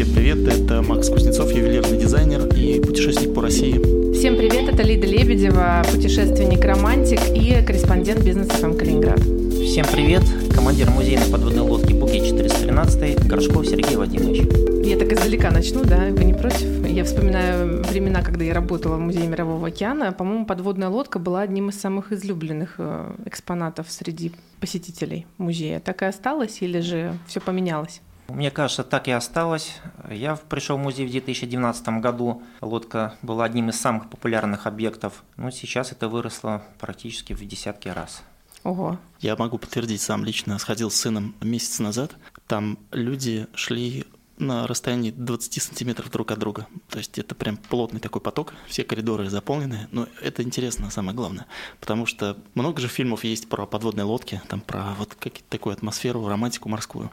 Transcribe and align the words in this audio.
Всем 0.00 0.14
привет, 0.14 0.38
это 0.48 0.80
Макс 0.80 1.10
Кузнецов, 1.10 1.52
ювелирный 1.52 1.98
дизайнер 1.98 2.46
и 2.56 2.80
путешественник 2.80 3.34
по 3.34 3.42
России. 3.42 4.14
Всем 4.14 4.34
привет, 4.34 4.72
это 4.72 4.82
Лида 4.82 5.06
Лебедева, 5.06 5.82
путешественник-романтик 5.92 7.20
и 7.34 7.62
корреспондент 7.62 8.24
бизнеса 8.24 8.50
ФМ 8.52 8.78
Калининград. 8.78 9.20
Всем 9.20 9.84
привет, 9.92 10.22
командир 10.54 10.88
музейной 10.88 11.30
подводной 11.30 11.64
лодки 11.64 11.92
Буки 11.92 12.18
413 12.18 13.26
Горшков 13.26 13.66
Сергей 13.66 13.94
Владимирович. 13.96 14.48
Я 14.86 14.96
так 14.96 15.12
издалека 15.12 15.50
начну, 15.50 15.84
да, 15.84 16.06
вы 16.08 16.24
не 16.24 16.32
против? 16.32 16.88
Я 16.88 17.04
вспоминаю 17.04 17.82
времена, 17.82 18.22
когда 18.22 18.42
я 18.42 18.54
работала 18.54 18.96
в 18.96 19.00
Музее 19.00 19.26
Мирового 19.26 19.68
океана. 19.68 20.12
По-моему, 20.12 20.46
подводная 20.46 20.88
лодка 20.88 21.18
была 21.18 21.42
одним 21.42 21.68
из 21.68 21.78
самых 21.78 22.10
излюбленных 22.10 22.76
э, 22.78 23.12
экспонатов 23.26 23.90
среди 23.90 24.32
посетителей 24.60 25.26
музея. 25.36 25.78
Так 25.78 26.00
и 26.00 26.06
осталось 26.06 26.62
или 26.62 26.80
же 26.80 27.12
все 27.26 27.40
поменялось? 27.40 28.00
Мне 28.34 28.50
кажется, 28.50 28.84
так 28.84 29.08
и 29.08 29.10
осталось. 29.10 29.76
Я 30.08 30.36
пришел 30.36 30.76
в 30.76 30.80
музей 30.80 31.06
в 31.06 31.10
2019 31.10 32.00
году. 32.00 32.42
Лодка 32.60 33.14
была 33.22 33.44
одним 33.44 33.70
из 33.70 33.80
самых 33.80 34.08
популярных 34.10 34.66
объектов. 34.66 35.22
Но 35.36 35.50
сейчас 35.50 35.92
это 35.92 36.08
выросло 36.08 36.62
практически 36.78 37.32
в 37.32 37.46
десятки 37.46 37.88
раз. 37.88 38.22
Ого. 38.62 38.98
Я 39.20 39.36
могу 39.36 39.58
подтвердить, 39.58 40.02
сам 40.02 40.24
лично 40.24 40.58
сходил 40.58 40.90
с 40.90 40.96
сыном 40.96 41.34
месяц 41.40 41.78
назад. 41.78 42.16
Там 42.46 42.78
люди 42.92 43.46
шли 43.54 44.06
на 44.40 44.66
расстоянии 44.66 45.10
20 45.10 45.62
сантиметров 45.62 46.10
друг 46.10 46.30
от 46.30 46.38
друга. 46.38 46.66
То 46.88 46.98
есть 46.98 47.18
это 47.18 47.34
прям 47.34 47.56
плотный 47.56 48.00
такой 48.00 48.20
поток, 48.20 48.54
все 48.66 48.84
коридоры 48.84 49.28
заполнены. 49.28 49.88
Но 49.92 50.08
это 50.22 50.42
интересно, 50.42 50.90
самое 50.90 51.14
главное. 51.14 51.46
Потому 51.78 52.06
что 52.06 52.36
много 52.54 52.80
же 52.80 52.88
фильмов 52.88 53.24
есть 53.24 53.48
про 53.48 53.66
подводные 53.66 54.04
лодки, 54.04 54.40
там 54.48 54.60
про 54.60 54.94
вот 54.98 55.14
какую-то 55.14 55.42
такую 55.48 55.74
атмосферу, 55.74 56.26
романтику 56.26 56.68
морскую 56.68 57.10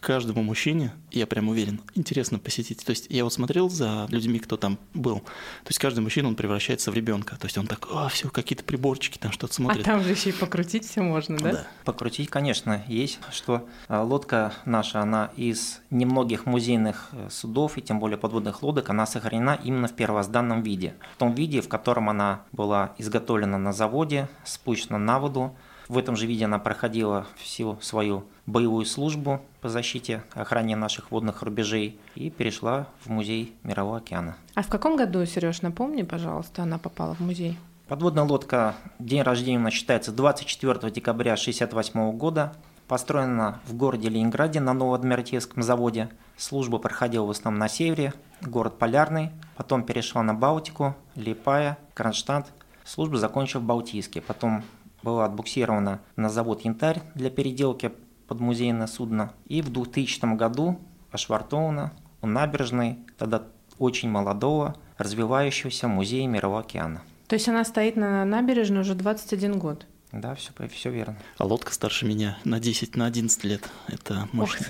каждому 0.00 0.42
мужчине, 0.42 0.92
я 1.10 1.26
прям 1.26 1.48
уверен, 1.48 1.80
интересно 1.94 2.38
посетить. 2.38 2.84
То 2.84 2.90
есть 2.90 3.06
я 3.10 3.24
вот 3.24 3.32
смотрел 3.32 3.68
за 3.68 4.06
людьми, 4.10 4.38
кто 4.38 4.56
там 4.56 4.78
был. 4.92 5.20
То 5.20 5.68
есть 5.68 5.78
каждый 5.78 6.00
мужчина, 6.00 6.28
он 6.28 6.34
превращается 6.34 6.90
в 6.90 6.94
ребенка. 6.94 7.36
То 7.36 7.46
есть 7.46 7.56
он 7.58 7.66
так, 7.66 7.86
а, 7.92 8.08
все, 8.08 8.28
какие-то 8.28 8.64
приборчики, 8.64 9.18
там 9.18 9.32
что-то 9.32 9.54
смотрит. 9.54 9.82
А 9.82 9.84
там 9.84 10.02
же 10.02 10.10
еще 10.10 10.30
и 10.30 10.32
покрутить 10.32 10.86
все 10.86 11.02
можно, 11.02 11.38
да? 11.38 11.52
Да. 11.52 11.66
Покрутить, 11.84 12.28
конечно, 12.28 12.84
есть. 12.88 13.18
Что 13.32 13.66
а, 13.88 14.02
лодка 14.02 14.52
наша, 14.64 15.00
она 15.00 15.30
из 15.36 15.80
немногих 15.90 16.46
музейных 16.46 17.08
э, 17.12 17.28
судов 17.30 17.78
и 17.78 17.82
тем 17.82 18.00
более 18.00 18.18
подводных 18.18 18.62
лодок, 18.62 18.90
она 18.90 19.06
сохранена 19.06 19.58
именно 19.62 19.88
в 19.88 19.94
первозданном 19.94 20.62
виде. 20.62 20.94
В 21.14 21.18
том 21.18 21.34
виде, 21.34 21.60
в 21.60 21.68
котором 21.68 22.08
она 22.10 22.42
была 22.52 22.94
изготовлена 22.98 23.58
на 23.58 23.72
заводе, 23.72 24.28
спущена 24.44 24.98
на 24.98 25.18
воду, 25.18 25.54
в 25.88 25.98
этом 25.98 26.16
же 26.16 26.26
виде 26.26 26.44
она 26.44 26.58
проходила 26.58 27.26
всю 27.36 27.78
свою 27.80 28.24
боевую 28.46 28.86
службу 28.86 29.40
по 29.60 29.68
защите, 29.68 30.22
охране 30.34 30.76
наших 30.76 31.10
водных 31.10 31.42
рубежей 31.42 31.98
и 32.14 32.30
перешла 32.30 32.86
в 33.04 33.10
музей 33.10 33.54
Мирового 33.62 33.98
океана. 33.98 34.36
А 34.54 34.62
в 34.62 34.68
каком 34.68 34.96
году, 34.96 35.24
Сереж, 35.26 35.62
напомни, 35.62 36.02
пожалуйста, 36.02 36.62
она 36.62 36.78
попала 36.78 37.14
в 37.14 37.20
музей? 37.20 37.58
Подводная 37.88 38.24
лодка, 38.24 38.76
день 38.98 39.22
рождения 39.22 39.58
у 39.58 39.62
нас 39.62 39.74
считается 39.74 40.10
24 40.10 40.90
декабря 40.90 41.32
1968 41.32 42.16
года. 42.16 42.54
Построена 42.88 43.60
в 43.66 43.74
городе 43.74 44.08
Ленинграде 44.08 44.60
на 44.60 44.74
Новоадмиралтейском 44.74 45.62
заводе. 45.62 46.10
Служба 46.36 46.78
проходила 46.78 47.24
в 47.24 47.30
основном 47.30 47.58
на 47.58 47.68
севере, 47.68 48.12
город 48.42 48.78
Полярный. 48.78 49.30
Потом 49.56 49.82
перешла 49.84 50.22
на 50.22 50.34
Балтику, 50.34 50.94
Липая, 51.14 51.78
Кронштадт. 51.94 52.46
Служба 52.84 53.16
закончила 53.16 53.60
в 53.60 53.64
Балтийске. 53.64 54.20
Потом 54.20 54.62
была 55.04 55.26
отбуксирована 55.26 56.00
на 56.16 56.28
завод 56.30 56.62
«Янтарь» 56.62 57.02
для 57.14 57.30
переделки 57.30 57.92
под 58.26 58.40
музейное 58.40 58.86
судно. 58.86 59.32
И 59.46 59.60
в 59.60 59.70
2000 59.70 60.34
году 60.34 60.80
ошвартована 61.12 61.92
у 62.22 62.26
набережной, 62.26 62.98
тогда 63.18 63.42
очень 63.78 64.08
молодого, 64.08 64.76
развивающегося 64.96 65.88
музея 65.88 66.26
Мирового 66.26 66.60
океана. 66.60 67.02
То 67.28 67.34
есть 67.34 67.48
она 67.48 67.64
стоит 67.64 67.96
на 67.96 68.24
набережной 68.24 68.80
уже 68.80 68.94
21 68.94 69.58
год? 69.58 69.86
Да, 70.12 70.34
все, 70.36 70.52
все 70.72 70.90
верно. 70.90 71.16
А 71.38 71.44
лодка 71.44 71.72
старше 71.74 72.06
меня 72.06 72.38
на 72.44 72.60
10, 72.60 72.96
на 72.96 73.06
11 73.06 73.44
лет. 73.44 73.68
Это 73.88 74.28
мощно. 74.32 74.66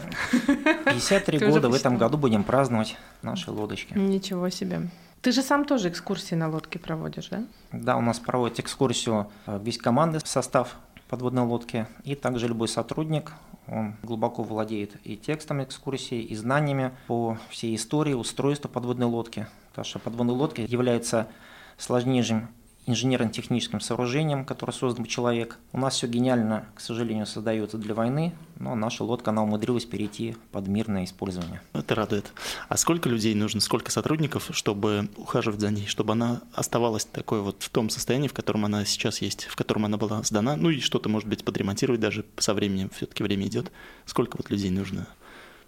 53 0.86 1.38
года 1.50 1.68
в 1.68 1.74
этом 1.74 1.98
году 1.98 2.16
будем 2.16 2.44
праздновать 2.44 2.96
наши 3.22 3.50
лодочки. 3.50 3.92
Ничего 3.92 4.48
себе. 4.48 4.88
Ты 5.24 5.32
же 5.32 5.40
сам 5.40 5.64
тоже 5.64 5.88
экскурсии 5.88 6.34
на 6.34 6.50
лодке 6.50 6.78
проводишь, 6.78 7.28
да? 7.30 7.44
Да, 7.72 7.96
у 7.96 8.02
нас 8.02 8.20
проводит 8.20 8.60
экскурсию 8.60 9.30
э, 9.46 9.58
весь 9.64 9.78
команды, 9.78 10.20
состав 10.22 10.76
подводной 11.08 11.44
лодки, 11.44 11.86
и 12.04 12.14
также 12.14 12.46
любой 12.46 12.68
сотрудник, 12.68 13.32
он 13.66 13.96
глубоко 14.02 14.42
владеет 14.42 14.96
и 15.02 15.16
текстом 15.16 15.64
экскурсии, 15.64 16.20
и 16.20 16.36
знаниями 16.36 16.92
по 17.06 17.38
всей 17.48 17.74
истории 17.74 18.12
устройства 18.12 18.68
подводной 18.68 19.06
лодки. 19.06 19.46
Потому 19.70 19.86
что 19.86 19.98
подводные 19.98 20.36
лодки 20.36 20.60
являются 20.60 21.26
сложнейшим 21.78 22.50
инженерно-техническим 22.86 23.80
сооружением, 23.80 24.44
которое 24.44 24.72
создан 24.72 25.04
человек. 25.06 25.58
У 25.72 25.78
нас 25.78 25.94
все 25.94 26.06
гениально, 26.06 26.66
к 26.74 26.80
сожалению, 26.80 27.26
создается 27.26 27.78
для 27.78 27.94
войны, 27.94 28.34
но 28.58 28.74
наша 28.74 29.04
лодка, 29.04 29.30
она 29.30 29.42
умудрилась 29.42 29.84
перейти 29.84 30.36
под 30.52 30.68
мирное 30.68 31.04
использование. 31.04 31.60
Это 31.72 31.94
радует. 31.94 32.32
А 32.68 32.76
сколько 32.76 33.08
людей 33.08 33.34
нужно, 33.34 33.60
сколько 33.60 33.90
сотрудников, 33.90 34.50
чтобы 34.52 35.08
ухаживать 35.16 35.60
за 35.60 35.70
ней, 35.70 35.86
чтобы 35.86 36.12
она 36.12 36.42
оставалась 36.52 37.04
такой 37.04 37.40
вот 37.40 37.62
в 37.62 37.70
том 37.70 37.88
состоянии, 37.88 38.28
в 38.28 38.34
котором 38.34 38.64
она 38.64 38.84
сейчас 38.84 39.22
есть, 39.22 39.44
в 39.44 39.56
котором 39.56 39.86
она 39.86 39.96
была 39.96 40.22
сдана, 40.22 40.56
ну 40.56 40.70
и 40.70 40.80
что-то, 40.80 41.08
может 41.08 41.28
быть, 41.28 41.44
подремонтировать 41.44 42.00
даже 42.00 42.24
со 42.36 42.54
временем, 42.54 42.90
все-таки 42.94 43.22
время 43.22 43.46
идет. 43.46 43.72
Сколько 44.04 44.36
вот 44.36 44.50
людей 44.50 44.70
нужно? 44.70 45.08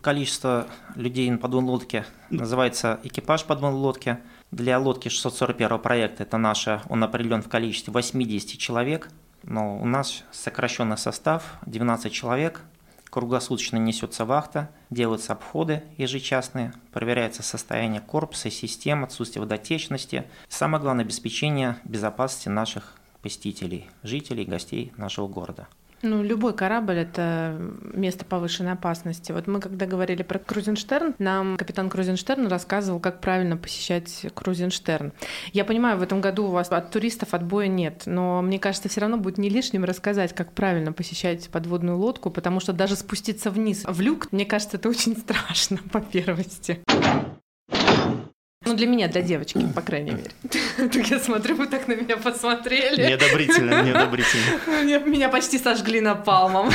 Количество 0.03 0.69
людей 0.95 1.29
на 1.31 1.39
подводной 1.39 1.73
лодке 1.73 2.05
называется 2.31 3.01
экипаж 3.03 3.45
подводной 3.45 3.81
лодки– 3.81 4.19
для 4.51 4.79
лодки 4.79 5.09
641 5.09 5.79
проекта, 5.79 6.23
это 6.23 6.39
наша, 6.39 6.83
он 6.89 7.03
определен 7.03 7.43
в 7.43 7.49
количестве 7.49 7.93
80 7.93 8.59
человек, 8.59 9.11
но 9.43 9.79
у 9.79 9.87
нас 9.87 10.25
сокращенный 10.33 10.99
состав, 10.99 11.59
12 11.67 12.13
человек, 12.13 12.63
круглосуточно 13.11 13.77
несется 13.77 14.25
вахта, 14.25 14.71
делаются 14.91 15.33
обходы 15.33 15.83
ежечасные, 15.97 16.73
проверяется 16.93 17.43
состояние 17.43 18.01
корпуса, 18.01 18.51
систем, 18.51 19.05
отсутствие 19.05 19.43
водотечности. 19.43 20.25
Самое 20.49 20.83
главное– 20.83 21.05
обеспечение 21.07 21.79
безопасности 21.85 22.49
наших 22.49 22.95
посетителей, 23.23 23.89
жителей, 24.03 24.45
гостей 24.45 24.93
нашего 24.97 25.29
города. 25.29 25.67
Ну, 26.07 26.23
любой 26.23 26.55
корабль— 26.55 26.95
это 26.99 27.59
место 27.83 28.25
повышенной 28.25 28.73
опасности. 28.73 29.33
Вот 29.33 29.49
мы, 29.49 29.61
когда 29.61 29.87
говорили 29.87 30.23
про 30.23 30.39
Крузенштерн, 30.39 31.17
нам 31.19 31.57
капитан 31.57 31.91
Крузенштерн 31.91 32.47
рассказывал, 32.47 33.01
как 33.01 33.21
правильно 33.21 33.57
посещать 33.57 34.27
Крузенштерн. 34.33 35.13
Я 35.53 35.65
понимаю, 35.65 35.99
в 35.99 36.03
этом 36.03 36.21
году 36.21 36.47
у 36.47 36.51
вас 36.51 36.71
от 36.71 36.93
туристов 36.93 37.35
отбоя 37.35 37.67
нет, 37.67 38.05
но 38.07 38.41
мне 38.41 38.61
кажется, 38.61 38.89
все 38.89 39.01
равно 39.01 39.17
будет 39.17 39.39
не 39.39 39.49
лишним 39.49 39.83
рассказать, 39.83 40.33
как 40.33 40.53
правильно 40.53 40.93
посещать 40.93 41.49
подводную 41.49 41.99
лодку, 41.99 42.31
потому 42.31 42.61
что 42.61 42.73
даже 42.73 42.95
спуститься 42.95 43.51
вниз 43.51 43.83
в 43.85 44.01
люк, 44.01 44.31
мне 44.31 44.47
кажется, 44.47 44.77
это 44.77 44.89
очень 44.89 45.17
страшно 45.19 45.79
по 45.91 46.01
первости. 46.01 46.85
Ну, 48.67 48.75
для 48.75 48.87
меня, 48.89 49.07
для 49.09 49.23
девочки, 49.23 49.65
по 49.75 49.81
крайней 49.81 50.11
мере. 50.11 50.31
Так 50.77 51.07
я 51.07 51.21
смотрю, 51.21 51.55
вы 51.55 51.69
так 51.69 51.87
на 51.87 51.95
меня 51.95 52.17
посмотрели. 52.17 53.07
Неодобрительно, 53.07 53.83
неодобрительно. 53.85 55.07
Меня 55.07 55.29
почти 55.29 55.59
сожгли 55.59 56.01
напалмом. 56.01 56.71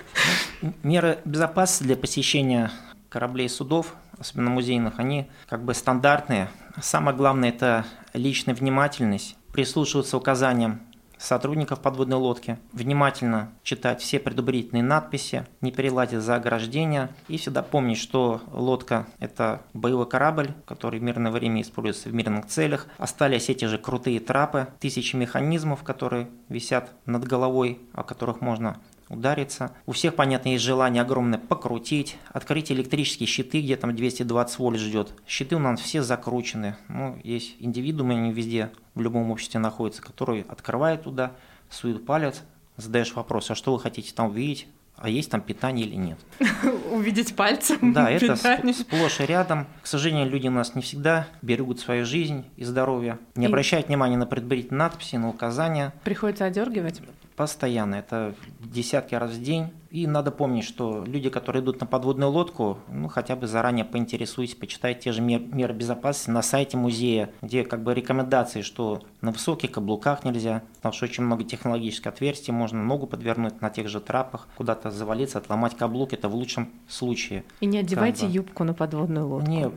Меры 0.82 1.18
безопасности 1.24 1.84
для 1.84 1.96
посещения 1.96 2.70
кораблей 3.10 3.46
и 3.46 3.50
судов, 3.50 3.94
особенно 4.18 4.48
музейных, 4.48 4.98
они 4.98 5.28
как 5.48 5.62
бы 5.62 5.74
стандартные. 5.74 6.48
Самое 6.80 7.14
главное– 7.14 7.48
это 7.50 7.84
личная 8.14 8.54
внимательность, 8.54 9.36
прислушиваться 9.52 10.16
указаниям 10.16 10.80
сотрудников 11.22 11.80
подводной 11.80 12.16
лодки, 12.16 12.58
внимательно 12.72 13.52
читать 13.62 14.00
все 14.00 14.18
предупредительные 14.18 14.82
надписи, 14.82 15.46
не 15.60 15.70
перелазить 15.70 16.20
за 16.20 16.36
ограждения 16.36 17.10
и 17.28 17.36
всегда 17.36 17.62
помнить, 17.62 17.98
что 17.98 18.40
лодка– 18.52 19.06
это 19.18 19.62
боевой 19.72 20.08
корабль, 20.08 20.52
который 20.66 21.00
в 21.00 21.02
мирное 21.02 21.32
время 21.32 21.62
используется 21.62 22.08
в 22.08 22.14
мирных 22.14 22.46
целях. 22.46 22.86
Остались 22.98 23.48
эти 23.48 23.64
же 23.66 23.78
крутые 23.78 24.20
трапы, 24.20 24.68
тысячи 24.80 25.16
механизмов, 25.16 25.82
которые 25.82 26.28
висят 26.48 26.90
над 27.06 27.24
головой, 27.24 27.80
о 27.92 28.02
которых 28.02 28.40
можно 28.40 28.78
удариться. 29.12 29.72
У 29.86 29.92
всех, 29.92 30.14
понятно, 30.14 30.50
есть 30.50 30.64
желание 30.64 31.02
огромное 31.02 31.38
покрутить, 31.38 32.16
открыть 32.30 32.72
электрические 32.72 33.26
щиты, 33.26 33.60
где 33.60 33.76
там 33.76 33.94
220 33.94 34.58
вольт 34.58 34.78
ждет. 34.78 35.14
Щиты 35.26 35.56
у 35.56 35.58
нас 35.58 35.80
все 35.80 36.02
закручены. 36.02 36.76
Ну, 36.88 37.18
есть 37.22 37.56
индивидуумы, 37.60 38.14
они 38.14 38.32
везде, 38.32 38.70
в 38.94 39.00
любом 39.00 39.30
обществе 39.30 39.60
находятся, 39.60 40.02
которые 40.02 40.44
открывают 40.48 41.02
туда, 41.02 41.32
суют 41.70 42.04
палец, 42.06 42.42
задаешь 42.76 43.14
вопрос, 43.14 43.50
а 43.50 43.54
что 43.54 43.72
вы 43.72 43.80
хотите 43.80 44.12
там 44.14 44.28
увидеть? 44.28 44.66
а 45.02 45.08
есть 45.08 45.30
там 45.30 45.40
питание 45.40 45.86
или 45.86 45.96
нет. 45.96 46.18
Увидеть 46.92 47.34
пальцем. 47.34 47.92
Да, 47.92 48.08
это 48.08 48.36
сплошь 48.36 49.20
и 49.20 49.26
рядом. 49.26 49.66
К 49.82 49.86
сожалению, 49.86 50.30
люди 50.30 50.46
у 50.46 50.52
нас 50.52 50.74
не 50.74 50.82
всегда 50.82 51.26
берегут 51.42 51.80
свою 51.80 52.06
жизнь 52.06 52.44
и 52.56 52.64
здоровье, 52.64 53.18
не 53.34 53.46
и... 53.46 53.48
обращают 53.48 53.88
внимания 53.88 54.16
на 54.16 54.26
предварительные 54.26 54.78
надписи, 54.78 55.16
на 55.16 55.28
указания. 55.28 55.92
Приходится 56.04 56.44
одергивать. 56.44 57.02
Постоянно, 57.36 57.96
это 57.96 58.34
десятки 58.60 59.14
раз 59.14 59.32
в 59.32 59.42
день. 59.42 59.70
И 59.90 60.06
надо 60.06 60.30
помнить, 60.30 60.64
что 60.64 61.04
люди, 61.06 61.28
которые 61.28 61.62
идут 61.62 61.80
на 61.80 61.86
подводную 61.86 62.30
лодку, 62.30 62.78
ну, 62.88 63.08
хотя 63.08 63.36
бы 63.36 63.46
заранее 63.46 63.84
поинтересуйтесь, 63.84 64.54
почитайте 64.54 65.00
те 65.00 65.12
же 65.12 65.20
мер, 65.20 65.40
меры 65.40 65.74
безопасности 65.74 66.30
на 66.30 66.40
сайте 66.40 66.78
музея, 66.78 67.30
где 67.42 67.62
как 67.62 67.82
бы 67.82 67.92
рекомендации, 67.92 68.62
что 68.62 69.02
на 69.20 69.32
высоких 69.32 69.70
каблуках 69.70 70.24
нельзя, 70.24 70.62
потому 70.76 70.94
что 70.94 71.04
очень 71.04 71.24
много 71.24 71.44
технологических 71.44 72.06
отверстий, 72.06 72.54
можно 72.54 72.82
ногу 72.82 73.06
подвернуть 73.06 73.60
на 73.60 73.68
тех 73.68 73.88
же 73.88 74.00
трапах, 74.00 74.48
куда-то 74.56 74.90
завалиться, 74.90 75.38
отломать 75.38 75.76
каблук, 75.76 76.14
это 76.14 76.30
в 76.30 76.34
лучшем 76.34 76.70
случае. 76.88 77.44
И 77.60 77.66
не 77.66 77.78
одевайте 77.78 78.22
как 78.22 78.30
бы. 78.30 78.34
юбку 78.34 78.64
на 78.64 78.72
подводную 78.72 79.28
лодку. 79.28 79.50
Не, 79.50 79.70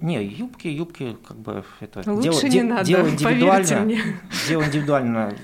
не 0.00 0.24
юбки, 0.24 0.68
юбки, 0.68 1.16
как 1.26 1.38
бы 1.38 1.64
это 1.80 2.08
Лучше 2.08 2.22
дело, 2.22 2.42
не 2.42 2.50
де, 2.50 2.62
надо, 2.62 2.84
дело 2.84 3.08
индивидуально. 3.10 3.92
Дело 4.48 4.62
индивидуально 4.64 5.34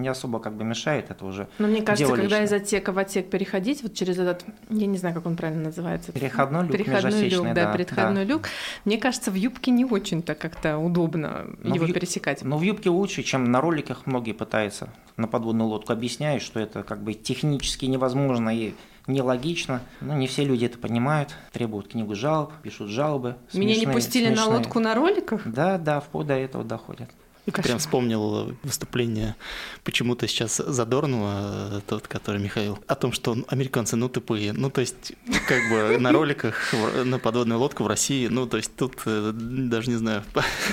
не 0.00 0.08
особо 0.08 0.40
как 0.40 0.54
бы 0.54 0.64
мешает, 0.64 1.10
это 1.10 1.24
уже 1.24 1.48
Но 1.58 1.68
мне 1.68 1.82
кажется, 1.82 2.10
когда 2.10 2.40
личное. 2.40 2.58
из 2.58 2.62
отсека 2.62 2.92
в 2.92 2.98
отсек 2.98 3.30
переходить, 3.30 3.82
вот 3.82 3.94
через 3.94 4.18
этот, 4.18 4.44
я 4.68 4.86
не 4.86 4.98
знаю, 4.98 5.14
как 5.14 5.26
он 5.26 5.36
правильно 5.36 5.64
называется. 5.64 6.12
Переходной 6.12 6.62
люк, 6.62 6.72
переходной 6.72 7.28
люк, 7.28 7.46
да, 7.46 7.54
да, 7.54 7.72
переходной 7.72 8.24
да. 8.24 8.32
люк. 8.32 8.48
Мне 8.84 8.98
кажется, 8.98 9.30
в 9.30 9.34
юбке 9.34 9.70
не 9.70 9.84
очень-то 9.84 10.34
как-то 10.34 10.78
удобно 10.78 11.46
но 11.62 11.74
его 11.74 11.86
в, 11.86 11.92
пересекать. 11.92 12.42
Но 12.42 12.58
в 12.58 12.62
юбке 12.62 12.90
лучше, 12.90 13.22
чем 13.22 13.44
на 13.44 13.60
роликах 13.60 14.06
многие 14.06 14.32
пытаются 14.32 14.90
на 15.16 15.28
подводную 15.28 15.68
лодку 15.68 15.92
объясняют, 15.92 16.42
что 16.42 16.60
это 16.60 16.82
как 16.82 17.02
бы 17.02 17.14
технически 17.14 17.84
невозможно 17.86 18.54
и 18.54 18.74
нелогично. 19.06 19.82
Но 20.00 20.14
не 20.14 20.26
все 20.26 20.44
люди 20.44 20.64
это 20.64 20.78
понимают, 20.78 21.34
требуют 21.52 21.88
книгу 21.88 22.14
жалоб, 22.14 22.52
пишут 22.62 22.88
жалобы. 22.88 23.36
Меня 23.52 23.74
смешные, 23.74 23.86
не 23.86 23.92
пустили 23.92 24.26
смешные. 24.26 24.46
на 24.46 24.56
лодку 24.56 24.80
на 24.80 24.94
роликах? 24.94 25.42
Да, 25.44 25.78
да, 25.78 26.00
вплоть 26.00 26.26
до 26.26 26.34
этого 26.34 26.64
доходят. 26.64 27.10
И 27.46 27.50
прям 27.50 27.78
вспомнил 27.78 28.54
выступление 28.62 29.34
почему-то 29.84 30.28
сейчас 30.28 30.56
Задорнова, 30.56 31.78
э, 31.78 31.80
тот, 31.86 32.06
который 32.06 32.40
Михаил, 32.40 32.78
о 32.86 32.94
том, 32.94 33.12
что 33.12 33.36
американцы, 33.48 33.96
ну, 33.96 34.08
тупые. 34.08 34.52
Ну, 34.52 34.70
то 34.70 34.80
есть, 34.80 35.12
как 35.48 35.68
бы 35.70 35.98
на 36.00 36.12
роликах 36.12 36.74
на 37.04 37.18
подводную 37.18 37.58
лодку 37.58 37.84
в 37.84 37.86
России, 37.86 38.28
ну, 38.28 38.46
то 38.46 38.56
есть, 38.56 38.76
тут 38.76 38.94
э, 39.06 39.32
даже 39.34 39.90
не 39.90 39.96
знаю. 39.96 40.22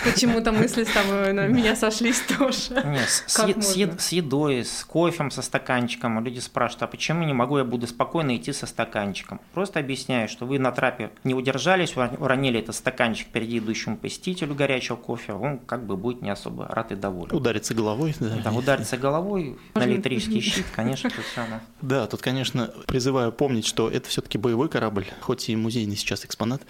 Почему-то 0.03 0.51
мысли 0.51 0.83
с 0.83 0.89
тобой 0.89 1.33
на 1.33 1.47
меня 1.47 1.75
сошлись 1.75 2.21
тоже. 2.21 2.83
Нет, 2.85 3.09
с, 3.09 3.23
с, 3.27 3.37
с, 3.37 4.01
с 4.01 4.11
едой, 4.11 4.65
с 4.65 4.83
кофем, 4.83 5.31
со 5.31 5.41
стаканчиком. 5.41 6.23
Люди 6.23 6.39
спрашивают, 6.39 6.83
а 6.83 6.87
почему 6.87 7.23
не 7.25 7.33
могу, 7.33 7.57
я 7.57 7.63
буду 7.63 7.87
спокойно 7.87 8.35
идти 8.35 8.53
со 8.53 8.65
стаканчиком? 8.65 9.39
Просто 9.53 9.79
объясняю, 9.79 10.27
что 10.27 10.45
вы 10.45 10.59
на 10.59 10.71
трапе 10.71 11.11
не 11.23 11.33
удержались, 11.33 11.95
уронили 11.95 12.59
этот 12.59 12.75
стаканчик 12.75 13.27
перед 13.27 13.49
идущему 13.49 13.97
посетителю 13.97 14.53
горячего 14.55 14.95
кофе, 14.95 15.33
он 15.33 15.59
как 15.59 15.85
бы 15.85 15.95
будет 15.95 16.21
не 16.21 16.29
особо 16.29 16.56
рад 16.59 16.91
и 16.91 16.95
доволен. 16.95 17.35
Удариться 17.35 17.73
головой, 17.73 18.15
да. 18.19 18.39
Да, 18.43 18.51
удариться 18.51 18.97
головой 18.97 19.57
на 19.75 19.85
электрический 19.85 20.41
щит, 20.41 20.65
конечно, 20.75 21.09
тут 21.09 21.25
все 21.25 21.41
она. 21.41 21.61
Да, 21.81 22.07
тут, 22.07 22.21
конечно, 22.21 22.73
призываю 22.87 23.31
помнить, 23.31 23.65
что 23.65 23.89
это 23.89 24.09
все-таки 24.09 24.37
боевой 24.37 24.69
корабль, 24.69 25.05
хоть 25.21 25.49
и 25.49 25.55
музейный 25.55 25.95
сейчас 25.95 26.25
экспонат. 26.25 26.61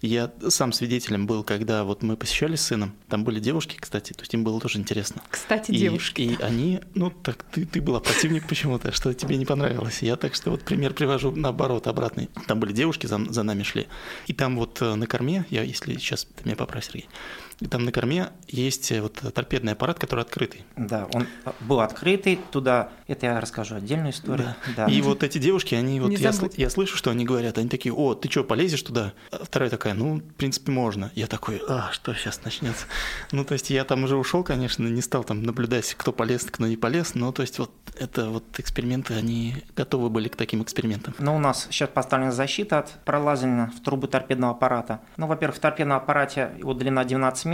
Я 0.00 0.32
сам 0.48 0.72
свидетелем 0.72 1.26
был, 1.26 1.44
когда 1.44 1.84
вот 1.84 2.02
мы 2.02 2.16
посещали 2.16 2.56
с 2.56 2.62
сыном, 2.62 2.94
там 3.08 3.22
были 3.24 3.38
девушки, 3.38 3.76
кстати, 3.78 4.12
то 4.12 4.22
есть 4.22 4.34
им 4.34 4.42
было 4.42 4.60
тоже 4.60 4.78
интересно. 4.78 5.22
Кстати, 5.30 5.70
и, 5.70 5.78
девушки. 5.78 6.22
И 6.22 6.42
они, 6.42 6.80
ну 6.94 7.10
так 7.10 7.44
ты, 7.44 7.64
ты 7.64 7.80
была 7.80 8.00
противник 8.00 8.48
почему-то, 8.48 8.90
что 8.92 9.14
тебе 9.14 9.36
не 9.36 9.46
понравилось. 9.46 10.02
Я 10.02 10.16
так 10.16 10.34
что 10.34 10.50
вот 10.50 10.62
пример 10.62 10.92
привожу 10.92 11.30
наоборот, 11.30 11.86
обратный. 11.86 12.30
Там 12.46 12.58
были 12.58 12.72
девушки, 12.72 13.06
за, 13.06 13.24
за 13.28 13.42
нами 13.42 13.62
шли. 13.62 13.86
И 14.26 14.32
там 14.32 14.56
вот 14.56 14.82
э, 14.82 14.94
на 14.94 15.06
корме, 15.06 15.44
я 15.50 15.62
если 15.62 15.94
сейчас 15.94 16.24
ты 16.24 16.44
меня 16.44 16.56
поправь, 16.56 16.84
Сергей, 16.84 17.08
и 17.62 17.68
там 17.68 17.84
на 17.84 17.92
корме 17.92 18.30
есть 18.48 18.90
э, 18.92 19.00
вот 19.00 19.14
торпедный 19.34 19.72
аппарат, 19.72 19.98
который 19.98 20.20
открытый. 20.20 20.64
Да, 20.76 21.08
он 21.14 21.26
был 21.60 21.80
открытый, 21.80 22.38
туда, 22.50 22.90
это 23.06 23.26
я 23.26 23.40
расскажу 23.40 23.76
отдельную 23.76 24.10
историю. 24.10 24.54
Да. 24.76 24.86
Да. 24.86 24.92
И 24.92 25.00
вот 25.02 25.22
эти 25.22 25.38
девушки, 25.38 25.74
они 25.74 26.00
вот, 26.00 26.12
я, 26.12 26.32
я 26.56 26.70
слышу, 26.70 26.96
что 26.96 27.10
они 27.10 27.24
говорят, 27.24 27.58
они 27.58 27.68
такие, 27.68 27.92
о, 27.94 28.14
ты 28.14 28.30
что, 28.30 28.44
полезешь 28.44 28.82
туда? 28.82 29.12
А 29.30 29.44
вторая 29.44 29.70
такая, 29.70 29.94
ну, 29.94 30.16
в 30.16 30.34
принципе, 30.34 30.72
можно. 30.72 31.12
Я 31.14 31.26
такой, 31.26 31.62
а, 31.68 31.90
что 31.92 32.14
сейчас 32.14 32.40
начнется? 32.44 32.86
Ну, 33.32 33.44
то 33.44 33.54
есть 33.54 33.70
я 33.70 33.84
там 33.84 34.04
уже 34.04 34.16
ушел, 34.16 34.42
конечно, 34.44 34.86
не 34.86 35.00
стал 35.00 35.24
там 35.24 35.42
наблюдать, 35.42 35.94
кто 35.94 36.12
полез, 36.12 36.44
кто 36.44 36.66
не 36.66 36.76
полез, 36.76 37.14
но 37.14 37.32
то 37.32 37.42
есть 37.42 37.58
вот 37.58 37.70
это 37.98 38.30
вот 38.30 38.44
эксперименты, 38.58 39.14
они 39.14 39.64
готовы 39.76 40.10
были 40.10 40.28
к 40.28 40.36
таким 40.36 40.62
экспериментам. 40.62 41.14
Ну, 41.18 41.36
у 41.36 41.38
нас 41.38 41.68
сейчас 41.70 41.88
поставлена 41.88 42.32
защита 42.32 42.80
от 42.80 42.90
пролазания 43.04 43.70
в 43.76 43.82
трубы 43.82 44.08
торпедного 44.08 44.52
аппарата. 44.52 45.00
Ну, 45.16 45.26
во-первых, 45.26 45.56
в 45.56 45.60
торпедном 45.60 45.98
аппарате 45.98 46.52
его 46.58 46.74
длина 46.74 47.04
12 47.04 47.44
метров, 47.46 47.51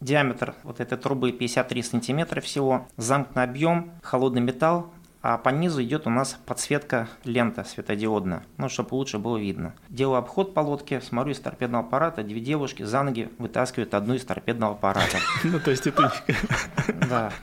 диаметр 0.00 0.54
вот 0.62 0.80
этой 0.80 0.98
трубы 0.98 1.32
53 1.32 1.82
сантиметра 1.82 2.40
всего, 2.40 2.86
замкнутый 2.96 3.44
объем, 3.44 3.92
холодный 4.02 4.40
металл, 4.40 4.92
а 5.22 5.36
по 5.36 5.50
низу 5.50 5.82
идет 5.82 6.06
у 6.06 6.10
нас 6.10 6.38
подсветка 6.46 7.08
лента 7.24 7.64
светодиодная, 7.64 8.42
ну, 8.56 8.68
чтобы 8.68 8.94
лучше 8.94 9.18
было 9.18 9.36
видно. 9.36 9.74
Делаю 9.88 10.18
обход 10.18 10.54
по 10.54 10.60
лодке, 10.60 11.00
смотрю 11.00 11.32
из 11.32 11.40
торпедного 11.40 11.84
аппарата, 11.84 12.22
две 12.22 12.40
девушки 12.40 12.84
за 12.84 13.02
ноги 13.02 13.28
вытаскивают 13.38 13.94
одну 13.94 14.14
из 14.14 14.24
торпедного 14.24 14.72
аппарата. 14.72 15.18
Ну, 15.44 15.60
то 15.60 15.70
есть 15.70 15.86
это... 15.86 16.12
Да. 17.08 17.32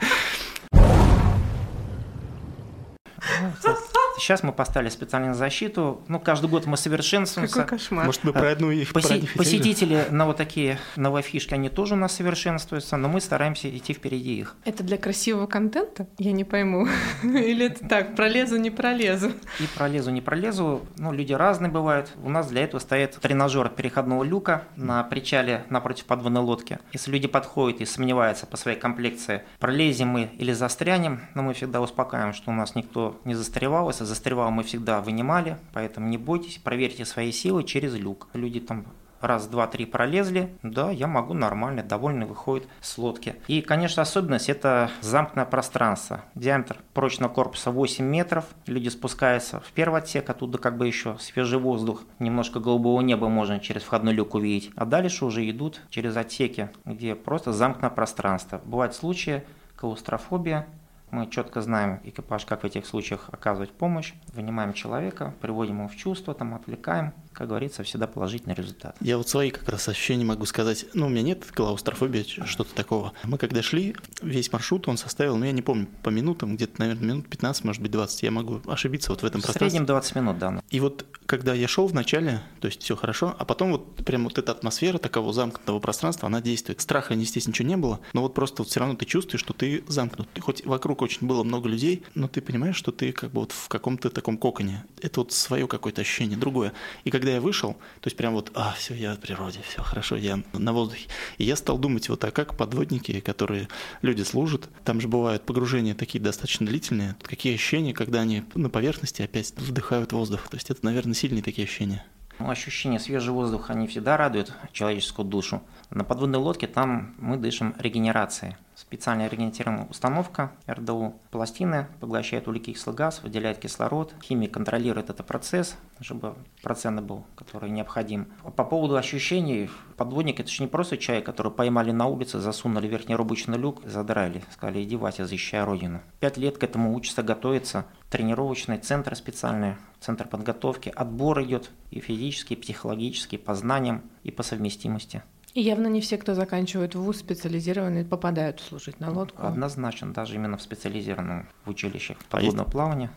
Сейчас 4.18 4.42
мы 4.42 4.52
поставили 4.52 4.88
специальную 4.88 5.34
защиту. 5.34 6.02
Ну, 6.08 6.20
каждый 6.20 6.50
год 6.50 6.66
мы 6.66 6.76
совершенствуемся. 6.76 7.54
Какой 7.54 7.78
кошмар. 7.78 8.06
Может, 8.06 8.24
мы 8.24 8.32
про 8.32 8.50
одну 8.50 8.70
их 8.70 8.92
Поси- 8.92 9.28
Посетители 9.36 10.06
на 10.10 10.26
вот 10.26 10.36
такие 10.36 10.78
новофишки, 10.96 11.54
они 11.54 11.68
тоже 11.68 11.94
у 11.94 11.96
нас 11.96 12.14
совершенствуются, 12.16 12.96
но 12.96 13.08
мы 13.08 13.20
стараемся 13.20 13.74
идти 13.74 13.92
впереди 13.92 14.38
их. 14.38 14.56
Это 14.64 14.82
для 14.82 14.98
красивого 14.98 15.46
контента? 15.46 16.06
Я 16.18 16.32
не 16.32 16.44
пойму. 16.44 16.86
Или 17.22 17.66
это 17.66 17.88
так, 17.88 18.16
пролезу, 18.16 18.56
не 18.56 18.70
пролезу? 18.70 19.32
И 19.60 19.66
пролезу, 19.76 20.10
не 20.10 20.20
пролезу. 20.20 20.82
Ну, 20.96 21.12
люди 21.12 21.32
разные 21.32 21.70
бывают. 21.70 22.12
У 22.22 22.30
нас 22.30 22.48
для 22.48 22.64
этого 22.64 22.80
стоит 22.80 23.16
тренажер 23.20 23.68
переходного 23.68 24.24
люка 24.24 24.64
на 24.76 25.02
причале 25.04 25.64
напротив 25.70 26.04
подводной 26.06 26.42
лодки. 26.42 26.78
Если 26.92 27.10
люди 27.10 27.28
подходят 27.28 27.80
и 27.80 27.84
сомневаются 27.84 28.46
по 28.46 28.56
своей 28.56 28.78
комплекции, 28.78 29.42
пролезем 29.60 30.08
мы 30.08 30.30
или 30.38 30.52
застрянем, 30.52 31.20
но 31.34 31.42
мы 31.42 31.54
всегда 31.54 31.80
успокаиваем, 31.80 32.32
что 32.32 32.50
у 32.50 32.54
нас 32.54 32.74
никто 32.74 33.20
не 33.24 33.34
застревал. 33.34 33.88
Если 33.88 34.04
застревал, 34.08 34.50
мы 34.50 34.62
всегда 34.64 35.00
вынимали, 35.00 35.58
поэтому 35.72 36.08
не 36.08 36.18
бойтесь, 36.18 36.58
проверьте 36.58 37.04
свои 37.04 37.30
силы 37.30 37.62
через 37.62 37.94
люк. 37.94 38.28
Люди 38.34 38.60
там 38.60 38.86
раз, 39.20 39.46
два, 39.46 39.66
три 39.66 39.84
пролезли, 39.86 40.56
да, 40.62 40.90
я 40.90 41.06
могу 41.06 41.34
нормально, 41.34 41.82
довольно 41.82 42.26
выходит 42.26 42.68
с 42.80 42.98
лодки. 42.98 43.36
И, 43.46 43.60
конечно, 43.60 44.02
особенность– 44.02 44.48
это 44.50 44.90
замкнутое 45.00 45.44
пространство. 45.46 46.24
Диаметр 46.34 46.78
прочного 46.94 47.32
корпуса 47.32 47.70
8 47.70 48.04
метров, 48.04 48.44
люди 48.66 48.88
спускаются 48.88 49.60
в 49.60 49.72
первый 49.72 50.00
отсек, 50.00 50.28
оттуда 50.30 50.58
как 50.58 50.76
бы 50.76 50.86
еще 50.86 51.16
свежий 51.20 51.58
воздух, 51.58 52.02
немножко 52.18 52.60
голубого 52.60 53.00
неба 53.00 53.28
можно 53.28 53.60
через 53.60 53.82
входной 53.82 54.14
люк 54.14 54.34
увидеть, 54.34 54.70
а 54.76 54.84
дальше 54.84 55.24
уже 55.24 55.48
идут 55.50 55.80
через 55.90 56.16
отсеки, 56.16 56.70
где 56.84 57.14
просто 57.14 57.52
замкнутое 57.52 57.90
пространство. 57.90 58.60
Бывают 58.64 58.94
случаи, 58.94 59.42
клаустрофобия, 59.76 60.66
мы 61.10 61.28
четко 61.30 61.62
знаем, 61.62 62.00
экипаж, 62.04 62.44
как 62.44 62.62
в 62.62 62.66
этих 62.66 62.86
случаях 62.86 63.28
оказывать 63.30 63.70
помощь, 63.72 64.12
вынимаем 64.32 64.72
человека, 64.72 65.34
приводим 65.40 65.78
его 65.78 65.88
в 65.88 65.96
чувство, 65.96 66.34
там, 66.34 66.54
отвлекаем, 66.54 67.12
как 67.32 67.48
говорится, 67.48 67.84
всегда 67.84 68.06
положительный 68.06 68.54
результат. 68.54 68.96
Я 69.00 69.16
вот 69.16 69.28
свои 69.28 69.50
как 69.50 69.68
раз 69.68 69.88
ощущения 69.88 70.24
могу 70.24 70.44
сказать. 70.44 70.86
Ну, 70.94 71.06
у 71.06 71.08
меня 71.08 71.22
нет 71.22 71.44
клаустрофобии, 71.52 72.24
что-то 72.44 72.74
такого. 72.74 73.12
Мы 73.24 73.38
когда 73.38 73.62
шли, 73.62 73.94
весь 74.22 74.52
маршрут 74.52 74.88
он 74.88 74.96
составил, 74.96 75.36
ну, 75.36 75.44
я 75.44 75.52
не 75.52 75.62
помню, 75.62 75.86
по 76.02 76.08
минутам, 76.08 76.56
где-то, 76.56 76.80
наверное, 76.80 77.08
минут 77.08 77.28
15, 77.28 77.64
может 77.64 77.80
быть, 77.80 77.92
20. 77.92 78.22
Я 78.24 78.30
могу 78.30 78.60
ошибиться 78.66 79.10
вот 79.10 79.22
в 79.22 79.24
этом 79.24 79.40
в 79.40 79.44
пространстве. 79.44 79.68
В 79.68 79.70
среднем 79.70 79.86
20 79.86 80.16
минут, 80.16 80.38
да. 80.38 80.62
И 80.70 80.80
вот 80.80 81.06
когда 81.26 81.54
я 81.54 81.68
шел 81.68 81.86
в 81.86 81.94
начале, 81.94 82.40
то 82.60 82.66
есть 82.66 82.82
все 82.82 82.96
хорошо, 82.96 83.34
а 83.38 83.44
потом 83.44 83.72
вот 83.72 83.96
прям 84.04 84.24
вот 84.24 84.38
эта 84.38 84.52
атмосфера 84.52 84.98
такого 84.98 85.32
замкнутого 85.32 85.78
пространства, 85.78 86.26
она 86.26 86.40
действует. 86.40 86.80
Страха, 86.80 87.14
естественно, 87.14 87.52
ничего 87.52 87.68
не 87.68 87.76
было, 87.76 88.00
но 88.14 88.22
вот 88.22 88.34
просто 88.34 88.62
вот 88.62 88.68
все 88.68 88.80
равно 88.80 88.96
ты 88.96 89.04
чувствуешь, 89.04 89.40
что 89.40 89.52
ты 89.52 89.84
замкнут. 89.88 90.28
Ты 90.34 90.40
хоть 90.40 90.64
вокруг 90.64 90.97
очень 91.04 91.26
было 91.26 91.42
много 91.42 91.68
людей, 91.68 92.02
но 92.14 92.28
ты 92.28 92.40
понимаешь, 92.40 92.76
что 92.76 92.92
ты 92.92 93.12
как 93.12 93.30
бы 93.30 93.40
вот 93.40 93.52
в 93.52 93.68
каком-то 93.68 94.10
таком 94.10 94.38
коконе. 94.38 94.84
Это 95.00 95.20
вот 95.20 95.32
свое 95.32 95.66
какое-то 95.66 96.00
ощущение, 96.00 96.38
другое. 96.38 96.72
И 97.04 97.10
когда 97.10 97.30
я 97.30 97.40
вышел, 97.40 97.74
то 97.74 98.06
есть 98.06 98.16
прям 98.16 98.34
вот, 98.34 98.50
а, 98.54 98.74
все, 98.76 98.94
я 98.94 99.14
в 99.14 99.18
природе, 99.18 99.60
все 99.68 99.82
хорошо, 99.82 100.16
я 100.16 100.42
на 100.52 100.72
воздухе. 100.72 101.08
И 101.38 101.44
я 101.44 101.56
стал 101.56 101.78
думать 101.78 102.08
вот, 102.08 102.22
а 102.24 102.30
как 102.30 102.56
подводники, 102.56 103.20
которые 103.20 103.68
люди 104.02 104.22
служат, 104.22 104.68
там 104.84 105.00
же 105.00 105.08
бывают 105.08 105.44
погружения 105.44 105.94
такие 105.94 106.22
достаточно 106.22 106.66
длительные, 106.66 107.16
какие 107.22 107.54
ощущения, 107.54 107.94
когда 107.94 108.20
они 108.20 108.44
на 108.54 108.70
поверхности 108.70 109.22
опять 109.22 109.52
вдыхают 109.56 110.12
воздух. 110.12 110.48
То 110.48 110.56
есть 110.56 110.70
это, 110.70 110.84
наверное, 110.84 111.14
сильные 111.14 111.42
такие 111.42 111.64
ощущения. 111.64 112.04
Ну, 112.38 112.50
ощущение 112.50 113.00
свежего 113.00 113.36
воздуха, 113.36 113.72
они 113.72 113.88
всегда 113.88 114.16
радуют 114.16 114.52
человеческую 114.72 115.26
душу. 115.26 115.60
На 115.90 116.04
подводной 116.04 116.38
лодке 116.38 116.68
там 116.68 117.14
мы 117.18 117.36
дышим 117.36 117.74
регенерацией. 117.78 118.56
Специальная 118.78 119.26
ориентированная 119.26 119.86
установка 119.86 120.52
РДУ. 120.70 121.14
Пластины 121.30 121.88
поглощают 122.00 122.46
углекислый 122.46 122.94
газ, 122.94 123.22
выделяет 123.22 123.58
кислород. 123.58 124.14
Химия 124.22 124.48
контролирует 124.48 125.10
этот 125.10 125.26
процесс, 125.26 125.76
чтобы 126.00 126.36
процент 126.62 127.00
был, 127.02 127.24
который 127.34 127.70
необходим. 127.70 128.28
По 128.56 128.64
поводу 128.64 128.96
ощущений, 128.96 129.68
подводник 129.96 130.38
это 130.38 130.48
же 130.48 130.62
не 130.62 130.68
просто 130.68 130.96
человек, 130.96 131.26
который 131.26 131.50
поймали 131.50 131.90
на 131.90 132.06
улице, 132.06 132.38
засунули 132.38 132.86
верхний 132.86 133.16
рубочный 133.16 133.58
люк, 133.58 133.82
задрали, 133.84 134.44
сказали, 134.52 134.84
иди, 134.84 134.96
Вася, 134.96 135.26
защищай 135.26 135.64
родину. 135.64 136.00
Пять 136.20 136.36
лет 136.36 136.58
к 136.58 136.62
этому 136.62 136.94
учатся 136.94 137.24
готовиться. 137.24 137.84
Тренировочный 138.10 138.78
центр 138.78 139.16
специальный, 139.16 139.74
центр 140.00 140.28
подготовки. 140.28 140.92
Отбор 140.94 141.42
идет 141.42 141.70
и 141.90 142.00
физический, 142.00 142.54
и 142.54 142.56
психологический, 142.56 143.38
по 143.38 143.54
знаниям 143.54 144.02
и 144.22 144.30
по 144.30 144.42
совместимости. 144.42 145.22
И 145.58 145.60
явно 145.60 145.88
не 145.88 146.00
все, 146.00 146.18
кто 146.18 146.34
заканчивает 146.34 146.94
вуз 146.94 147.18
специализированный, 147.18 148.04
попадают 148.04 148.60
служить 148.60 149.00
на 149.00 149.10
лодку. 149.10 149.44
Однозначно, 149.44 150.12
даже 150.12 150.36
именно 150.36 150.56
в 150.56 150.62
специализированном 150.62 151.48
в 151.64 151.70
училищах 151.70 152.16
подводного 152.30 152.68
а 152.68 152.70
плавания 152.70 153.10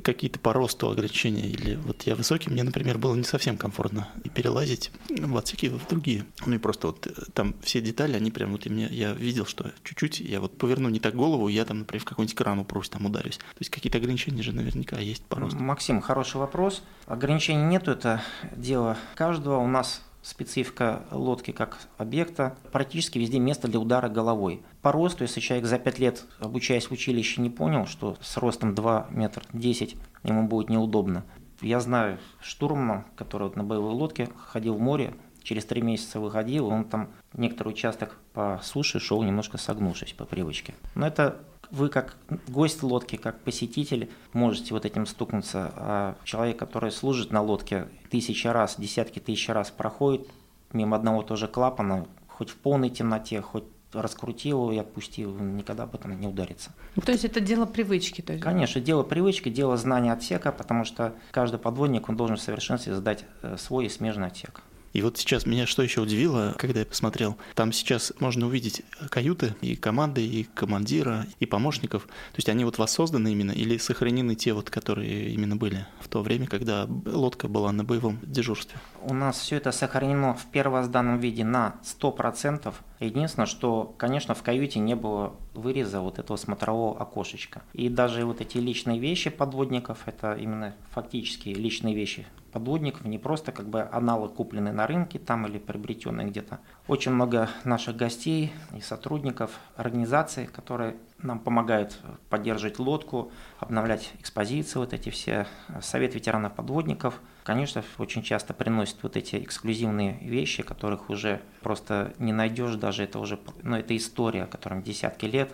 какие-то 0.00 0.38
по 0.38 0.52
росту 0.52 0.90
ограничения, 0.90 1.48
или 1.48 1.74
вот 1.74 2.02
я 2.04 2.14
высокий, 2.14 2.50
мне, 2.50 2.62
например, 2.62 2.98
было 2.98 3.16
не 3.16 3.24
совсем 3.24 3.56
комфортно 3.56 4.06
и 4.22 4.28
перелазить 4.28 4.92
в 5.08 5.36
отсеки 5.36 5.70
в 5.70 5.88
другие. 5.88 6.24
Ну 6.46 6.54
и 6.54 6.58
просто 6.58 6.88
вот 6.88 7.08
э, 7.08 7.10
там 7.32 7.56
все 7.62 7.80
детали, 7.80 8.14
они 8.14 8.30
прям 8.30 8.52
вот 8.52 8.64
и 8.66 8.70
мне, 8.70 8.86
я 8.86 9.12
видел, 9.12 9.44
что 9.44 9.72
чуть-чуть 9.82 10.20
я 10.20 10.40
вот 10.40 10.56
поверну 10.56 10.88
не 10.90 11.00
так 11.00 11.16
голову, 11.16 11.48
я 11.48 11.64
там, 11.64 11.80
например, 11.80 12.02
в 12.02 12.04
какой-нибудь 12.04 12.36
кран 12.36 12.60
упрусь, 12.60 12.90
там 12.90 13.06
ударюсь. 13.06 13.38
То 13.38 13.58
есть 13.58 13.70
какие-то 13.70 13.98
ограничения 13.98 14.42
же 14.42 14.52
наверняка 14.52 15.00
есть 15.00 15.24
по 15.24 15.40
росту. 15.40 15.58
Максим, 15.58 16.00
хороший 16.00 16.36
вопрос. 16.36 16.84
Ограничений 17.06 17.64
нету, 17.64 17.90
это 17.90 18.22
дело 18.54 18.96
каждого. 19.16 19.58
У 19.58 19.66
нас 19.66 20.02
специфика 20.22 21.04
лодки 21.10 21.50
как 21.50 21.78
объекта, 21.96 22.56
практически 22.72 23.18
везде 23.18 23.38
место 23.38 23.68
для 23.68 23.80
удара 23.80 24.08
головой. 24.08 24.62
По 24.82 24.92
росту, 24.92 25.24
если 25.24 25.40
человек 25.40 25.66
за 25.66 25.78
5 25.78 25.98
лет, 25.98 26.24
обучаясь 26.38 26.86
в 26.86 26.92
училище, 26.92 27.40
не 27.40 27.50
понял, 27.50 27.86
что 27.86 28.16
с 28.20 28.36
ростом 28.36 28.74
2 28.74 29.08
метра 29.10 29.42
10 29.52 29.96
ему 30.24 30.48
будет 30.48 30.70
неудобно. 30.70 31.24
Я 31.60 31.80
знаю 31.80 32.18
штурмана, 32.40 33.04
который 33.16 33.50
на 33.54 33.64
боевой 33.64 33.92
лодке 33.92 34.28
ходил 34.46 34.74
в 34.74 34.80
море, 34.80 35.14
через 35.42 35.64
три 35.64 35.82
месяца 35.82 36.20
выходил, 36.20 36.68
он 36.68 36.84
там 36.84 37.08
некоторый 37.32 37.68
участок 37.68 38.18
по 38.32 38.60
суше 38.62 39.00
шел 39.00 39.22
немножко 39.22 39.58
согнувшись 39.58 40.12
по 40.12 40.24
привычке. 40.24 40.74
Но 40.94 41.06
это 41.06 41.40
вы 41.70 41.88
как 41.88 42.16
гость 42.48 42.82
лодки, 42.82 43.16
как 43.16 43.40
посетитель 43.40 44.10
можете 44.32 44.74
вот 44.74 44.84
этим 44.84 45.06
стукнуться, 45.06 45.72
а 45.76 46.16
человек, 46.24 46.58
который 46.58 46.90
служит 46.90 47.30
на 47.30 47.42
лодке 47.42 47.88
тысячи 48.10 48.46
раз, 48.46 48.76
десятки 48.78 49.18
тысяч 49.18 49.48
раз 49.48 49.70
проходит 49.70 50.26
мимо 50.72 50.96
одного 50.96 51.22
тоже 51.22 51.48
клапана, 51.48 52.06
хоть 52.26 52.50
в 52.50 52.56
полной 52.56 52.90
темноте, 52.90 53.40
хоть 53.40 53.64
раскрутил 53.92 54.64
его 54.64 54.72
и 54.72 54.78
отпустил, 54.78 55.34
никогда 55.38 55.84
об 55.84 55.94
этом 55.94 56.18
не 56.20 56.26
ударится. 56.26 56.72
Ну, 56.94 57.02
то 57.02 57.12
есть 57.12 57.24
это 57.24 57.40
дело 57.40 57.64
привычки? 57.64 58.20
То 58.20 58.34
есть... 58.34 58.44
Конечно, 58.44 58.80
дело 58.80 59.02
привычки, 59.02 59.48
дело 59.48 59.76
знания 59.78 60.12
отсека, 60.12 60.52
потому 60.52 60.84
что 60.84 61.14
каждый 61.30 61.58
подводник, 61.58 62.08
он 62.08 62.16
должен 62.16 62.36
в 62.36 62.40
совершенстве 62.40 62.94
сдать 62.94 63.24
э, 63.42 63.56
свой 63.56 63.86
и 63.86 63.88
смежный 63.88 64.26
отсек. 64.26 64.60
И 64.98 65.00
вот 65.00 65.16
сейчас 65.16 65.46
меня 65.46 65.64
что 65.64 65.84
еще 65.84 66.00
удивило, 66.00 66.56
когда 66.58 66.80
я 66.80 66.84
посмотрел, 66.84 67.36
там 67.54 67.70
сейчас 67.70 68.12
можно 68.18 68.46
увидеть 68.48 68.82
каюты 69.10 69.54
и 69.60 69.76
команды, 69.76 70.26
и 70.26 70.42
командира, 70.42 71.24
и 71.38 71.46
помощников. 71.46 72.02
То 72.02 72.38
есть 72.38 72.48
они 72.48 72.64
вот 72.64 72.78
воссозданы 72.78 73.30
именно 73.30 73.52
или 73.52 73.78
сохранены 73.78 74.34
те 74.34 74.52
вот, 74.54 74.70
которые 74.70 75.30
именно 75.30 75.54
были 75.54 75.86
в 76.00 76.08
то 76.08 76.20
время, 76.20 76.48
когда 76.48 76.88
лодка 77.04 77.46
была 77.46 77.70
на 77.70 77.84
боевом 77.84 78.18
дежурстве? 78.24 78.76
У 79.02 79.14
нас 79.14 79.38
все 79.38 79.58
это 79.58 79.70
сохранено 79.70 80.34
в 80.34 80.46
первозданном 80.46 81.20
виде 81.20 81.44
на 81.44 81.76
100%. 81.84 82.74
Единственное, 83.00 83.46
что, 83.46 83.94
конечно, 83.96 84.34
в 84.34 84.42
каюте 84.42 84.80
не 84.80 84.94
было 84.94 85.34
выреза 85.54 86.00
вот 86.00 86.18
этого 86.18 86.36
смотрового 86.36 87.00
окошечка. 87.00 87.62
И 87.72 87.88
даже 87.88 88.24
вот 88.24 88.40
эти 88.40 88.58
личные 88.58 88.98
вещи 88.98 89.30
подводников, 89.30 90.06
это 90.06 90.34
именно 90.34 90.74
фактически 90.90 91.50
личные 91.50 91.94
вещи 91.94 92.26
подводников, 92.52 93.04
не 93.04 93.18
просто 93.18 93.52
как 93.52 93.68
бы 93.68 93.82
аналог 93.92 94.34
купленный 94.34 94.72
на 94.72 94.86
рынке 94.86 95.18
там 95.18 95.46
или 95.46 95.58
приобретенный 95.58 96.24
где-то. 96.24 96.60
Очень 96.86 97.12
много 97.12 97.48
наших 97.64 97.96
гостей 97.96 98.52
и 98.76 98.80
сотрудников 98.80 99.52
организаций, 99.76 100.46
которые 100.46 100.96
нам 101.18 101.38
помогают 101.38 101.98
поддерживать 102.30 102.78
лодку, 102.78 103.30
обновлять 103.58 104.12
экспозиции, 104.18 104.78
вот 104.78 104.92
эти 104.92 105.10
все. 105.10 105.46
Совет 105.82 106.14
ветеранов 106.14 106.54
подводников, 106.54 107.20
конечно, 107.48 107.82
очень 107.96 108.22
часто 108.22 108.52
приносит 108.52 109.02
вот 109.02 109.16
эти 109.16 109.36
эксклюзивные 109.36 110.18
вещи, 110.20 110.62
которых 110.62 111.08
уже 111.08 111.40
просто 111.62 112.12
не 112.18 112.34
найдешь 112.34 112.74
даже, 112.74 113.04
это 113.04 113.18
уже, 113.18 113.40
ну, 113.62 113.76
это 113.76 113.96
история, 113.96 114.44
которым 114.44 114.82
десятки 114.82 115.24
лет, 115.24 115.50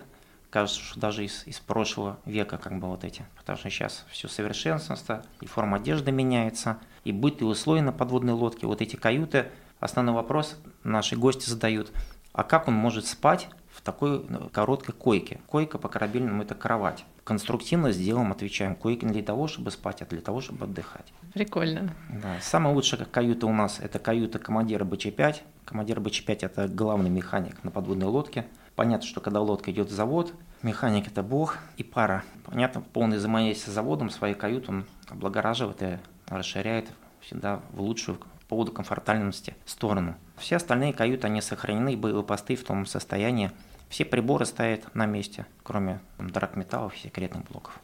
кажется, 0.50 0.80
что 0.80 0.98
даже 0.98 1.24
из, 1.24 1.46
из 1.46 1.60
прошлого 1.60 2.18
века 2.24 2.58
как 2.58 2.80
бы 2.80 2.88
вот 2.88 3.04
эти. 3.04 3.24
Потому 3.36 3.58
что 3.58 3.70
сейчас 3.70 4.04
все 4.10 4.26
совершенствуется, 4.26 5.24
и 5.40 5.46
форма 5.46 5.76
одежды 5.76 6.10
меняется, 6.10 6.78
и 7.04 7.12
быт 7.12 7.42
и 7.42 7.44
условия 7.44 7.82
на 7.82 7.92
подводной 7.92 8.32
лодке. 8.32 8.66
Вот 8.66 8.82
эти 8.82 8.96
каюты, 8.96 9.46
основной 9.78 10.16
вопрос 10.16 10.56
наши 10.82 11.14
гости 11.14 11.48
задают, 11.48 11.92
а 12.32 12.42
как 12.42 12.66
он 12.66 12.74
может 12.74 13.06
спать 13.06 13.48
в 13.74 13.80
такой 13.82 14.24
ну, 14.28 14.48
короткой 14.50 14.94
койке? 14.94 15.40
Койка 15.46 15.78
по 15.78 15.88
корабельному– 15.88 16.42
это 16.44 16.54
кровать. 16.54 17.04
Конструктивно 17.24 17.92
сделаем, 17.92 18.32
отвечаем, 18.32 18.74
койки 18.74 19.04
не 19.04 19.12
для 19.12 19.22
того, 19.22 19.48
чтобы 19.48 19.70
спать, 19.70 20.02
а 20.02 20.06
для 20.06 20.20
того, 20.20 20.40
чтобы 20.40 20.64
отдыхать. 20.64 21.12
Прикольно. 21.32 21.94
Да. 22.08 22.36
Самая 22.40 22.74
лучшая 22.74 23.04
каюта 23.04 23.46
у 23.46 23.52
нас– 23.52 23.80
это 23.82 23.98
каюта 23.98 24.38
командира 24.38 24.84
БЧ-5. 24.84 25.36
Командир 25.64 26.00
БЧ-5– 26.00 26.38
это 26.42 26.68
главный 26.68 27.10
механик 27.10 27.62
на 27.64 27.70
подводной 27.70 28.06
лодке– 28.06 28.46
Понятно, 28.76 29.06
что 29.06 29.20
когда 29.20 29.40
лодка 29.40 29.70
идет 29.70 29.88
в 29.88 29.92
завод, 29.92 30.34
механик 30.62 31.06
это 31.06 31.22
бог 31.22 31.58
и 31.76 31.84
пара. 31.84 32.24
Понятно, 32.44 32.80
полное 32.80 33.18
взаимодействие 33.18 33.70
с 33.70 33.74
заводом, 33.74 34.10
своей 34.10 34.34
каюту 34.34 34.72
он 34.72 34.84
облагораживает 35.08 35.82
и 35.82 35.98
расширяет 36.26 36.88
всегда 37.20 37.60
в 37.72 37.80
лучшую 37.80 38.18
по 38.18 38.26
поводу 38.48 38.72
комфортабельности 38.72 39.54
сторону. 39.64 40.16
Все 40.36 40.56
остальные 40.56 40.92
каюты, 40.92 41.26
они 41.26 41.40
сохранены, 41.40 41.96
боевые 41.96 42.24
посты 42.24 42.56
в 42.56 42.64
том 42.64 42.86
состоянии. 42.86 43.50
Все 43.88 44.04
приборы 44.04 44.44
стоят 44.44 44.94
на 44.94 45.06
месте, 45.06 45.46
кроме 45.62 46.00
драгметаллов 46.18 46.94
и 46.96 46.98
секретных 46.98 47.44
блоков. 47.44 47.80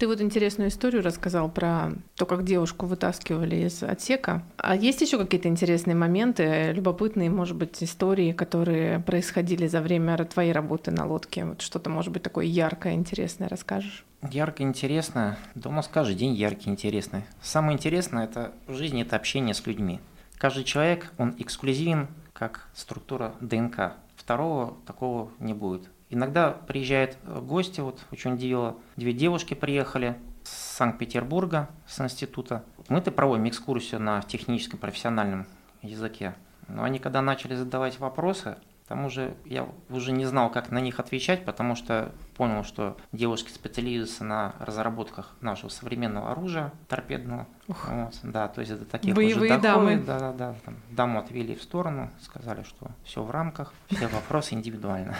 Ты 0.00 0.06
вот 0.06 0.22
интересную 0.22 0.70
историю 0.70 1.02
рассказал 1.02 1.50
про 1.50 1.90
то, 2.16 2.24
как 2.24 2.42
девушку 2.44 2.86
вытаскивали 2.86 3.66
из 3.66 3.82
отсека. 3.82 4.42
А 4.56 4.74
есть 4.74 5.02
еще 5.02 5.18
какие-то 5.18 5.48
интересные 5.48 5.94
моменты, 5.94 6.72
любопытные, 6.72 7.28
может 7.28 7.54
быть, 7.54 7.82
истории, 7.82 8.32
которые 8.32 9.00
происходили 9.00 9.66
за 9.66 9.82
время 9.82 10.16
твоей 10.24 10.52
работы 10.52 10.90
на 10.90 11.04
лодке? 11.06 11.44
Вот 11.44 11.60
что-то, 11.60 11.90
может 11.90 12.14
быть, 12.14 12.22
такое 12.22 12.46
яркое, 12.46 12.94
интересное 12.94 13.50
расскажешь? 13.50 14.06
Ярко 14.22 14.62
интересно. 14.62 15.38
Да 15.54 15.70
у 15.70 15.82
каждый 15.90 16.14
день 16.14 16.34
яркий, 16.34 16.68
интересный. 16.68 17.24
Самое 17.40 17.74
интересное 17.76 18.24
это 18.24 18.52
в 18.66 18.74
жизни 18.74 19.00
это 19.02 19.16
общение 19.16 19.54
с 19.54 19.66
людьми. 19.66 19.98
Каждый 20.36 20.64
человек, 20.64 21.10
он 21.16 21.34
эксклюзивен, 21.38 22.08
как 22.34 22.68
структура 22.74 23.34
ДНК. 23.40 23.94
Второго 24.16 24.76
такого 24.86 25.30
не 25.38 25.54
будет. 25.54 25.88
Иногда 26.10 26.50
приезжают 26.50 27.16
гости, 27.24 27.80
вот 27.80 28.00
очень 28.10 28.34
удивило, 28.34 28.76
две 28.96 29.14
девушки 29.14 29.54
приехали 29.54 30.16
с 30.42 30.76
Санкт-Петербурга, 30.76 31.70
с 31.86 32.00
института. 32.00 32.62
Мы-то 32.88 33.12
проводим 33.12 33.48
экскурсию 33.48 34.00
на 34.02 34.20
техническом 34.22 34.78
профессиональном 34.78 35.46
языке. 35.80 36.34
Но 36.68 36.84
они 36.84 36.98
когда 36.98 37.22
начали 37.22 37.54
задавать 37.54 37.98
вопросы, 37.98 38.56
там 38.86 39.04
уже 39.04 39.34
я 39.44 39.68
уже 39.88 40.12
не 40.12 40.26
знал, 40.26 40.50
как 40.50 40.70
на 40.70 40.80
них 40.80 41.00
отвечать, 41.00 41.44
потому 41.44 41.74
что 41.74 42.12
понял, 42.40 42.64
что 42.64 42.96
девушки 43.12 43.50
специализируются 43.50 44.24
на 44.24 44.54
разработках 44.60 45.34
нашего 45.42 45.68
современного 45.68 46.32
оружия 46.32 46.72
торпедного. 46.88 47.46
Вот, 47.66 48.18
да, 48.22 48.48
то 48.48 48.62
есть 48.62 48.72
это 48.72 48.86
таких 48.86 49.14
Боевые 49.14 49.52
уже 49.52 49.60
дамы. 49.60 49.98
Да, 49.98 50.18
да, 50.18 50.32
да. 50.32 50.54
Там, 50.64 50.76
даму 50.88 51.18
отвели 51.18 51.54
в 51.54 51.62
сторону, 51.62 52.10
сказали, 52.22 52.62
что 52.62 52.92
все 53.04 53.22
в 53.22 53.30
рамках, 53.30 53.74
все 53.90 54.06
вопросы 54.06 54.54
индивидуально. 54.54 55.16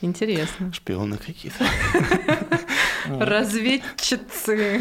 Интересно. 0.00 0.72
Шпионы 0.72 1.16
какие-то. 1.16 1.66
Разведчицы. 3.08 4.80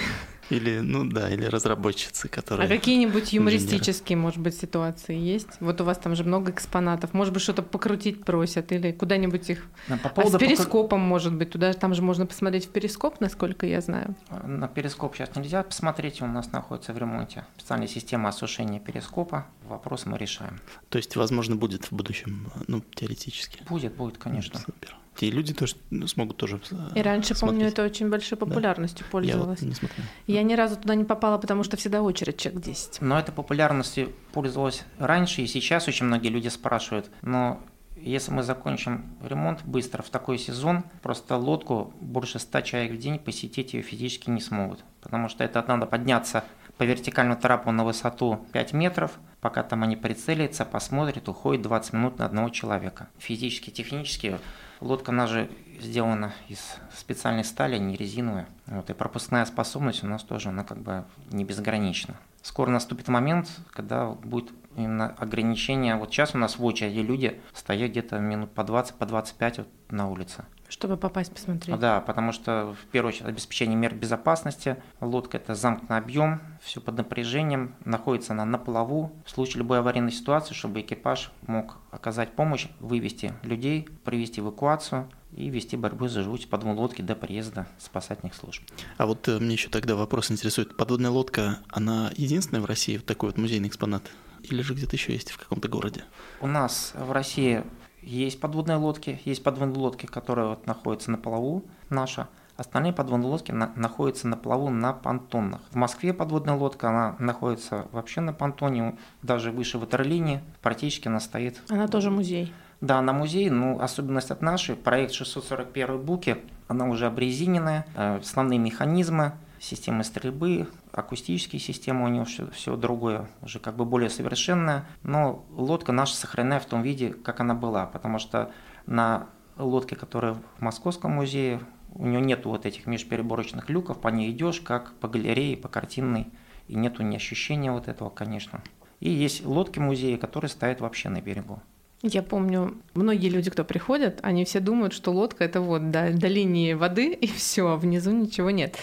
Или, 0.55 0.79
ну 0.79 1.05
да, 1.05 1.29
или 1.29 1.45
разработчицы, 1.45 2.27
которые... 2.27 2.65
А 2.65 2.69
какие-нибудь 2.69 3.33
юмористические, 3.33 4.17
может 4.17 4.39
быть, 4.39 4.55
ситуации 4.55 5.17
есть? 5.17 5.49
Вот 5.59 5.81
у 5.81 5.83
вас 5.83 5.97
там 5.97 6.15
же 6.15 6.23
много 6.23 6.51
экспонатов. 6.51 7.13
Может 7.13 7.33
быть, 7.33 7.43
что-то 7.43 7.61
покрутить 7.61 8.23
просят 8.23 8.71
или 8.71 8.91
куда-нибудь 8.91 9.49
их... 9.49 9.65
А 9.89 9.97
по 9.97 10.09
поводу 10.09 10.35
а 10.35 10.39
с 10.39 10.41
перископом, 10.41 10.99
покру... 10.99 11.09
может 11.09 11.33
быть, 11.33 11.51
туда 11.51 11.73
там 11.73 11.93
же 11.93 12.01
можно 12.01 12.25
посмотреть 12.25 12.65
в 12.65 12.69
перископ, 12.69 13.19
насколько 13.19 13.65
я 13.65 13.81
знаю. 13.81 14.15
На 14.45 14.67
перископ 14.67 15.15
сейчас 15.15 15.35
нельзя 15.35 15.63
посмотреть, 15.63 16.21
он 16.21 16.29
у 16.29 16.33
нас 16.33 16.51
находится 16.51 16.93
в 16.93 16.97
ремонте. 16.97 17.45
Специальная 17.57 17.87
система 17.87 18.29
осушения 18.29 18.79
перископа. 18.79 19.47
Вопрос 19.67 20.05
мы 20.05 20.17
решаем. 20.17 20.59
То 20.89 20.97
есть, 20.97 21.15
возможно, 21.15 21.55
будет 21.55 21.85
в 21.85 21.91
будущем, 21.91 22.51
ну, 22.67 22.81
теоретически? 22.95 23.63
Будет, 23.69 23.95
будет, 23.95 24.17
конечно. 24.17 24.59
Супер. 24.59 24.97
И 25.19 25.31
люди 25.31 25.53
тоже 25.53 25.75
ну, 25.89 26.07
смогут 26.07 26.37
тоже 26.37 26.59
И 26.95 27.01
раньше, 27.01 27.35
смотреть. 27.35 27.39
помню, 27.39 27.67
это 27.67 27.83
очень 27.83 28.09
большой 28.09 28.37
популярностью 28.37 29.05
да. 29.05 29.11
пользовалось. 29.11 29.59
Я 29.59 29.67
вот 29.67 29.69
не 29.69 29.75
смотрел. 29.75 30.05
Я 30.27 30.43
ни 30.43 30.53
разу 30.53 30.75
туда 30.77 30.95
не 30.95 31.03
попала, 31.03 31.37
потому 31.37 31.63
что 31.63 31.77
всегда 31.77 32.01
очередь 32.01 32.37
человек 32.37 32.63
10. 32.63 33.01
Но 33.01 33.19
это 33.19 33.31
популярностью 33.31 34.11
пользовалось 34.33 34.83
раньше, 34.97 35.41
и 35.41 35.47
сейчас 35.47 35.87
очень 35.87 36.05
многие 36.07 36.29
люди 36.29 36.47
спрашивают. 36.47 37.09
Но 37.21 37.61
если 37.95 38.31
мы 38.31 38.43
закончим 38.43 39.05
ремонт 39.23 39.63
быстро 39.63 40.01
в 40.01 40.09
такой 40.09 40.37
сезон, 40.37 40.83
просто 41.01 41.37
лодку 41.37 41.93
больше 42.01 42.39
100 42.39 42.61
человек 42.61 42.91
в 42.93 42.97
день 42.97 43.19
посетить 43.19 43.73
ее 43.73 43.81
физически 43.81 44.29
не 44.29 44.41
смогут. 44.41 44.83
Потому 45.01 45.29
что 45.29 45.43
это 45.43 45.63
надо 45.67 45.85
подняться 45.85 46.43
по 46.77 46.83
вертикальному 46.83 47.39
трапу 47.39 47.71
на 47.71 47.85
высоту 47.85 48.45
5 48.51 48.73
метров, 48.73 49.11
пока 49.41 49.63
там 49.63 49.83
они 49.83 49.95
прицелятся, 49.95 50.65
посмотрят, 50.65 51.29
уходит 51.29 51.61
20 51.61 51.93
минут 51.93 52.19
на 52.19 52.25
одного 52.25 52.49
человека. 52.49 53.09
Физически, 53.19 53.69
технически 53.69 54.39
лодка, 54.83 55.11
она 55.11 55.27
же 55.27 55.49
сделана 55.81 56.33
из 56.47 56.59
специальной 56.95 57.43
стали, 57.43 57.77
не 57.77 57.95
резиновая. 57.95 58.47
Вот, 58.67 58.89
и 58.89 58.93
пропускная 58.93 59.45
способность 59.45 60.03
у 60.03 60.07
нас 60.07 60.23
тоже, 60.23 60.49
она 60.49 60.63
как 60.63 60.77
бы 60.79 61.05
не 61.31 61.43
безгранична. 61.43 62.15
Скоро 62.41 62.69
наступит 62.69 63.07
момент, 63.07 63.49
когда 63.71 64.09
будет 64.09 64.51
именно 64.75 65.15
ограничение. 65.17 65.95
Вот 65.95 66.11
сейчас 66.11 66.35
у 66.35 66.37
нас 66.37 66.57
в 66.57 66.65
очереди 66.65 66.99
люди 66.99 67.41
стоят 67.53 67.91
где-то 67.91 68.19
минут 68.19 68.51
по 68.51 68.63
20, 68.63 68.95
по 68.95 69.05
25 69.05 69.57
вот 69.59 69.67
на 69.89 70.09
улице. 70.09 70.45
Чтобы 70.73 70.97
попасть 70.97 71.31
посмотреть. 71.31 71.79
Да, 71.79 72.01
потому 72.01 72.31
что 72.31 72.75
в 72.81 72.87
первую 72.87 73.09
очередь 73.09 73.27
обеспечение 73.27 73.77
мер 73.77 73.93
безопасности. 73.93 74.77
Лодка 75.01 75.37
это 75.37 75.53
замкнутый 75.53 75.97
объем, 75.97 76.41
все 76.63 76.81
под 76.81 76.97
напряжением, 76.97 77.75
находится 77.85 78.33
она 78.33 78.43
на 78.43 78.57
плаву. 78.57 79.11
В 79.23 79.29
случае 79.29 79.59
любой 79.59 79.79
аварийной 79.79 80.11
ситуации, 80.11 80.55
чтобы 80.55 80.81
экипаж 80.81 81.31
мог 81.45 81.77
оказать 81.91 82.31
помощь, 82.31 82.69
вывести 82.79 83.33
людей, 83.43 83.87
провести 84.03 84.41
эвакуацию 84.41 85.07
и 85.35 85.47
вести 85.51 85.77
борьбу 85.77 86.07
за 86.07 86.23
живучесть 86.23 86.49
подводной 86.49 86.81
лодки 86.81 87.03
до 87.03 87.13
приезда 87.15 87.67
спасательных 87.77 88.33
служб. 88.33 88.63
А 88.97 89.05
вот 89.05 89.27
э, 89.27 89.37
мне 89.37 89.53
еще 89.53 89.69
тогда 89.69 89.95
вопрос 89.95 90.31
интересует. 90.31 90.75
Подводная 90.75 91.11
лодка, 91.11 91.59
она 91.69 92.11
единственная 92.17 92.61
в 92.61 92.65
России, 92.65 92.97
вот 92.97 93.05
такой 93.05 93.29
вот 93.29 93.37
музейный 93.37 93.67
экспонат? 93.67 94.09
Или 94.41 94.63
же 94.63 94.73
где-то 94.73 94.95
еще 94.95 95.13
есть 95.13 95.29
в 95.29 95.37
каком-то 95.37 95.67
городе? 95.69 96.03
У 96.41 96.47
нас 96.47 96.93
в 96.95 97.11
России 97.11 97.63
есть 98.05 98.39
подводные 98.39 98.77
лодки, 98.77 99.19
есть 99.25 99.43
подводные 99.43 99.79
лодки, 99.79 100.05
которые 100.05 100.49
вот 100.49 100.67
находятся 100.67 101.11
на 101.11 101.17
плаву 101.17 101.63
наша. 101.89 102.27
Остальные 102.55 102.93
подводные 102.93 103.29
лодки 103.29 103.51
на, 103.51 103.71
находятся 103.75 104.27
на 104.27 104.37
плаву 104.37 104.69
на 104.69 104.93
понтонах. 104.93 105.61
В 105.71 105.75
Москве 105.75 106.13
подводная 106.13 106.55
лодка, 106.55 106.89
она 106.89 107.15
находится 107.17 107.87
вообще 107.91 108.21
на 108.21 108.31
понтоне, 108.31 108.95
даже 109.23 109.51
выше 109.51 109.79
ватерлинии, 109.79 110.41
практически 110.61 111.07
она 111.07 111.19
стоит. 111.19 111.61
Она 111.69 111.87
тоже 111.87 112.11
музей. 112.11 112.53
Да, 112.79 112.99
она 112.99 113.13
музей, 113.13 113.49
но 113.49 113.79
особенность 113.79 114.29
от 114.29 114.41
нашей, 114.41 114.75
проект 114.75 115.13
641 115.13 115.99
Буки, 116.01 116.37
она 116.67 116.87
уже 116.87 117.07
обрезиненная, 117.07 117.87
э, 117.95 118.17
основные 118.17 118.59
механизмы, 118.59 119.31
системы 119.59 120.03
стрельбы, 120.03 120.67
акустические 120.93 121.59
системы 121.59 122.05
у 122.05 122.07
него 122.07 122.25
все, 122.25 122.49
все 122.51 122.77
другое, 122.77 123.27
уже 123.41 123.59
как 123.59 123.75
бы 123.75 123.83
более 123.83 124.09
совершенное. 124.09 124.85
Но 125.01 125.45
лодка 125.51 125.91
наша 125.91 126.15
сохранена 126.15 126.59
в 126.59 126.65
том 126.65 126.81
виде, 126.83 127.13
как 127.13 127.39
она 127.39 127.55
была, 127.55 127.87
потому 127.87 128.19
что 128.19 128.51
на 128.85 129.27
лодке, 129.57 129.95
которая 129.95 130.33
в 130.33 130.61
Московском 130.61 131.11
музее, 131.11 131.59
у 131.95 132.05
нее 132.05 132.21
нету 132.21 132.49
вот 132.49 132.65
этих 132.65 132.85
межпереборочных 132.85 133.69
люков, 133.69 133.99
по 133.99 134.07
ней 134.07 134.31
идешь 134.31 134.61
как 134.61 134.93
по 134.93 135.07
галерее, 135.07 135.57
по 135.57 135.67
картинной, 135.67 136.27
и 136.67 136.75
нету 136.75 137.03
ни 137.03 137.15
ощущения 137.15 137.71
вот 137.71 137.87
этого, 137.87 138.09
конечно. 138.09 138.61
И 138.99 139.09
есть 139.09 139.45
лодки 139.45 139.79
музея, 139.79 140.17
которые 140.17 140.49
стоят 140.49 140.79
вообще 140.79 141.09
на 141.09 141.21
берегу. 141.21 141.61
Я 142.03 142.21
помню, 142.21 142.75
многие 142.95 143.29
люди, 143.29 143.49
кто 143.49 143.63
приходят, 143.63 144.19
они 144.23 144.43
все 144.43 144.59
думают, 144.59 144.93
что 144.93 145.11
лодка 145.11 145.45
это 145.45 145.61
вот 145.61 145.89
до, 145.89 146.11
до 146.11 146.27
линии 146.27 146.73
воды 146.73 147.13
и 147.21 147.27
все, 147.27 147.69
а 147.69 147.77
внизу 147.77 148.11
ничего 148.11 148.51
нет. 148.51 148.77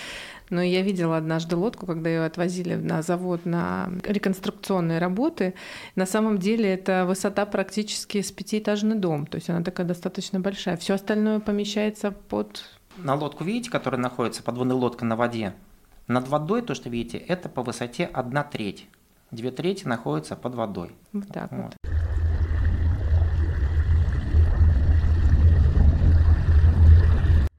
Но 0.51 0.63
я 0.63 0.83
видела 0.83 1.17
однажды 1.17 1.57
лодку, 1.57 1.87
когда 1.87 2.11
ее 2.11 2.25
отвозили 2.25 2.75
на 2.75 3.03
завод 3.03 3.47
на 3.47 3.91
реконструкционные 4.05 4.99
работы. 4.99 5.55
На 5.95 6.07
самом 6.07 6.39
деле 6.39 6.73
это 6.73 7.05
высота 7.07 7.47
практически 7.47 8.21
с 8.21 8.31
пятиэтажный 8.33 8.97
дом, 8.97 9.27
то 9.27 9.37
есть 9.37 9.49
она 9.49 9.63
такая 9.63 9.87
достаточно 9.87 10.41
большая. 10.41 10.77
Все 10.77 10.95
остальное 10.95 11.41
помещается 11.41 12.11
под... 12.11 12.65
На 12.97 13.15
лодку 13.15 13.45
видите, 13.45 13.71
которая 13.71 14.01
находится, 14.01 14.43
подводная 14.43 14.77
лодка 14.77 15.05
на 15.05 15.17
воде? 15.17 15.55
Над 16.09 16.29
водой, 16.29 16.63
то, 16.63 16.75
что 16.75 16.91
видите, 16.91 17.19
это 17.19 17.49
по 17.49 17.63
высоте 17.63 18.05
одна 18.05 18.43
треть. 18.43 18.89
Две 19.31 19.53
трети 19.53 19.87
находятся 19.87 20.35
под 20.35 20.57
водой. 20.57 20.91
Вот 21.13 21.29
так 21.29 21.53
вот. 21.53 21.77
вот. 21.85 22.20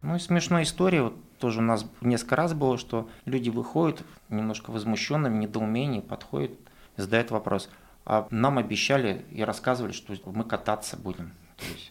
Ну 0.01 0.15
и 0.15 0.19
смешная 0.19 0.63
история, 0.63 1.03
вот 1.03 1.15
тоже 1.39 1.59
у 1.59 1.63
нас 1.63 1.85
несколько 2.01 2.35
раз 2.35 2.53
было, 2.53 2.77
что 2.77 3.07
люди 3.25 3.49
выходят 3.49 4.01
немножко 4.29 4.71
возмущенными, 4.71 5.37
недоумении, 5.37 5.99
подходят, 5.99 6.51
задают 6.97 7.31
вопрос. 7.31 7.69
А 8.05 8.27
нам 8.31 8.57
обещали 8.57 9.25
и 9.31 9.43
рассказывали, 9.43 9.91
что 9.91 10.15
мы 10.25 10.43
кататься 10.43 10.97
будем. 10.97 11.31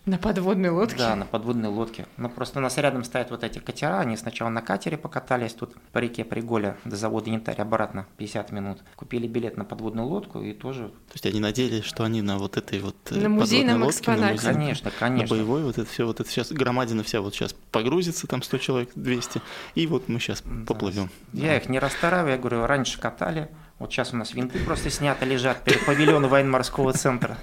На 0.06 0.18
подводной 0.18 0.70
лодке? 0.70 0.98
Да, 0.98 1.16
на 1.16 1.26
подводной 1.26 1.68
лодке. 1.68 2.06
Но 2.16 2.28
просто 2.28 2.58
у 2.58 2.62
нас 2.62 2.76
рядом 2.78 3.04
стоят 3.04 3.30
вот 3.30 3.44
эти 3.44 3.58
катера, 3.58 4.00
они 4.00 4.16
сначала 4.16 4.48
на 4.48 4.62
катере 4.62 4.96
покатались 4.96 5.52
тут 5.52 5.74
по 5.92 5.98
реке 5.98 6.24
Приголя 6.24 6.76
до 6.84 6.96
завода 6.96 7.30
Янтарь 7.30 7.60
обратно 7.60 8.06
50 8.16 8.52
минут. 8.52 8.78
Купили 8.96 9.26
билет 9.26 9.56
на 9.56 9.64
подводную 9.64 10.06
лодку 10.06 10.40
и 10.40 10.52
тоже... 10.52 10.88
То 10.88 11.14
есть 11.14 11.26
они 11.26 11.40
надеялись, 11.40 11.84
что 11.84 12.04
они 12.04 12.22
на 12.22 12.38
вот 12.38 12.56
этой 12.56 12.80
вот 12.80 12.96
на 13.10 13.28
музейном 13.28 13.82
лодке, 13.82 13.98
экспонате. 13.98 14.24
На 14.24 14.32
музей, 14.32 14.52
конечно, 14.52 14.90
конечно. 14.98 15.36
На 15.36 15.42
боевой 15.42 15.62
вот 15.62 15.78
это 15.78 15.88
все, 15.88 16.06
вот 16.06 16.20
это 16.20 16.28
сейчас 16.28 16.50
громадина 16.52 17.02
вся 17.02 17.20
вот 17.20 17.34
сейчас 17.34 17.54
погрузится, 17.70 18.26
там 18.26 18.42
100 18.42 18.58
человек, 18.58 18.90
200, 18.94 19.42
и 19.74 19.86
вот 19.86 20.08
мы 20.08 20.18
сейчас 20.18 20.42
да. 20.44 20.66
поплывем. 20.66 21.10
Я 21.32 21.48
да. 21.48 21.56
их 21.56 21.68
не 21.68 21.78
расстраиваю, 21.78 22.32
я 22.32 22.38
говорю, 22.38 22.66
раньше 22.66 22.98
катали, 22.98 23.48
вот 23.78 23.90
сейчас 23.90 24.12
у 24.12 24.16
нас 24.16 24.34
винты 24.34 24.58
просто 24.58 24.90
снято 24.90 25.24
лежат 25.24 25.64
перед 25.64 25.84
павильоном 25.86 26.30
военно-морского 26.30 26.92
центра. 26.92 27.38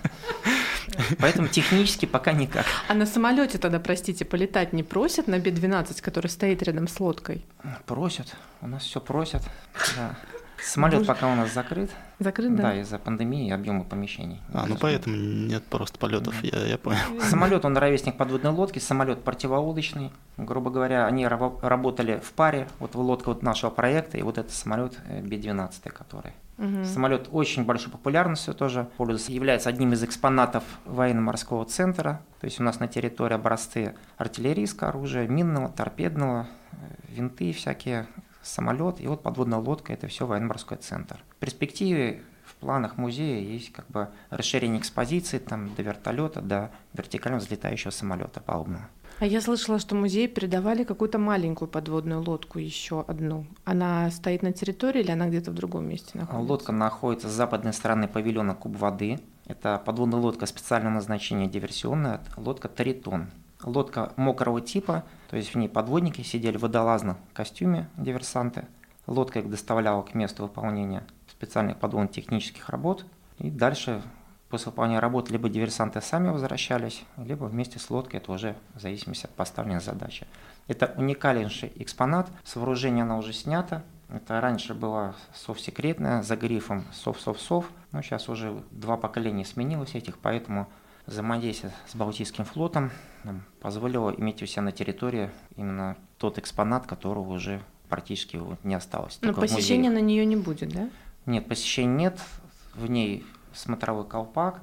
Поэтому 1.19 1.47
технически 1.47 2.05
пока 2.05 2.31
никак. 2.31 2.65
А 2.87 2.93
на 2.93 3.05
самолете 3.05 3.57
тогда, 3.57 3.79
простите, 3.79 4.25
полетать 4.25 4.73
не 4.73 4.83
просят 4.83 5.27
на 5.27 5.39
Би-12, 5.39 6.01
который 6.01 6.27
стоит 6.27 6.63
рядом 6.63 6.87
с 6.87 6.99
лодкой? 6.99 7.45
Просят. 7.85 8.35
У 8.61 8.67
нас 8.67 8.83
все 8.83 8.99
просят. 8.99 9.43
Да. 9.95 10.15
Самолет 10.61 10.99
Боже. 10.99 11.07
пока 11.07 11.31
у 11.31 11.35
нас 11.35 11.53
закрыт. 11.53 11.91
Закрыт, 12.19 12.55
да? 12.55 12.63
Да, 12.63 12.81
из-за 12.81 12.97
пандемии 12.97 13.47
и 13.47 13.51
объема 13.51 13.83
помещений. 13.83 14.41
А, 14.53 14.65
ну 14.65 14.75
поэтому 14.75 15.15
нет 15.15 15.63
просто 15.65 15.99
полетов, 15.99 16.35
я, 16.43 16.65
я 16.65 16.77
понял. 16.77 16.99
Самолет, 17.21 17.63
он 17.63 17.77
ровесник 17.77 18.17
подводной 18.17 18.51
лодки, 18.51 18.79
самолет 18.79 19.23
противолодочный. 19.23 20.11
Грубо 20.37 20.71
говоря, 20.71 21.05
они 21.05 21.27
работали 21.27 22.19
в 22.23 22.31
паре. 22.31 22.67
Вот 22.79 22.95
лодка 22.95 23.29
вот 23.29 23.43
нашего 23.43 23.69
проекта 23.69 24.17
и 24.17 24.23
вот 24.23 24.37
этот 24.37 24.51
самолет 24.51 24.97
э, 25.07 25.21
Би-12, 25.21 25.91
который. 25.91 26.33
Угу. 26.57 26.85
Самолет 26.85 27.29
очень 27.31 27.65
большой 27.65 27.91
популярностью 27.91 28.53
тоже 28.53 28.89
пользуется, 28.97 29.31
является 29.31 29.69
одним 29.69 29.93
из 29.93 30.03
экспонатов 30.03 30.63
военно-морского 30.85 31.65
центра. 31.65 32.21
То 32.39 32.45
есть 32.45 32.59
у 32.59 32.63
нас 32.63 32.79
на 32.79 32.87
территории 32.87 33.35
образцы 33.35 33.95
артиллерийского 34.17 34.89
оружия, 34.89 35.27
минного, 35.27 35.69
торпедного, 35.69 36.47
э, 36.71 36.75
винты 37.09 37.53
всякие, 37.53 38.07
самолет 38.41 38.99
и 39.01 39.07
вот 39.07 39.21
подводная 39.21 39.59
лодка, 39.59 39.93
это 39.93 40.07
все 40.07 40.25
военно-морской 40.25 40.77
центр. 40.77 41.19
В 41.31 41.35
перспективе 41.35 42.23
в 42.45 42.55
планах 42.55 42.97
музея 42.97 43.41
есть 43.41 43.71
как 43.73 43.87
бы 43.87 44.07
расширение 44.29 44.79
экспозиции 44.79 45.37
там, 45.37 45.73
до 45.75 45.81
вертолета, 45.81 46.41
до 46.41 46.71
вертикально 46.93 47.39
взлетающего 47.39 47.91
самолета 47.91 48.39
палубного. 48.39 48.87
А 49.19 49.25
я 49.25 49.41
слышала, 49.41 49.79
что 49.79 49.95
музей 49.95 50.27
передавали 50.27 50.83
какую-то 50.83 51.17
маленькую 51.17 51.67
подводную 51.67 52.21
лодку, 52.21 52.59
еще 52.59 53.03
одну. 53.07 53.47
Она 53.65 54.11
стоит 54.11 54.43
на 54.43 54.53
территории 54.53 55.01
или 55.01 55.09
она 55.09 55.27
где-то 55.27 55.49
в 55.49 55.55
другом 55.55 55.89
месте 55.89 56.11
находится? 56.13 56.51
Лодка 56.51 56.71
находится 56.71 57.27
с 57.27 57.31
западной 57.31 57.73
стороны 57.73 58.07
павильона 58.07 58.53
Куб 58.53 58.77
воды. 58.77 59.19
Это 59.47 59.81
подводная 59.83 60.19
лодка 60.19 60.45
специального 60.45 60.93
назначения 60.93 61.47
диверсионная, 61.47 62.21
лодка 62.35 62.67
Таритон. 62.67 63.27
Лодка 63.63 64.13
мокрого 64.17 64.61
типа, 64.61 65.03
то 65.31 65.37
есть 65.37 65.55
в 65.55 65.57
ней 65.57 65.67
подводники 65.67 66.21
сидели 66.21 66.57
в 66.57 66.61
водолазном 66.61 67.17
костюме 67.33 67.89
диверсанты. 67.97 68.67
Лодка 69.07 69.39
их 69.39 69.49
доставляла 69.49 70.03
к 70.03 70.13
месту 70.13 70.43
выполнения 70.43 71.03
специальных 71.27 71.77
подводных 71.77 72.11
технических 72.11 72.69
работ. 72.69 73.03
И 73.39 73.49
дальше 73.49 74.03
после 74.49 74.71
выполнения 74.71 74.99
работ 74.99 75.29
либо 75.29 75.49
диверсанты 75.49 76.01
сами 76.01 76.29
возвращались, 76.29 77.03
либо 77.17 77.45
вместе 77.45 77.79
с 77.79 77.89
лодкой, 77.89 78.19
это 78.19 78.31
уже 78.31 78.55
в 78.73 78.79
зависимости 78.79 79.25
от 79.25 79.31
поставленной 79.31 79.81
задачи. 79.81 80.27
Это 80.67 80.93
уникальнейший 80.97 81.71
экспонат, 81.75 82.29
с 82.43 82.55
вооружения 82.55 83.03
она 83.03 83.17
уже 83.17 83.33
снята. 83.33 83.83
Это 84.09 84.39
раньше 84.39 84.73
была 84.73 85.15
совсекретная, 85.33 86.23
за 86.23 86.37
грифом 86.37 86.85
сов-сов-сов, 86.93 87.69
но 87.91 88.01
сейчас 88.01 88.29
уже 88.29 88.63
два 88.71 88.95
поколения 88.95 89.43
сменилось 89.43 89.95
этих, 89.95 90.17
поэтому 90.17 90.67
Взаимодействие 91.07 91.71
с 91.87 91.95
Балтийским 91.95 92.43
флотом 92.43 92.91
позволило 93.61 94.11
иметь 94.11 94.43
у 94.43 94.45
себя 94.45 94.63
на 94.63 94.73
территории 94.73 95.31
именно 95.55 95.95
тот 96.17 96.37
экспонат, 96.37 96.85
которого 96.85 97.31
уже 97.31 97.61
практически 97.87 98.41
не 98.63 98.75
осталось. 98.75 99.17
Но 99.21 99.33
посещения 99.33 99.89
на 99.89 100.01
нее 100.01 100.25
не 100.25 100.35
будет, 100.35 100.69
да? 100.69 100.89
Нет, 101.25 101.47
посещения 101.47 101.95
нет. 101.95 102.19
В 102.75 102.89
ней 102.89 103.25
смотровой 103.57 104.05
колпак, 104.05 104.61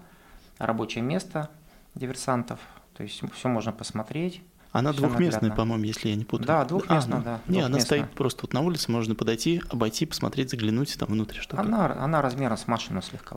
рабочее 0.58 1.02
место 1.02 1.48
диверсантов. 1.94 2.60
То 2.96 3.02
есть 3.02 3.20
все 3.34 3.48
можно 3.48 3.72
посмотреть. 3.72 4.42
Она 4.72 4.92
двухместная, 4.92 5.40
наглядно. 5.42 5.56
по-моему, 5.56 5.84
если 5.84 6.08
я 6.08 6.16
не 6.16 6.24
путаю. 6.24 6.48
Да, 6.48 6.64
двухместная, 6.64 7.20
А, 7.20 7.22
да, 7.22 7.40
Не, 7.46 7.60
она 7.60 7.78
стоит 7.78 8.10
просто 8.10 8.42
вот 8.42 8.52
на 8.54 8.60
улице, 8.60 8.90
можно 8.90 9.14
подойти, 9.14 9.62
обойти, 9.70 10.04
посмотреть, 10.04 10.50
заглянуть 10.50 10.96
там 10.98 11.08
внутрь, 11.10 11.38
что 11.38 11.56
как. 11.56 11.64
Она, 11.64 11.86
она 11.96 12.20
размером 12.22 12.56
с 12.56 12.66
машину 12.66 13.00
слегка. 13.00 13.36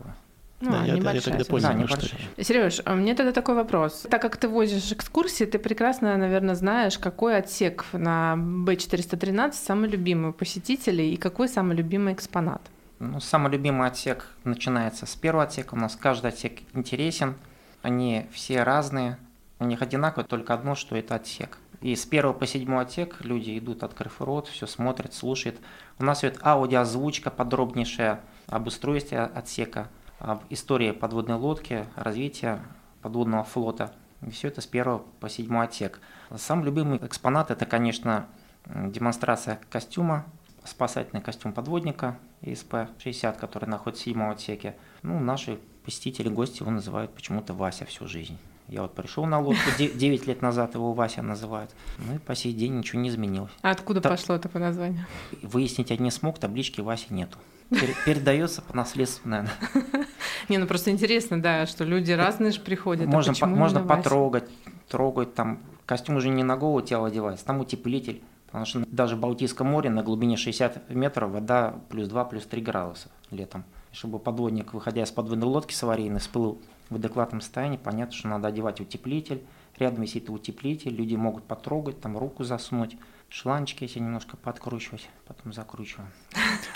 Ну, 0.60 0.72
Да, 0.72 0.80
я- 0.80 0.86
я 0.88 0.96
небольшая 0.96 1.22
тогда 1.22 1.46
понял, 1.46 1.68
Да, 1.68 1.70
что 1.74 1.78
небольшая. 1.98 2.20
речь. 2.38 2.48
Сереж, 2.48 2.82
а 2.86 2.96
мне 2.96 3.14
тогда 3.14 3.32
такой 3.32 3.54
вопрос. 3.54 4.08
Так 4.10 4.20
как 4.20 4.38
ты 4.38 4.48
возишь 4.48 4.92
экскурсии, 4.92 5.44
ты 5.44 5.60
прекрасно, 5.60 6.18
наверное, 6.18 6.56
знаешь, 6.56 6.98
какой 6.98 7.38
отсек 7.38 7.86
на 7.94 8.34
Б413 8.36 9.54
самый 9.54 9.88
любимый 9.90 10.32
у 10.32 10.34
посетителей 10.34 11.14
и 11.14 11.18
какой 11.18 11.48
самый 11.48 11.76
любимый 11.78 12.14
экспонат. 12.14 12.62
Ну, 13.00 13.20
самый 13.20 13.52
любимый 13.52 13.88
отсек 13.88 14.28
начинается 14.44 15.06
с 15.06 15.16
первого 15.16 15.44
отсека. 15.44 15.76
У 15.76 15.78
нас 15.78 15.96
каждый 15.96 16.32
отсек 16.32 16.62
интересен. 16.74 17.36
Они 17.84 18.26
все 18.32 18.64
разные. 18.64 19.20
У 19.60 19.66
них 19.66 19.84
одинаково, 19.84 20.24
только 20.24 20.56
одно, 20.56 20.74
что 20.74 20.96
это 20.96 21.14
отсек. 21.14 21.60
И 21.82 21.96
с 21.96 22.08
первого 22.08 22.34
по 22.34 22.48
седьмой 22.48 22.84
отсек 22.84 23.24
люди 23.24 23.56
идут, 23.60 23.84
открыв 23.84 24.20
рот, 24.20 24.48
все 24.48 24.66
смотрят, 24.66 25.14
слушают. 25.14 25.60
У 26.00 26.06
нас 26.06 26.24
идет 26.24 26.40
аудиозвучка 26.42 27.30
подробнейшая 27.30 28.20
об 28.48 28.66
устройстве 28.66 29.20
отсека, 29.20 29.90
об 30.18 30.42
истории 30.50 30.92
подводной 30.92 31.36
лодки, 31.36 31.86
развития 31.96 32.64
подводного 33.04 33.44
флота. 33.44 33.94
И 34.26 34.32
все 34.32 34.48
это 34.48 34.62
с 34.62 34.66
первого 34.66 35.04
по 35.20 35.30
седьмой 35.30 35.66
отсек. 35.66 36.00
Самый 36.36 36.66
любимый 36.66 36.98
экспонат 36.98 37.52
это, 37.52 37.68
конечно, 37.68 38.26
демонстрация 38.66 39.60
костюма, 39.70 40.26
спасательный 40.64 41.22
костюм 41.22 41.54
подводника 41.54 42.18
ИСП-60, 42.42 43.38
который 43.40 43.66
находится 43.68 44.04
в 44.04 44.06
седьмом 44.06 44.30
отсеке. 44.32 44.76
Ну, 45.04 45.20
наши 45.20 45.60
посетители, 45.86 46.30
гости 46.30 46.62
его 46.62 46.72
называют 46.72 47.14
почему-то 47.14 47.54
Вася 47.54 47.86
всю 47.86 48.08
жизнь. 48.08 48.38
Я 48.68 48.82
вот 48.82 48.94
пришел 48.96 49.26
на 49.26 49.40
лодку, 49.40 49.62
9 49.78 50.28
лет 50.28 50.42
назад 50.42 50.76
его 50.76 50.92
Вася 50.92 51.22
называют. 51.22 51.72
Ну 52.00 52.16
и 52.16 52.18
по 52.20 52.36
сей 52.36 52.52
день 52.54 52.78
ничего 52.78 53.02
не 53.02 53.08
изменилось. 53.10 53.52
А 53.62 53.72
откуда 53.72 54.02
Так. 54.02 54.12
пошло 54.12 54.38
такое 54.38 54.62
название? 54.62 55.08
Выяснить 55.42 55.90
я 55.90 55.96
не 55.98 56.12
смог, 56.12 56.38
таблички 56.38 56.82
Васи 56.82 57.08
нету. 57.12 57.38
Пере- 57.70 57.96
Передается 58.06 58.62
по 58.62 58.76
наследству, 58.76 59.30
наверное. 59.30 59.54
Не, 60.50 60.58
ну 60.58 60.68
просто 60.68 60.92
интересно, 60.92 61.42
да, 61.42 61.66
что 61.66 61.84
люди 61.86 62.12
разные 62.14 62.52
же 62.52 62.60
приходят. 62.62 63.08
а 63.08 63.10
Можно, 63.10 63.34
по- 63.34 63.40
почему 63.40 63.56
можно 63.56 63.82
потрогать, 63.82 64.50
трогать 64.90 65.34
там. 65.34 65.60
Костюм 65.86 66.18
уже 66.18 66.30
не 66.30 66.44
на 66.44 66.56
голое 66.58 66.84
тело 66.84 67.08
одевается, 67.08 67.46
там 67.46 67.60
утеплитель. 67.62 68.22
Потому 68.58 68.84
что 68.84 68.92
даже 68.92 69.16
в 69.16 69.20
Балтийском 69.20 69.68
море 69.68 69.92
на 69.92 70.02
глубине 70.02 70.36
60 70.36 70.90
метров 70.90 71.30
вода 71.30 71.76
плюс 71.90 72.08
2, 72.08 72.26
плюс 72.26 72.44
3 72.48 72.60
градуса 72.64 73.10
летом. 73.30 73.64
Чтобы 73.92 74.18
подводник, 74.18 74.74
выходя 74.74 75.04
из 75.04 75.12
подводной 75.12 75.48
лодки 75.48 75.76
с 75.76 75.84
аварийной, 75.84 76.20
всплыл 76.20 76.60
в 76.90 76.96
адекватном 76.96 77.42
состоянии, 77.42 77.78
понятно, 77.78 78.16
что 78.16 78.30
надо 78.30 78.48
одевать 78.48 78.82
утеплитель. 78.82 79.44
Рядом 79.78 80.02
висит 80.02 80.32
утеплитель, 80.32 80.96
люди 80.96 81.14
могут 81.14 81.44
потрогать, 81.44 82.02
там 82.02 82.18
руку 82.18 82.44
засунуть, 82.44 82.98
шланчики 83.30 83.84
эти 83.84 84.00
немножко 84.00 84.38
подкручивать, 84.38 85.08
потом 85.28 85.54
закручиваем. 85.54 86.10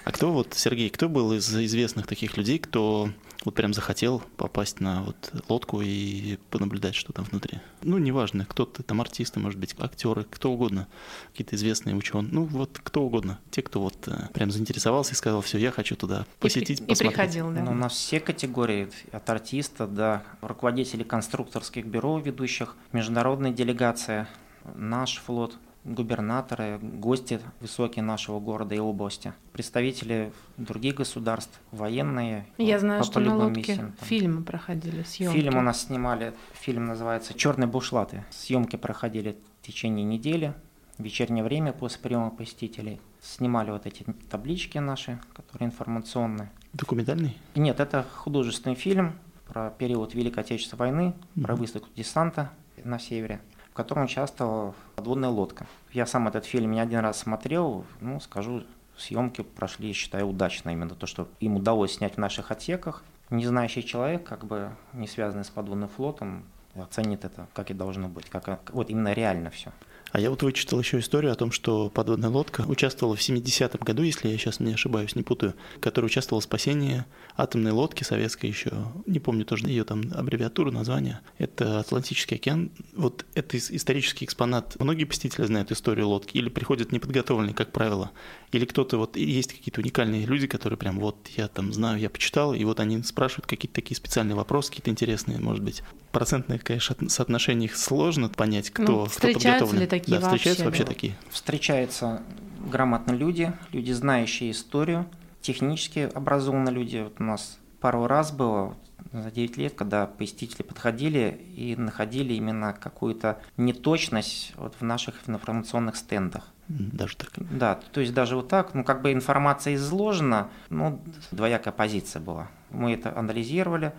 А 0.04 0.12
кто 0.12 0.32
вот, 0.32 0.54
Сергей, 0.54 0.90
кто 0.90 1.10
был 1.10 1.34
из 1.34 1.54
известных 1.56 2.08
таких 2.08 2.38
людей, 2.38 2.60
кто 2.60 3.10
вот 3.44 3.56
прям 3.56 3.74
захотел 3.74 4.22
попасть 4.38 4.80
на 4.80 5.04
вот 5.04 5.32
лодку 5.50 5.82
и 5.82 6.38
понаблюдать, 6.50 6.96
что 6.96 7.12
там 7.14 7.26
внутри? 7.26 7.60
Ну, 7.82 7.98
неважно, 7.98 8.46
кто-то 8.46 8.84
там 8.84 9.02
артисты, 9.02 9.40
может 9.40 9.60
быть, 9.60 9.76
актеры, 9.80 10.26
кто 10.30 10.52
угодно, 10.52 10.88
какие-то 11.32 11.56
известные 11.56 11.96
ученые, 11.96 12.32
ну 12.32 12.44
вот 12.44 12.80
кто 12.84 13.02
угодно, 13.04 13.40
те, 13.50 13.62
кто 13.64 13.82
вот 13.82 14.08
э, 14.08 14.28
прям 14.34 14.52
заинтересовался 14.52 15.14
и 15.14 15.16
сказал, 15.16 15.42
все, 15.42 15.58
я 15.58 15.72
хочу 15.72 15.96
туда 15.96 16.26
И 16.40 16.42
посетить, 16.42 16.82
И, 16.82 16.86
посмотреть. 16.86 17.16
приходил, 17.16 17.52
да. 17.52 17.64
Ну, 17.64 17.72
у 17.72 17.76
нас 17.76 17.94
все 17.94 18.20
категории, 18.20 18.90
от 19.12 19.28
артиста 19.30 19.88
до 19.88 20.24
руководителей 20.42 21.04
конструкторских 21.04 21.86
бюро 21.86 22.20
ведущих, 22.20 22.76
международная 22.92 23.52
делегация, 23.52 24.30
наш 24.76 25.18
флот, 25.18 25.58
губернаторы, 25.84 26.80
гости 26.82 27.40
высокие 27.60 28.04
нашего 28.04 28.40
города 28.40 28.76
и 28.76 28.80
области, 28.80 29.34
представители 29.52 30.32
других 30.58 30.96
государств, 30.96 31.60
военные. 31.72 32.46
Я 32.58 32.80
знаю, 32.80 33.00
по- 33.00 33.06
что 33.06 33.20
на 33.20 33.36
лодке 33.36 33.60
миссиям 33.62 33.78
там. 33.94 34.08
фильмы 34.08 34.44
проходили, 34.44 35.04
съемки. 35.04 35.36
Фильм 35.36 35.58
у 35.58 35.62
нас 35.62 35.84
снимали, 35.86 36.34
фильм 36.54 36.86
называется 36.86 37.34
«Черные 37.34 37.68
бушлаты». 37.68 38.24
Съемки 38.30 38.76
проходили 38.76 39.38
в 39.62 39.66
течение 39.66 40.06
недели, 40.06 40.54
в 40.98 41.04
вечернее 41.04 41.44
время 41.44 41.74
после 41.74 42.00
приема 42.00 42.30
посетителей. 42.30 43.00
Снимали 43.22 43.72
вот 43.72 43.86
эти 43.86 44.04
таблички 44.30 44.78
наши, 44.78 45.20
которые 45.34 45.68
информационные. 45.68 46.52
Документальный? 46.74 47.38
Нет, 47.56 47.80
это 47.80 48.06
художественный 48.16 48.76
фильм 48.76 49.14
про 49.48 49.70
период 49.72 50.14
Великой 50.14 50.40
Отечественной 50.44 50.80
войны, 50.80 51.14
про 51.42 51.54
Мгм. 51.54 51.62
высадку 51.62 51.90
десанта 51.96 52.52
на 52.84 52.98
севере, 53.00 53.42
котором 53.84 54.04
участвовала 54.04 54.74
подводная 54.96 55.30
лодка. 55.30 55.66
Я 55.92 56.06
сам 56.06 56.28
этот 56.28 56.46
фильм 56.46 56.72
не 56.72 56.80
один 56.80 57.00
раз 57.00 57.20
смотрел, 57.20 57.86
ну, 58.00 58.20
скажу, 58.20 58.64
съемки 58.98 59.42
прошли, 59.42 59.94
считаю, 59.94 60.28
удачно. 60.28 60.70
Именно 60.70 60.96
то, 60.96 61.08
что 61.08 61.28
им 61.40 61.56
удалось 61.56 61.96
снять 61.96 62.16
в 62.16 62.18
наших 62.18 62.52
отсеках. 62.52 63.04
Не 63.30 63.46
знающий 63.46 63.84
человек, 63.84 64.24
как 64.24 64.46
бы 64.46 64.72
не 64.94 65.08
связанный 65.08 65.46
с 65.46 65.50
подводным 65.50 65.90
флотом, 65.90 66.44
оценит 66.76 67.26
это, 67.26 67.48
как 67.54 67.72
и 67.72 67.74
должно 67.74 68.08
быть, 68.08 68.30
как 68.30 68.72
вот 68.72 68.90
именно 68.90 69.14
реально 69.14 69.50
все. 69.50 69.72
А 70.12 70.20
я 70.20 70.30
вот 70.30 70.44
вычитал 70.44 70.78
еще 70.80 71.00
историю 71.00 71.32
о 71.32 71.36
том, 71.36 71.52
что 71.54 71.90
подводная 71.90 72.30
лодка 72.30 72.66
участвовала 72.68 73.16
в 73.16 73.22
70-м 73.22 73.80
году, 73.86 74.04
если 74.04 74.28
я 74.28 74.38
сейчас 74.38 74.60
не 74.60 74.74
ошибаюсь, 74.74 75.16
не 75.16 75.24
путаю, 75.24 75.54
которая 75.80 76.08
участвовала 76.08 76.42
в 76.42 76.44
спасении 76.44 77.06
атомной 77.38 77.72
лодки 77.72 78.04
советской 78.04 78.48
еще, 78.48 78.72
не 79.06 79.20
помню 79.20 79.46
тоже 79.46 79.68
ее 79.68 79.86
там 79.86 80.04
аббревиатуру, 80.14 80.70
название. 80.72 81.22
Это 81.38 81.80
Атлантический 81.80 82.36
океан. 82.36 82.72
Вот 82.94 83.26
это 83.36 83.56
ис- 83.56 83.74
исторический 83.74 84.26
экспонат. 84.26 84.76
Многие 84.80 85.06
посетители 85.06 85.46
знают 85.46 85.72
историю 85.72 86.10
лодки 86.10 86.38
или 86.38 86.50
приходят 86.50 86.92
неподготовленные, 86.92 87.54
как 87.54 87.72
правило. 87.72 88.12
Или 88.52 88.66
кто-то 88.66 88.98
вот, 88.98 89.16
есть 89.16 89.54
какие-то 89.54 89.80
уникальные 89.80 90.26
люди, 90.26 90.46
которые 90.46 90.78
прям 90.78 91.00
вот 91.00 91.30
я 91.38 91.48
там 91.48 91.72
знаю, 91.72 92.00
я 92.00 92.10
почитал, 92.10 92.54
и 92.54 92.62
вот 92.66 92.82
они 92.82 93.02
спрашивают 93.04 93.46
какие-то 93.48 93.76
такие 93.76 93.96
специальные 93.96 94.36
вопросы, 94.36 94.72
какие-то 94.72 94.90
интересные, 94.90 95.40
может 95.40 95.64
быть. 95.64 95.84
Процентное, 96.12 96.58
конечно, 96.60 96.98
от- 97.00 97.10
соотношение 97.12 97.70
их 97.70 97.78
сложно 97.78 98.28
понять, 98.28 98.72
кто, 98.72 98.84
Ну, 98.84 99.06
кто 99.06 99.28
подготовлен. 99.36 99.80
Такие 99.92 100.20
да, 100.20 100.28
встречаются 100.28 100.66
вообще, 100.66 100.84
вообще 100.84 100.84
да? 100.84 100.90
такие. 100.94 101.16
Встречаются 101.30 102.22
грамотные 102.60 103.18
люди, 103.18 103.54
люди, 103.72 103.92
знающие 103.92 104.52
историю, 104.52 105.06
технически 105.42 106.10
образованные 106.14 106.74
люди. 106.74 106.98
Вот 107.04 107.20
у 107.20 107.24
нас 107.24 107.60
пару 107.80 108.08
раз 108.08 108.32
было 108.32 108.76
за 109.12 109.30
9 109.30 109.58
лет, 109.58 109.74
когда 109.74 110.06
посетители 110.06 110.64
подходили 110.64 111.42
и 111.56 111.76
находили 111.76 112.34
именно 112.34 112.74
какую-то 112.74 113.40
неточность 113.58 114.54
вот 114.56 114.76
в 114.80 114.84
наших 114.84 115.16
информационных 115.28 115.98
стендах. 115.98 116.48
Даже 116.70 117.18
так. 117.18 117.32
Да, 117.36 117.76
то 117.92 118.00
есть 118.00 118.14
даже 118.14 118.38
вот 118.38 118.48
так, 118.48 118.74
ну 118.74 118.86
как 118.86 119.02
бы 119.02 119.12
информация 119.12 119.76
изложена, 119.76 120.50
ну 120.70 121.02
двоякая 121.32 121.74
позиция 121.74 122.22
была. 122.22 122.48
Мы 122.70 122.94
это 122.94 123.18
анализировали, 123.18 123.92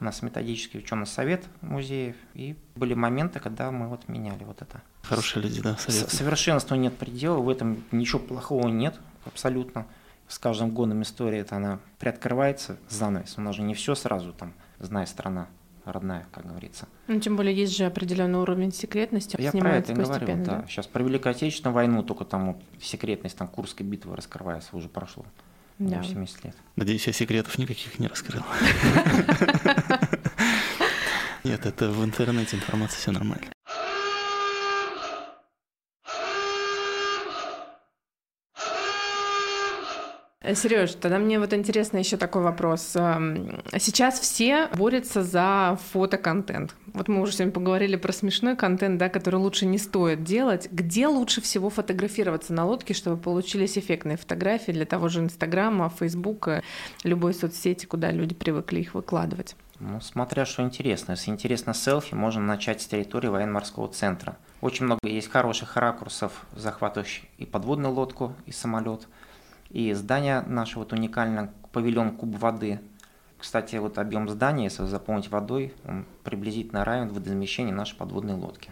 у 0.00 0.04
нас 0.04 0.22
методический 0.22 0.80
ученый 0.80 1.06
совет 1.06 1.44
музеев, 1.62 2.16
и 2.34 2.56
были 2.74 2.94
моменты, 2.94 3.40
когда 3.40 3.70
мы 3.70 3.88
вот 3.88 4.08
меняли 4.08 4.44
вот 4.44 4.62
это. 4.62 4.82
Хорошие 5.02 5.42
люди, 5.42 5.62
да, 5.62 5.76
С- 5.76 5.84
советую. 5.84 6.10
Совершенству 6.10 6.76
нет 6.76 6.96
предела, 6.96 7.38
в 7.38 7.48
этом 7.48 7.82
ничего 7.92 8.18
плохого 8.18 8.68
нет, 8.68 8.98
абсолютно. 9.24 9.86
С 10.28 10.38
каждым 10.38 10.70
годом 10.70 11.02
история 11.02 11.38
это 11.38 11.56
она 11.56 11.78
приоткрывается, 11.98 12.76
занавес. 12.88 13.38
У 13.38 13.40
нас 13.40 13.54
же 13.54 13.62
не 13.62 13.74
все 13.74 13.94
сразу 13.94 14.32
там, 14.32 14.52
зная 14.80 15.06
страна 15.06 15.46
родная, 15.84 16.26
как 16.32 16.46
говорится. 16.46 16.88
Ну, 17.06 17.20
тем 17.20 17.36
более 17.36 17.54
есть 17.54 17.76
же 17.76 17.84
определенный 17.86 18.40
уровень 18.40 18.72
секретности. 18.72 19.40
Я 19.40 19.52
про 19.52 19.76
это 19.76 19.92
и 19.92 19.94
говорю, 19.94 20.10
постепенно, 20.10 20.44
да. 20.44 20.64
Сейчас 20.68 20.88
про 20.88 21.02
Великую 21.04 21.30
Отечественную 21.30 21.74
войну 21.74 22.02
только 22.02 22.24
там 22.24 22.54
вот 22.54 22.62
секретность 22.82 23.38
там 23.38 23.46
Курской 23.46 23.86
битвы 23.86 24.16
раскрывается, 24.16 24.76
уже 24.76 24.88
прошло 24.88 25.24
Да. 25.78 25.98
80 25.98 26.44
лет. 26.44 26.56
Надеюсь, 26.76 27.06
я 27.06 27.12
секретов 27.12 27.58
никаких 27.58 27.98
не 27.98 28.06
раскрыл. 28.08 28.42
Нет, 31.44 31.66
это 31.66 31.90
в 31.90 32.04
интернете 32.04 32.56
информация, 32.56 32.98
все 32.98 33.12
нормально. 33.12 33.55
Сереж, 40.54 40.94
тогда 40.94 41.18
мне 41.18 41.40
вот 41.40 41.52
интересно 41.52 41.98
еще 41.98 42.16
такой 42.16 42.42
вопрос. 42.42 42.92
Эм, 42.94 43.60
Сейчас 43.78 44.20
все 44.20 44.68
борются 44.76 45.22
за 45.22 45.78
фотоконтент. 45.92 46.74
Вот 46.92 47.08
мы 47.08 47.20
уже 47.20 47.32
сегодня 47.32 47.52
поговорили 47.52 47.96
про 47.96 48.12
смешной 48.12 48.56
контент, 48.56 48.98
да, 48.98 49.08
который 49.08 49.36
лучше 49.36 49.66
не 49.66 49.78
стоит 49.78 50.22
делать. 50.22 50.68
Где 50.70 51.08
лучше 51.08 51.40
всего 51.40 51.70
фотографироваться 51.70 52.52
на 52.52 52.64
лодке, 52.64 52.94
чтобы 52.94 53.16
получились 53.16 53.76
эффектные 53.76 54.16
фотографии 54.16 54.72
для 54.72 54.86
того 54.86 55.08
же 55.08 55.20
Инстаграма, 55.20 55.90
Фейсбука, 55.98 56.62
любой 57.02 57.34
соцсети, 57.34 57.86
куда 57.86 58.10
люди 58.10 58.34
привыкли 58.34 58.80
их 58.80 58.94
выкладывать? 58.94 59.56
Ну, 59.78 60.00
смотря 60.00 60.46
что 60.46 60.62
интересно. 60.62 61.12
Если 61.12 61.30
интересно 61.30 61.74
селфи, 61.74 62.14
можно 62.14 62.40
начать 62.40 62.80
с 62.80 62.86
территории 62.86 63.28
военно-морского 63.28 63.88
центра. 63.88 64.36
Очень 64.62 64.86
много 64.86 65.06
есть 65.06 65.30
хороших 65.30 65.76
ракурсов, 65.76 66.46
захватывающих 66.54 67.24
и 67.36 67.44
подводную 67.44 67.92
лодку, 67.92 68.34
и 68.46 68.52
самолет, 68.52 69.06
и 69.70 69.92
здание 69.92 70.42
наше 70.42 70.78
вот 70.78 70.92
уникальное, 70.92 71.52
павильон 71.72 72.16
Куб 72.16 72.36
воды. 72.36 72.80
Кстати, 73.38 73.76
вот 73.76 73.98
объем 73.98 74.28
здания, 74.28 74.64
если 74.64 74.84
заполнить 74.86 75.28
водой, 75.28 75.74
он 75.84 76.06
приблизительно 76.24 76.84
равен 76.84 77.08
водоизмещению 77.08 77.74
нашей 77.74 77.96
подводной 77.96 78.34
лодки. 78.34 78.70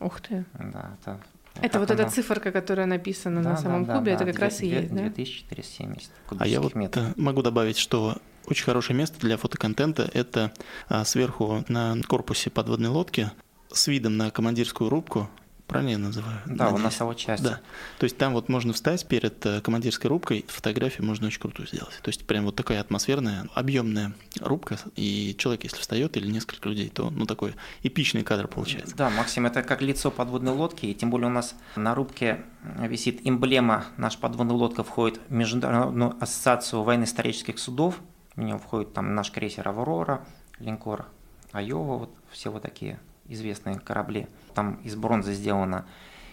Ух 0.00 0.20
ты. 0.20 0.44
Да, 0.54 0.90
это 1.00 1.18
это 1.60 1.78
вот 1.78 1.90
эта 1.90 2.08
циферка, 2.08 2.50
которая 2.50 2.86
написана 2.86 3.42
да, 3.42 3.50
на 3.50 3.56
самом 3.56 3.84
да, 3.84 3.98
кубе, 3.98 4.12
да, 4.12 4.16
это 4.16 4.24
как 4.24 4.36
2, 4.36 4.44
раз 4.44 4.62
и 4.62 4.68
есть, 4.68 4.88
2, 4.88 4.96
да? 4.96 5.02
2470 5.04 6.10
А 6.38 6.46
я 6.46 6.60
вот 6.60 6.74
метров. 6.74 7.04
э, 7.04 7.12
могу 7.16 7.42
добавить, 7.42 7.76
что 7.76 8.16
очень 8.46 8.64
хорошее 8.64 8.96
место 8.96 9.20
для 9.20 9.36
фотоконтента– 9.36 10.08
это 10.14 10.52
а, 10.88 11.04
сверху 11.04 11.64
на 11.68 11.96
корпусе 12.08 12.50
подводной 12.50 12.88
лодки 12.88 13.30
с 13.70 13.86
видом 13.86 14.16
на 14.16 14.30
командирскую 14.30 14.90
рубку, 14.90 15.28
правильно 15.66 15.90
я 15.90 15.98
называю? 15.98 16.38
Да, 16.46 16.68
у 16.68 16.72
Надеюсь. 16.72 16.84
носовой 16.84 17.16
части. 17.16 17.44
Да. 17.44 17.60
То 17.98 18.04
есть 18.04 18.18
там 18.18 18.32
вот 18.32 18.48
можно 18.48 18.72
встать 18.72 19.06
перед 19.06 19.44
э, 19.46 19.60
командирской 19.60 20.08
рубкой, 20.08 20.44
фотографию 20.48 21.06
можно 21.06 21.26
очень 21.26 21.40
крутую 21.40 21.68
сделать. 21.68 21.98
То 22.02 22.08
есть 22.08 22.26
прям 22.26 22.44
вот 22.44 22.56
такая 22.56 22.80
атмосферная, 22.80 23.48
объемная 23.54 24.12
рубка, 24.40 24.78
и 24.96 25.34
человек, 25.38 25.64
если 25.64 25.78
встает 25.78 26.16
или 26.16 26.26
несколько 26.26 26.68
людей, 26.68 26.88
то 26.88 27.10
ну 27.10 27.26
такой 27.26 27.54
эпичный 27.82 28.22
кадр 28.22 28.48
получается. 28.48 28.96
Да, 28.96 29.10
Максим, 29.10 29.46
это 29.46 29.62
как 29.62 29.82
лицо 29.82 30.10
подводной 30.10 30.52
лодки, 30.52 30.86
и 30.86 30.94
тем 30.94 31.10
более 31.10 31.28
у 31.28 31.32
нас 31.32 31.54
на 31.76 31.94
рубке 31.94 32.44
висит 32.78 33.20
эмблема, 33.24 33.86
наша 33.96 34.18
подводная 34.18 34.56
лодка 34.56 34.84
входит 34.84 35.20
в 35.28 35.32
Международную 35.32 36.16
ассоциацию 36.20 36.82
военно-исторических 36.82 37.58
судов, 37.58 38.00
в 38.36 38.40
нее 38.40 38.58
входит 38.58 38.94
там 38.94 39.14
наш 39.14 39.30
крейсер 39.30 39.66
«Аврора», 39.68 40.24
линкор 40.58 41.06
«Айова», 41.52 41.98
вот 41.98 42.10
все 42.30 42.50
вот 42.50 42.62
такие 42.62 42.98
известные 43.32 43.78
корабли, 43.78 44.28
там 44.54 44.74
из 44.84 44.96
бронзы 44.96 45.32
сделано. 45.34 45.86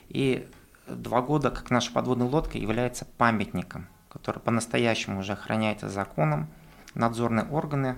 И 0.09 0.47
два 0.87 1.21
года, 1.21 1.51
как 1.51 1.69
наша 1.69 1.91
подводная 1.91 2.27
лодка 2.27 2.57
является 2.57 3.05
памятником, 3.05 3.87
который 4.09 4.39
по-настоящему 4.39 5.19
уже 5.19 5.33
охраняется 5.33 5.89
законом. 5.89 6.47
Надзорные 6.95 7.45
органы 7.45 7.97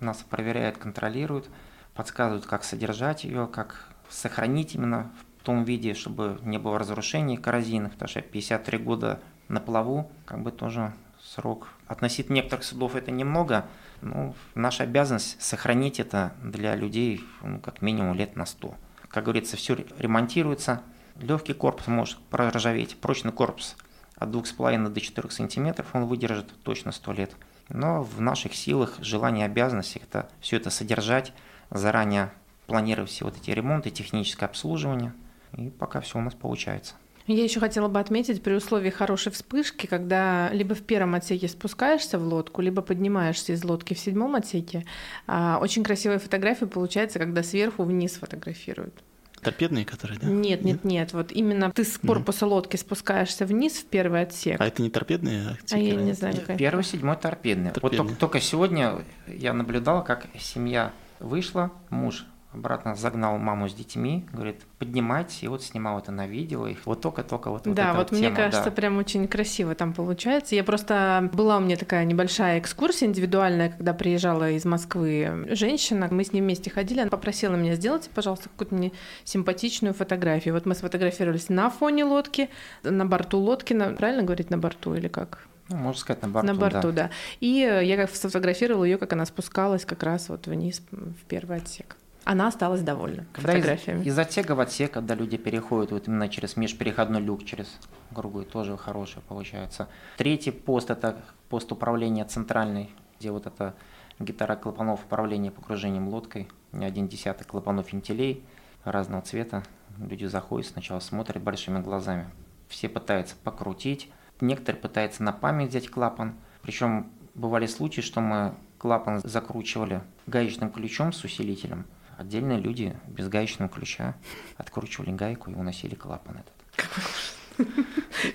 нас 0.00 0.18
проверяют, 0.18 0.78
контролируют, 0.78 1.50
подсказывают, 1.94 2.46
как 2.46 2.64
содержать 2.64 3.24
ее, 3.24 3.46
как 3.46 3.88
сохранить 4.08 4.74
именно 4.74 5.10
в 5.38 5.44
том 5.44 5.64
виде, 5.64 5.94
чтобы 5.94 6.38
не 6.42 6.58
было 6.58 6.78
разрушений 6.78 7.36
коррозийных, 7.36 7.92
потому 7.92 8.08
что 8.08 8.22
53 8.22 8.78
года 8.78 9.20
на 9.48 9.60
плаву, 9.60 10.10
как 10.24 10.42
бы 10.42 10.50
тоже 10.52 10.92
срок. 11.22 11.68
Относительно 11.86 12.36
некоторых 12.36 12.64
судов 12.64 12.94
это 12.94 13.10
немного, 13.10 13.66
но 14.02 14.34
наша 14.54 14.84
обязанность 14.84 15.40
сохранить 15.40 16.00
это 16.00 16.32
для 16.42 16.74
людей 16.74 17.24
ну, 17.42 17.58
как 17.60 17.82
минимум 17.82 18.14
лет 18.14 18.36
на 18.36 18.46
100. 18.46 18.74
Как 19.08 19.24
говорится, 19.24 19.56
все 19.56 19.76
ремонтируется, 19.98 20.82
легкий 21.20 21.52
корпус 21.52 21.86
может 21.86 22.18
проржаветь, 22.30 22.96
прочный 22.96 23.32
корпус 23.32 23.76
от 24.16 24.28
2,5 24.28 24.88
до 24.88 25.00
4 25.00 25.30
сантиметров 25.30 25.86
он 25.94 26.04
выдержит 26.04 26.52
точно 26.62 26.92
100 26.92 27.12
лет. 27.12 27.36
Но 27.68 28.02
в 28.02 28.20
наших 28.20 28.54
силах, 28.54 28.96
желание, 29.00 29.46
обязанности 29.46 30.00
это 30.02 30.28
все 30.40 30.56
это 30.56 30.70
содержать, 30.70 31.32
заранее 31.70 32.30
планировать 32.66 33.10
все 33.10 33.24
вот 33.24 33.36
эти 33.36 33.50
ремонты, 33.50 33.90
техническое 33.90 34.46
обслуживание. 34.46 35.12
И 35.56 35.70
пока 35.70 36.00
все 36.00 36.18
у 36.18 36.20
нас 36.20 36.34
получается. 36.34 36.94
Я 37.32 37.44
еще 37.44 37.60
хотела 37.60 37.86
бы 37.86 38.00
отметить, 38.00 38.42
при 38.42 38.54
условии 38.54 38.90
хорошей 38.90 39.30
вспышки, 39.30 39.86
когда 39.86 40.50
либо 40.52 40.74
в 40.74 40.82
первом 40.82 41.14
отсеке 41.14 41.46
спускаешься 41.46 42.18
в 42.18 42.24
лодку, 42.24 42.60
либо 42.60 42.82
поднимаешься 42.82 43.52
из 43.52 43.62
лодки 43.62 43.94
в 43.94 44.00
седьмом 44.00 44.34
отсеке, 44.34 44.84
а, 45.28 45.58
очень 45.62 45.84
красивая 45.84 46.18
фотография 46.18 46.66
получается, 46.66 47.20
когда 47.20 47.44
сверху 47.44 47.84
вниз 47.84 48.14
фотографируют. 48.14 48.94
Торпедные, 49.42 49.84
которые, 49.84 50.18
да? 50.18 50.26
Нет, 50.26 50.64
нет, 50.64 50.84
нет. 50.84 51.12
Вот 51.12 51.30
именно 51.30 51.70
ты 51.70 51.84
с 51.84 51.98
корпуса 51.98 52.46
лодки 52.46 52.76
спускаешься 52.76 53.46
вниз 53.46 53.74
в 53.74 53.86
первый 53.86 54.22
отсек. 54.22 54.60
А 54.60 54.66
это 54.66 54.82
не 54.82 54.90
торпедные? 54.90 55.50
А, 55.50 55.56
А 55.70 55.78
я 55.78 55.94
не 55.94 56.12
знаю, 56.12 56.34
какая. 56.36 56.58
Первый, 56.58 56.82
седьмой 56.82 57.16
торпедный. 57.16 57.66
Вот 57.66 57.74
Торпедный. 57.80 57.98
только, 58.08 58.20
только 58.20 58.40
сегодня 58.40 59.04
я 59.28 59.52
наблюдал, 59.52 60.02
как 60.02 60.26
семья 60.36 60.92
вышла, 61.20 61.70
муж 61.90 62.26
обратно 62.52 62.96
загнал 62.96 63.38
маму 63.38 63.68
с 63.68 63.74
детьми, 63.74 64.26
говорит, 64.32 64.62
поднимайтесь, 64.78 65.42
и 65.42 65.48
вот 65.48 65.62
снимал 65.62 65.98
это 65.98 66.10
на 66.10 66.26
видео, 66.26 66.66
их 66.66 66.84
вот 66.84 67.00
только-только 67.00 67.50
вот, 67.50 67.66
вот 67.66 67.74
да, 67.74 67.90
эта 67.90 67.98
вот 67.98 68.10
мне 68.10 68.22
тема, 68.22 68.36
кажется, 68.36 68.64
да. 68.64 68.70
прям 68.70 68.98
очень 68.98 69.28
красиво 69.28 69.74
там 69.74 69.92
получается. 69.92 70.56
Я 70.56 70.64
просто 70.64 71.30
была 71.32 71.58
у 71.58 71.60
меня 71.60 71.76
такая 71.76 72.04
небольшая 72.04 72.58
экскурсия 72.58 73.06
индивидуальная, 73.06 73.70
когда 73.70 73.94
приезжала 73.94 74.50
из 74.50 74.64
Москвы 74.64 75.46
женщина. 75.50 76.08
Мы 76.10 76.24
с 76.24 76.32
ней 76.32 76.40
вместе 76.40 76.70
ходили, 76.70 77.00
она 77.00 77.10
попросила 77.10 77.54
меня 77.54 77.76
сделать, 77.76 78.10
пожалуйста, 78.14 78.48
какую-то 78.48 78.74
мне 78.74 78.92
симпатичную 79.24 79.94
фотографию. 79.94 80.54
Вот 80.54 80.66
мы 80.66 80.74
сфотографировались 80.74 81.48
на 81.50 81.70
фоне 81.70 82.04
лодки, 82.04 82.50
на 82.82 83.06
борту 83.06 83.38
лодки, 83.38 83.74
на, 83.74 83.90
правильно 83.90 84.24
говорить 84.24 84.50
на 84.50 84.58
борту 84.58 84.94
или 84.94 85.08
как? 85.08 85.46
Ну, 85.68 85.76
можно 85.76 86.00
сказать, 86.00 86.22
на 86.22 86.28
борту, 86.28 86.48
на 86.48 86.54
борту, 86.54 86.88
да. 86.88 87.04
да. 87.04 87.10
И 87.38 87.46
я 87.84 87.96
как 87.96 88.10
сфотографировала 88.10 88.82
ее, 88.82 88.98
как 88.98 89.12
она 89.12 89.24
спускалась 89.24 89.84
как 89.84 90.02
раз 90.02 90.28
вот 90.28 90.48
вниз 90.48 90.82
в 90.90 91.24
первый 91.28 91.58
отсек. 91.58 91.96
Она 92.24 92.48
осталась 92.48 92.82
довольна 92.82 93.26
Когда 93.32 93.52
из, 93.52 93.56
фотографиями. 93.56 94.04
из 94.04 94.18
отсека 94.18 94.54
в 94.54 94.60
отсек, 94.60 94.92
когда 94.92 95.14
люди 95.14 95.36
переходят 95.36 95.90
вот 95.90 96.06
именно 96.06 96.28
через 96.28 96.56
межпереходной 96.56 97.20
люк, 97.20 97.44
через 97.44 97.66
круглый, 98.14 98.44
тоже 98.44 98.76
хорошее 98.76 99.22
получается. 99.26 99.88
Третий 100.16 100.50
пост– 100.50 100.90
это 100.92 101.22
пост 101.48 101.72
управления 101.72 102.24
центральный, 102.24 102.90
где 103.18 103.30
вот 103.30 103.46
это 103.46 103.74
гитара 104.18 104.54
клапанов 104.54 105.04
управления 105.04 105.50
погружением 105.50 106.08
лодкой, 106.08 106.48
не 106.72 106.84
один 106.84 107.08
десяток 107.08 107.46
клапанов 107.48 107.92
вентилей 107.92 108.44
разного 108.84 109.22
цвета. 109.22 109.62
Люди 109.98 110.26
заходят, 110.26 110.68
сначала 110.68 111.00
смотрят 111.00 111.42
большими 111.42 111.80
глазами. 111.80 112.26
Все 112.68 112.88
пытаются 112.88 113.34
покрутить, 113.42 114.10
некоторые 114.40 114.80
пытаются 114.80 115.22
на 115.22 115.32
память 115.32 115.70
взять 115.70 115.88
клапан. 115.88 116.34
Причем 116.62 117.10
бывали 117.34 117.66
случаи, 117.66 118.02
что 118.02 118.20
мы 118.20 118.54
клапан 118.78 119.20
закручивали 119.24 120.02
гаечным 120.26 120.70
ключом 120.70 121.12
с 121.12 121.24
усилителем, 121.24 121.86
Отдельные 122.20 122.58
люди 122.60 122.94
без 123.08 123.28
гаечного 123.28 123.70
ключа 123.70 124.14
откручивали 124.58 125.10
гайку 125.10 125.50
и 125.50 125.54
уносили 125.54 125.94
клапан 125.94 126.36
этот. 126.36 127.66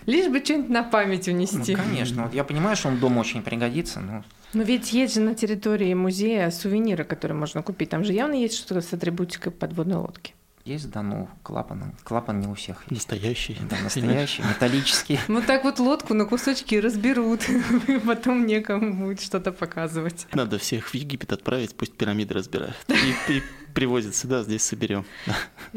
Лишь 0.07 0.27
бы 0.31 0.43
что-нибудь 0.43 0.69
на 0.71 0.81
память 0.81 1.27
Ну, 1.27 1.33
унести. 1.33 1.75
конечно, 1.75 2.23
вот 2.23 2.33
я 2.33 2.43
понимаю, 2.43 2.75
что 2.75 2.87
он 2.87 2.97
дома 2.99 3.19
очень 3.19 3.43
пригодится, 3.43 3.99
но 3.99 4.23
Но 4.53 4.63
ведь 4.63 4.91
есть 4.91 5.13
же 5.13 5.21
на 5.21 5.35
территории 5.35 5.93
музея 5.93 6.49
сувениры, 6.49 7.03
которые 7.03 7.37
можно 7.37 7.61
купить. 7.61 7.91
Там 7.91 8.03
же 8.03 8.13
явно 8.13 8.33
есть 8.33 8.57
что-то 8.57 8.81
с 8.81 8.91
атрибутикой 8.91 9.51
подводной 9.51 9.97
лодки. 9.97 10.33
Есть, 10.65 10.89
да, 10.89 11.04
ну, 11.04 11.30
клапан, 11.43 11.93
клапан 12.04 12.39
не 12.39 12.47
у 12.47 12.56
всех 12.56 12.82
есть. 12.89 13.08
Настоящий. 13.08 13.56
Да, 13.69 13.78
настоящий, 13.84 14.41
металлический. 14.41 15.19
Ну 15.28 15.41
так 15.41 15.63
вот 15.63 15.80
лодку 15.80 16.15
на 16.15 16.25
кусочки 16.25 16.75
разберут, 16.75 17.47
и 17.47 17.99
потом 18.06 18.47
некому 18.47 19.06
будет 19.06 19.21
что-то 19.21 19.51
показывать. 19.51 20.25
Надо 20.34 20.58
всех 20.58 20.88
в 20.88 20.95
Египет 20.95 21.32
отправить, 21.32 21.75
пусть 21.75 21.95
пирамиды 21.95 22.34
разбирают. 22.34 22.75
И, 22.88 23.34
и 23.34 23.43
привозят 23.75 24.15
сюда, 24.15 24.41
здесь 24.41 24.63
соберем. 24.63 25.06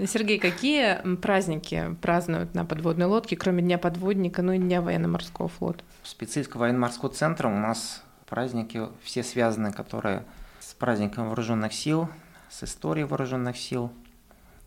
Сергей, 0.07 0.39
какие 0.39 1.17
праздники 1.17 1.95
празднуют 2.01 2.55
на 2.55 2.65
подводной 2.65 3.07
лодке, 3.07 3.37
кроме 3.37 3.63
Дня 3.63 3.77
подводника, 3.77 4.41
ну 4.41 4.53
и 4.53 4.59
Дня 4.59 4.81
военно-морского 4.81 5.49
флота? 5.49 5.85
В 6.03 6.09
специфике 6.09 6.59
военно-морского 6.59 7.13
центра 7.13 7.49
у 7.49 7.59
нас 7.59 8.03
праздники 8.27 8.89
все 9.03 9.23
связаны, 9.23 9.71
которые 9.71 10.25
с 10.61 10.73
праздником 10.73 11.27
вооруженных 11.27 11.75
сил, 11.75 12.09
с 12.49 12.65
историей 12.65 13.05
вооруженных 13.05 13.59
сил. 13.59 13.93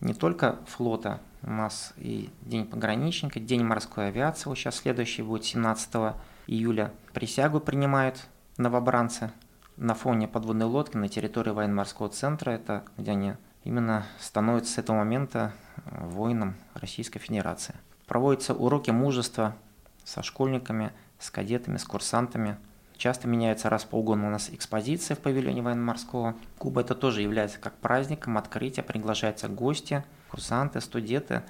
Не 0.02 0.14
только 0.14 0.58
флота, 0.66 1.20
у 1.44 1.52
нас 1.52 1.94
и 1.98 2.30
День 2.42 2.66
пограничника, 2.66 3.40
День 3.40 3.64
морской 3.64 4.08
авиации, 4.08 4.50
вот 4.50 4.58
сейчас 4.58 4.78
следующий 4.78 5.22
будет 5.22 5.46
17 5.46 6.16
июля. 6.48 6.92
Присягу 7.14 7.60
принимают 7.60 8.28
новобранцы 8.58 9.32
на 9.78 9.94
фоне 9.94 10.28
подводной 10.28 10.66
лодки 10.66 10.98
на 10.98 11.08
территории 11.08 11.52
военно-морского 11.52 12.10
центра. 12.10 12.52
Это 12.52 12.84
где 12.98 13.12
они 13.12 13.34
именно 13.64 14.06
становятся 14.20 14.74
с 14.74 14.78
этого 14.80 14.98
момента 14.98 15.54
э, 15.78 16.08
воином 16.08 16.56
Российской 16.74 17.20
Федерации. 17.20 17.76
Проводятся 18.08 18.54
уроки 18.54 18.92
мужества 18.92 19.56
со 20.04 20.24
школьниками, 20.24 20.92
с 21.20 21.30
кадетами, 21.30 21.78
с 21.78 21.84
курсантами. 21.86 22.58
Часто 23.02 23.28
меняется 23.28 23.68
раз 23.68 23.84
в 23.84 23.88
полгода 23.88 24.22
у 24.22 24.30
нас 24.30 24.52
экспозиция 24.52 25.16
в 25.16 25.22
павильоне 25.22 25.64
военно-морского. 25.64 26.36
Куба 26.60 26.82
это 26.82 26.94
тоже 26.94 27.24
является 27.24 27.58
как 27.58 27.74
праздником 27.78 28.38
открытия, 28.38 28.84
приглашаются 28.84 29.48
гости, 29.48 30.04
курсанты, 30.30 30.82
студенты, 30.82 31.42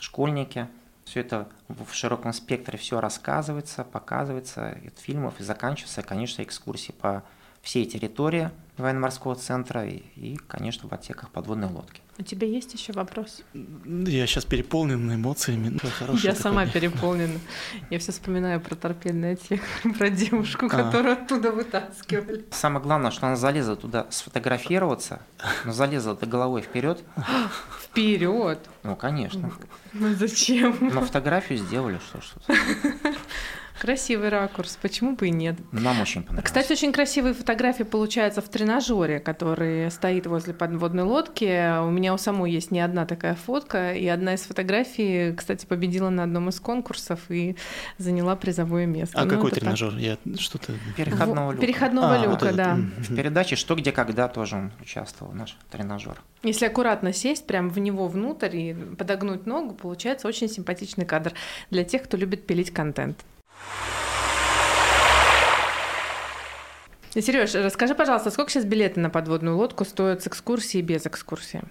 школьники. 0.00 0.66
Все 1.04 1.20
это 1.20 1.48
в 1.68 1.94
широком 1.94 2.32
спектре 2.32 2.76
все 2.76 3.00
рассказывается, 3.00 3.84
показывается, 3.84 4.80
от 4.84 4.98
фильмов 4.98 5.38
и 5.38 5.44
заканчивается, 5.44 6.02
конечно, 6.02 6.42
экскурсии 6.42 6.90
по 6.90 7.22
всей 7.66 7.84
территории 7.84 8.50
военно-морского 8.76 9.34
центра 9.34 9.84
и, 9.86 10.02
и, 10.16 10.36
конечно, 10.46 10.88
в 10.88 10.92
отсеках 10.92 11.30
подводной 11.30 11.66
лодки. 11.68 12.00
У 12.18 12.22
тебя 12.22 12.46
есть 12.46 12.72
еще 12.74 12.92
вопрос? 12.92 13.42
Я 13.84 14.26
сейчас 14.26 14.44
переполнен 14.44 15.14
эмоциями. 15.14 15.68
Ну, 15.82 16.14
Я 16.16 16.30
такой. 16.30 16.34
сама 16.42 16.66
переполнена. 16.66 17.38
Я 17.90 17.98
все 17.98 18.12
вспоминаю 18.12 18.60
про 18.60 18.74
торпедный 18.74 19.32
отсек, 19.32 19.60
про 19.98 20.10
девушку, 20.10 20.66
А. 20.66 20.68
которую 20.68 21.12
оттуда 21.14 21.50
вытаскивали. 21.52 22.44
Самое 22.52 22.82
главное, 22.82 23.10
что 23.10 23.26
она 23.26 23.36
залезла 23.36 23.76
туда 23.76 24.06
сфотографироваться, 24.10 25.20
но 25.64 25.72
залезла 25.72 26.14
до 26.14 26.26
головой 26.26 26.62
вперед. 26.62 27.02
Вперед! 27.82 28.60
Ну, 28.82 28.94
конечно. 28.94 29.50
Ну 29.92 30.14
зачем? 30.14 30.76
Но 30.80 31.00
фотографию 31.00 31.58
сделали, 31.58 31.98
что 32.08 32.20
ж 32.20 32.24
тут. 32.34 32.56
Красивый 33.80 34.30
ракурс, 34.30 34.78
почему 34.80 35.16
бы 35.16 35.28
и 35.28 35.30
нет. 35.30 35.56
Нам 35.72 36.00
очень 36.00 36.22
понравилось. 36.22 36.44
Кстати, 36.44 36.72
очень 36.72 36.92
красивые 36.92 37.34
фотографии 37.34 37.82
получаются 37.82 38.40
в 38.40 38.48
тренажере, 38.48 39.20
который 39.20 39.90
стоит 39.90 40.26
возле 40.26 40.54
подводной 40.54 41.02
лодки. 41.04 41.80
У 41.82 41.90
меня 41.90 42.14
у 42.14 42.18
самой 42.18 42.50
есть 42.50 42.70
не 42.70 42.80
одна 42.80 43.04
такая 43.06 43.34
фотка, 43.34 43.92
и 43.92 44.06
одна 44.06 44.34
из 44.34 44.42
фотографий, 44.42 45.34
кстати, 45.36 45.66
победила 45.66 46.08
на 46.08 46.22
одном 46.22 46.48
из 46.48 46.58
конкурсов 46.60 47.20
и 47.28 47.56
заняла 47.98 48.34
призовое 48.36 48.86
место. 48.86 49.20
А 49.20 49.24
Ну, 49.24 49.30
какой 49.30 49.50
это 49.50 49.60
так. 49.60 49.74
тренажер? 49.76 49.96
Я 49.98 50.16
что-то... 50.38 50.72
Переходного 50.96 51.52
люка. 51.52 51.60
Переходного 51.66 52.14
А, 52.14 52.18
вот 52.18 52.42
люка, 52.42 52.44
этот, 52.46 52.56
да. 52.56 52.78
В 52.98 53.14
передаче 53.14 53.56
«Что, 53.56 53.74
где, 53.74 53.92
когда» 53.92 54.28
тоже 54.28 54.56
он 54.56 54.72
участвовал, 54.80 55.32
наш 55.32 55.56
тренажер. 55.70 56.20
Если 56.42 56.64
аккуратно 56.64 57.12
сесть 57.12 57.46
прям 57.46 57.68
в 57.68 57.78
него 57.78 58.08
внутрь 58.08 58.56
и 58.56 58.74
подогнуть 58.74 59.46
ногу, 59.46 59.74
получается 59.74 60.28
очень 60.28 60.48
симпатичный 60.48 61.04
кадр 61.04 61.32
для 61.70 61.84
тех, 61.84 62.02
кто 62.02 62.16
любит 62.16 62.46
пилить 62.46 62.70
контент. 62.70 63.24
Сереж, 67.12 67.54
расскажи, 67.54 67.94
пожалуйста, 67.94 68.30
сколько 68.30 68.50
сейчас 68.50 68.64
билеты 68.64 69.00
на 69.00 69.08
подводную 69.08 69.56
лодку 69.56 69.84
стоят 69.86 70.22
с 70.22 70.26
экскурсией 70.26 70.82
и 70.82 70.86
без 70.86 71.06
экскурсии? 71.06 71.62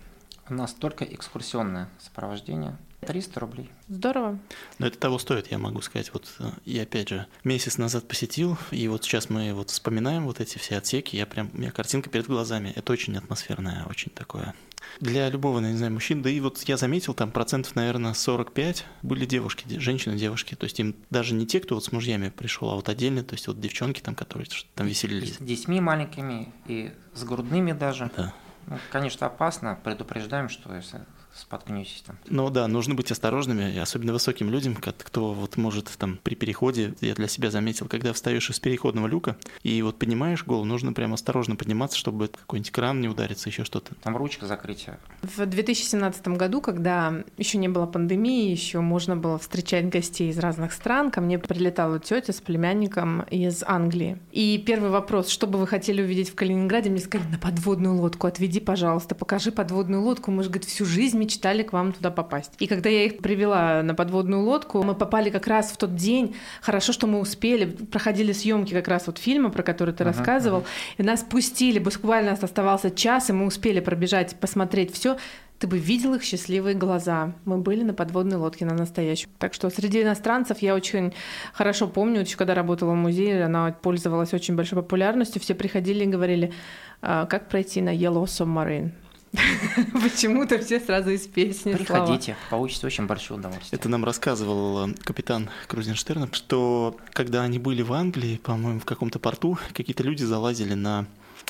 У 0.49 0.53
нас 0.53 0.73
только 0.73 1.05
экскурсионное 1.05 1.89
сопровождение. 1.99 2.77
300 3.05 3.39
рублей. 3.39 3.69
Здорово. 3.87 4.39
Но 4.79 4.87
это 4.87 4.97
того 4.97 5.19
стоит, 5.19 5.51
я 5.51 5.59
могу 5.59 5.81
сказать. 5.81 6.11
Вот 6.13 6.27
э, 6.39 6.45
я 6.65 6.83
опять 6.83 7.09
же 7.09 7.27
месяц 7.43 7.77
назад 7.77 8.07
посетил, 8.07 8.57
и 8.71 8.87
вот 8.87 9.03
сейчас 9.03 9.29
мы 9.29 9.53
вот 9.53 9.69
вспоминаем 9.69 10.25
вот 10.25 10.39
эти 10.39 10.57
все 10.57 10.77
отсеки, 10.77 11.15
я 11.15 11.27
прям, 11.27 11.51
у 11.53 11.57
меня 11.57 11.71
картинка 11.71 12.09
перед 12.09 12.25
глазами. 12.25 12.73
Это 12.75 12.91
очень 12.93 13.15
атмосферное, 13.15 13.85
очень 13.85 14.11
такое. 14.11 14.55
Для 14.99 15.29
любого, 15.29 15.59
ну, 15.59 15.69
не 15.69 15.77
знаю, 15.77 15.91
мужчин, 15.93 16.21
да 16.21 16.29
и 16.29 16.39
вот 16.39 16.61
я 16.63 16.77
заметил, 16.77 17.13
там 17.13 17.31
процентов, 17.31 17.75
наверное, 17.75 18.13
45 18.13 18.85
были 19.03 19.25
девушки, 19.25 19.63
де- 19.67 19.79
женщины-девушки. 19.79 20.55
То 20.55 20.63
есть 20.65 20.79
им 20.79 20.95
даже 21.09 21.33
не 21.33 21.45
те, 21.45 21.59
кто 21.59 21.75
вот 21.75 21.83
с 21.83 21.91
мужьями 21.91 22.29
пришел, 22.29 22.69
а 22.71 22.75
вот 22.75 22.87
отдельно, 22.89 23.23
то 23.23 23.33
есть 23.35 23.47
вот 23.47 23.59
девчонки 23.59 24.01
там, 24.01 24.15
которые 24.15 24.47
там 24.73 24.87
И 24.87 24.89
веселились. 24.91 25.35
с 25.35 25.37
детьми 25.39 25.79
маленькими, 25.81 26.53
и 26.67 26.91
с 27.13 27.23
грудными 27.23 27.71
даже. 27.73 28.09
Да. 28.15 28.33
Ну, 28.67 28.77
конечно, 28.91 29.27
опасно. 29.27 29.77
Предупреждаем, 29.83 30.49
что 30.49 30.73
если 30.75 31.01
споткнетесь 31.35 32.03
там. 32.05 32.17
Ну 32.27 32.49
да, 32.49 32.67
нужно 32.67 32.95
быть 32.95 33.11
осторожными, 33.11 33.77
особенно 33.77 34.13
высоким 34.13 34.49
людям, 34.49 34.75
кто 34.75 35.33
вот 35.33 35.57
может 35.57 35.91
там 35.97 36.19
при 36.23 36.35
переходе, 36.35 36.93
я 37.01 37.13
для 37.13 37.27
себя 37.27 37.51
заметил, 37.51 37.87
когда 37.87 38.13
встаешь 38.13 38.49
из 38.49 38.59
переходного 38.59 39.07
люка 39.07 39.35
и 39.63 39.81
вот 39.81 39.99
поднимаешь 39.99 40.45
голову, 40.45 40.65
нужно 40.65 40.93
прям 40.93 41.13
осторожно 41.13 41.55
подниматься, 41.55 41.97
чтобы 41.97 42.27
какой-нибудь 42.27 42.71
кран 42.71 43.01
не 43.01 43.09
ударится, 43.09 43.49
еще 43.49 43.63
что-то. 43.63 43.95
Там 43.95 44.15
ручка 44.15 44.45
закрытия. 44.45 44.99
В 45.21 45.45
2017 45.45 46.27
году, 46.29 46.61
когда 46.61 47.23
еще 47.37 47.57
не 47.57 47.67
было 47.67 47.85
пандемии, 47.85 48.49
еще 48.49 48.79
можно 48.79 49.17
было 49.17 49.37
встречать 49.37 49.89
гостей 49.89 50.29
из 50.29 50.39
разных 50.39 50.71
стран, 50.73 51.11
ко 51.11 51.21
мне 51.21 51.37
прилетала 51.37 51.99
тетя 51.99 52.33
с 52.33 52.41
племянником 52.41 53.21
из 53.23 53.63
Англии. 53.63 54.19
И 54.31 54.57
первый 54.65 54.89
вопрос, 54.89 55.29
что 55.29 55.47
бы 55.47 55.59
вы 55.59 55.67
хотели 55.67 56.01
увидеть 56.01 56.29
в 56.29 56.35
Калининграде, 56.35 56.89
мне 56.89 56.99
сказали, 56.99 57.31
на 57.31 57.37
подводную 57.37 57.95
лодку, 57.95 58.27
отведи, 58.27 58.59
пожалуйста, 58.59 59.15
покажи 59.15 59.51
подводную 59.51 60.01
лодку, 60.01 60.31
мы 60.31 60.43
же, 60.43 60.49
говорит, 60.49 60.67
всю 60.67 60.85
жизнь 60.85 61.24
мечтали 61.25 61.63
к 61.63 61.73
вам 61.73 61.91
туда 61.91 62.11
попасть. 62.11 62.53
И 62.59 62.67
когда 62.67 62.89
я 62.89 63.05
их 63.05 63.17
привела 63.17 63.81
на 63.83 63.95
подводную 63.95 64.43
лодку, 64.43 64.83
мы 64.83 64.95
попали 64.95 65.29
как 65.29 65.47
раз 65.47 65.71
в 65.71 65.77
тот 65.77 65.95
день, 65.95 66.35
хорошо, 66.61 66.93
что 66.93 67.07
мы 67.07 67.19
успели, 67.19 67.65
проходили 67.65 68.31
съемки 68.31 68.73
как 68.73 68.87
раз 68.87 69.07
вот 69.07 69.17
фильма, 69.17 69.49
про 69.49 69.63
который 69.63 69.93
ты 69.93 70.03
Ага, 70.03 70.11
рассказывал, 70.11 70.63
и 70.97 71.03
нас 71.03 71.23
пустили, 71.23 71.79
буквально 71.79 72.31
оставался 72.31 72.91
час, 72.91 73.29
и 73.29 73.33
мы 73.33 73.45
успели 73.45 73.79
пробежать, 73.79 74.35
посмотреть 74.39 74.93
все. 74.93 75.17
Ты 75.57 75.67
бы 75.67 75.77
видел 75.77 76.13
их 76.13 76.23
счастливые 76.23 76.75
глаза. 76.75 77.33
Мы 77.45 77.57
были 77.59 77.81
на 77.83 77.93
подводной 77.93 78.35
лодке, 78.35 78.65
на 78.65 78.73
настоящей. 78.73 79.27
Так 79.39 79.53
что 79.53 79.69
среди 79.69 80.01
иностранцев 80.01 80.57
я 80.59 80.75
очень 80.75 81.13
хорошо 81.53 81.87
помню, 81.87 82.21
еще 82.21 82.35
когда 82.35 82.53
работала 82.53 82.91
в 82.91 82.95
музее, 82.95 83.45
она 83.45 83.71
пользовалась 83.71 84.33
очень 84.33 84.55
большой 84.55 84.81
популярностью. 84.81 85.41
Все 85.41 85.55
приходили 85.55 86.03
и 86.03 86.07
говорили, 86.07 86.53
«А, 87.01 87.25
как 87.25 87.47
пройти 87.47 87.81
на 87.81 87.95
Yellow 87.95 88.25
Submarine. 88.25 88.91
Почему-то 89.93 90.59
все 90.59 90.79
сразу 90.79 91.09
из 91.09 91.27
песни 91.27 91.73
слова. 91.75 92.05
Приходите, 92.05 92.35
получите 92.49 92.87
очень 92.87 93.05
большое 93.05 93.39
удовольствие. 93.39 93.77
Это 93.79 93.89
нам 93.89 94.05
рассказывал 94.05 94.89
э, 94.89 94.93
капитан 95.03 95.49
Крузенштерна, 95.67 96.29
что 96.31 96.97
когда 97.11 97.43
они 97.43 97.59
были 97.59 97.81
в 97.81 97.93
Англии, 97.93 98.37
по-моему, 98.37 98.79
в 98.79 98.85
каком-то 98.85 99.19
порту, 99.19 99.57
какие-то 99.73 100.03
люди 100.03 100.23
залазили 100.23 100.73
на 100.73 101.05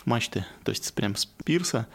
мачты, 0.05 0.45
то 0.63 0.71
есть 0.71 0.93
прям 0.93 1.15
с 1.15 1.25
пирса. 1.25 1.87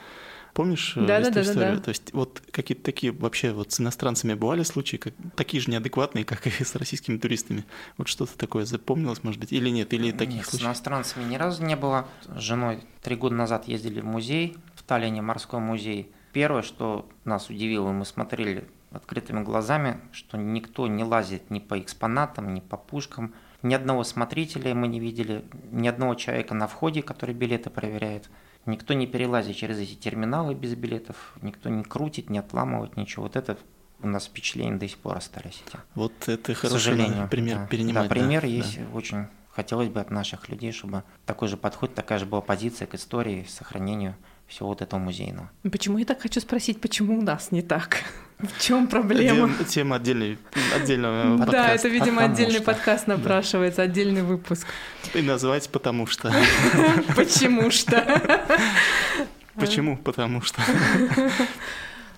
Помнишь 0.53 0.95
э, 0.97 1.01
Да-да-да-да-да. 1.01 1.41
эту 1.41 1.51
историю? 1.51 1.81
То 1.81 1.89
есть 1.91 2.13
вот 2.13 2.43
какие-то 2.51 2.83
такие 2.83 3.13
вообще 3.13 3.53
вот 3.53 3.73
с 3.73 3.81
иностранцами 3.81 4.35
бывали 4.35 4.65
случаи, 4.65 4.97
как, 4.97 5.15
такие 5.37 5.61
же 5.61 5.71
неадекватные, 5.71 6.25
как 6.25 6.47
и 6.47 6.65
с 6.65 6.75
российскими 6.75 7.19
туристами. 7.19 7.65
Вот 7.97 8.09
что-то 8.09 8.37
такое 8.37 8.65
запомнилось, 8.65 9.23
может 9.23 9.41
быть, 9.41 9.53
или 9.53 9.69
нет, 9.69 9.93
или 9.95 10.11
таких 10.11 10.35
Нет, 10.35 10.47
с 10.47 10.51
случаев. 10.51 10.67
иностранцами 10.67 11.25
ни 11.25 11.37
разу 11.37 11.65
не 11.65 11.77
было. 11.77 12.09
С 12.37 12.41
женой 12.41 12.81
три 13.03 13.15
года 13.15 13.37
назад 13.37 13.69
ездили 13.69 14.01
в 14.01 14.05
музей, 14.05 14.57
Таллине 14.91 15.23
морской 15.23 15.61
музей. 15.61 16.11
Первое, 16.33 16.63
что 16.63 17.09
нас 17.25 17.49
удивило, 17.49 17.93
мы 17.93 18.05
смотрели 18.05 18.65
открытыми 18.91 19.45
глазами, 19.45 20.01
что 20.11 20.37
никто 20.37 20.89
не 20.89 21.05
лазит 21.05 21.49
ни 21.49 21.61
по 21.61 21.79
экспонатам, 21.79 22.55
ни 22.55 22.59
по 22.59 22.77
пушкам. 22.77 23.33
Ни 23.63 23.73
одного 23.73 24.03
смотрителя 24.03 24.75
мы 24.75 24.89
не 24.89 24.99
видели, 24.99 25.45
ни 25.71 25.87
одного 25.87 26.17
человека 26.17 26.55
на 26.55 26.67
входе, 26.67 27.03
который 27.03 27.37
билеты 27.37 27.71
проверяет. 27.71 28.29
Никто 28.67 28.93
не 28.95 29.07
перелазит 29.07 29.55
через 29.55 29.79
эти 29.79 29.95
терминалы 29.95 30.57
без 30.57 30.75
билетов, 30.75 31.37
никто 31.41 31.69
не 31.69 31.85
крутит, 31.85 32.29
не 32.29 32.39
отламывает 32.39 32.97
ничего. 32.97 33.23
Вот 33.23 33.37
это 33.37 33.59
у 34.03 34.09
нас 34.09 34.25
впечатления 34.25 34.75
до 34.75 34.89
сих 34.89 34.99
пор 34.99 35.19
остались 35.19 35.63
эти. 35.69 35.79
Вот 35.95 36.29
это 36.29 36.53
хороший 36.53 36.73
сожалению. 36.81 37.29
пример 37.29 37.59
да. 37.59 37.67
перенимать. 37.69 38.09
Да, 38.09 38.09
пример 38.09 38.43
да. 38.43 38.49
есть 38.49 38.81
очень. 38.93 39.27
Хотелось 39.51 39.89
бы 39.89 40.01
от 40.01 40.11
наших 40.11 40.49
людей, 40.49 40.73
чтобы 40.73 41.05
такой 41.27 41.47
же 41.47 41.57
подход, 41.57 41.95
такая 41.95 42.19
же 42.19 42.27
была 42.27 42.41
позиция 42.41 42.89
к 42.89 42.97
истории, 42.97 43.47
сохранению 43.49 44.17
всего 44.51 44.69
вот 44.69 44.83
этого 44.83 44.99
музейного. 45.01 45.49
Почему 45.71 45.99
я 45.99 46.05
так 46.05 46.21
хочу 46.21 46.41
спросить, 46.41 46.81
почему 46.81 47.19
у 47.19 47.23
нас 47.23 47.53
не 47.53 47.63
так? 47.63 48.03
В 48.39 48.61
чем 48.61 48.87
проблема? 48.89 49.49
Тем- 49.55 49.65
Тема 49.67 49.97
отдельной, 49.97 50.39
отдельного 50.75 51.37
Да, 51.39 51.45
подкаста. 51.45 51.73
это, 51.73 51.89
видимо, 51.89 52.17
потому 52.17 52.33
отдельный 52.35 52.55
что. 52.57 52.63
подкаст 52.65 53.07
напрашивается, 53.07 53.83
отдельный 53.83 54.23
выпуск. 54.23 54.67
И 55.15 55.23
назвать 55.23 55.69
потому 55.71 56.07
что. 56.07 56.33
Почему 57.17 57.71
что? 57.71 58.49
Почему? 59.55 59.97
Потому 59.99 60.41
что. 60.43 60.61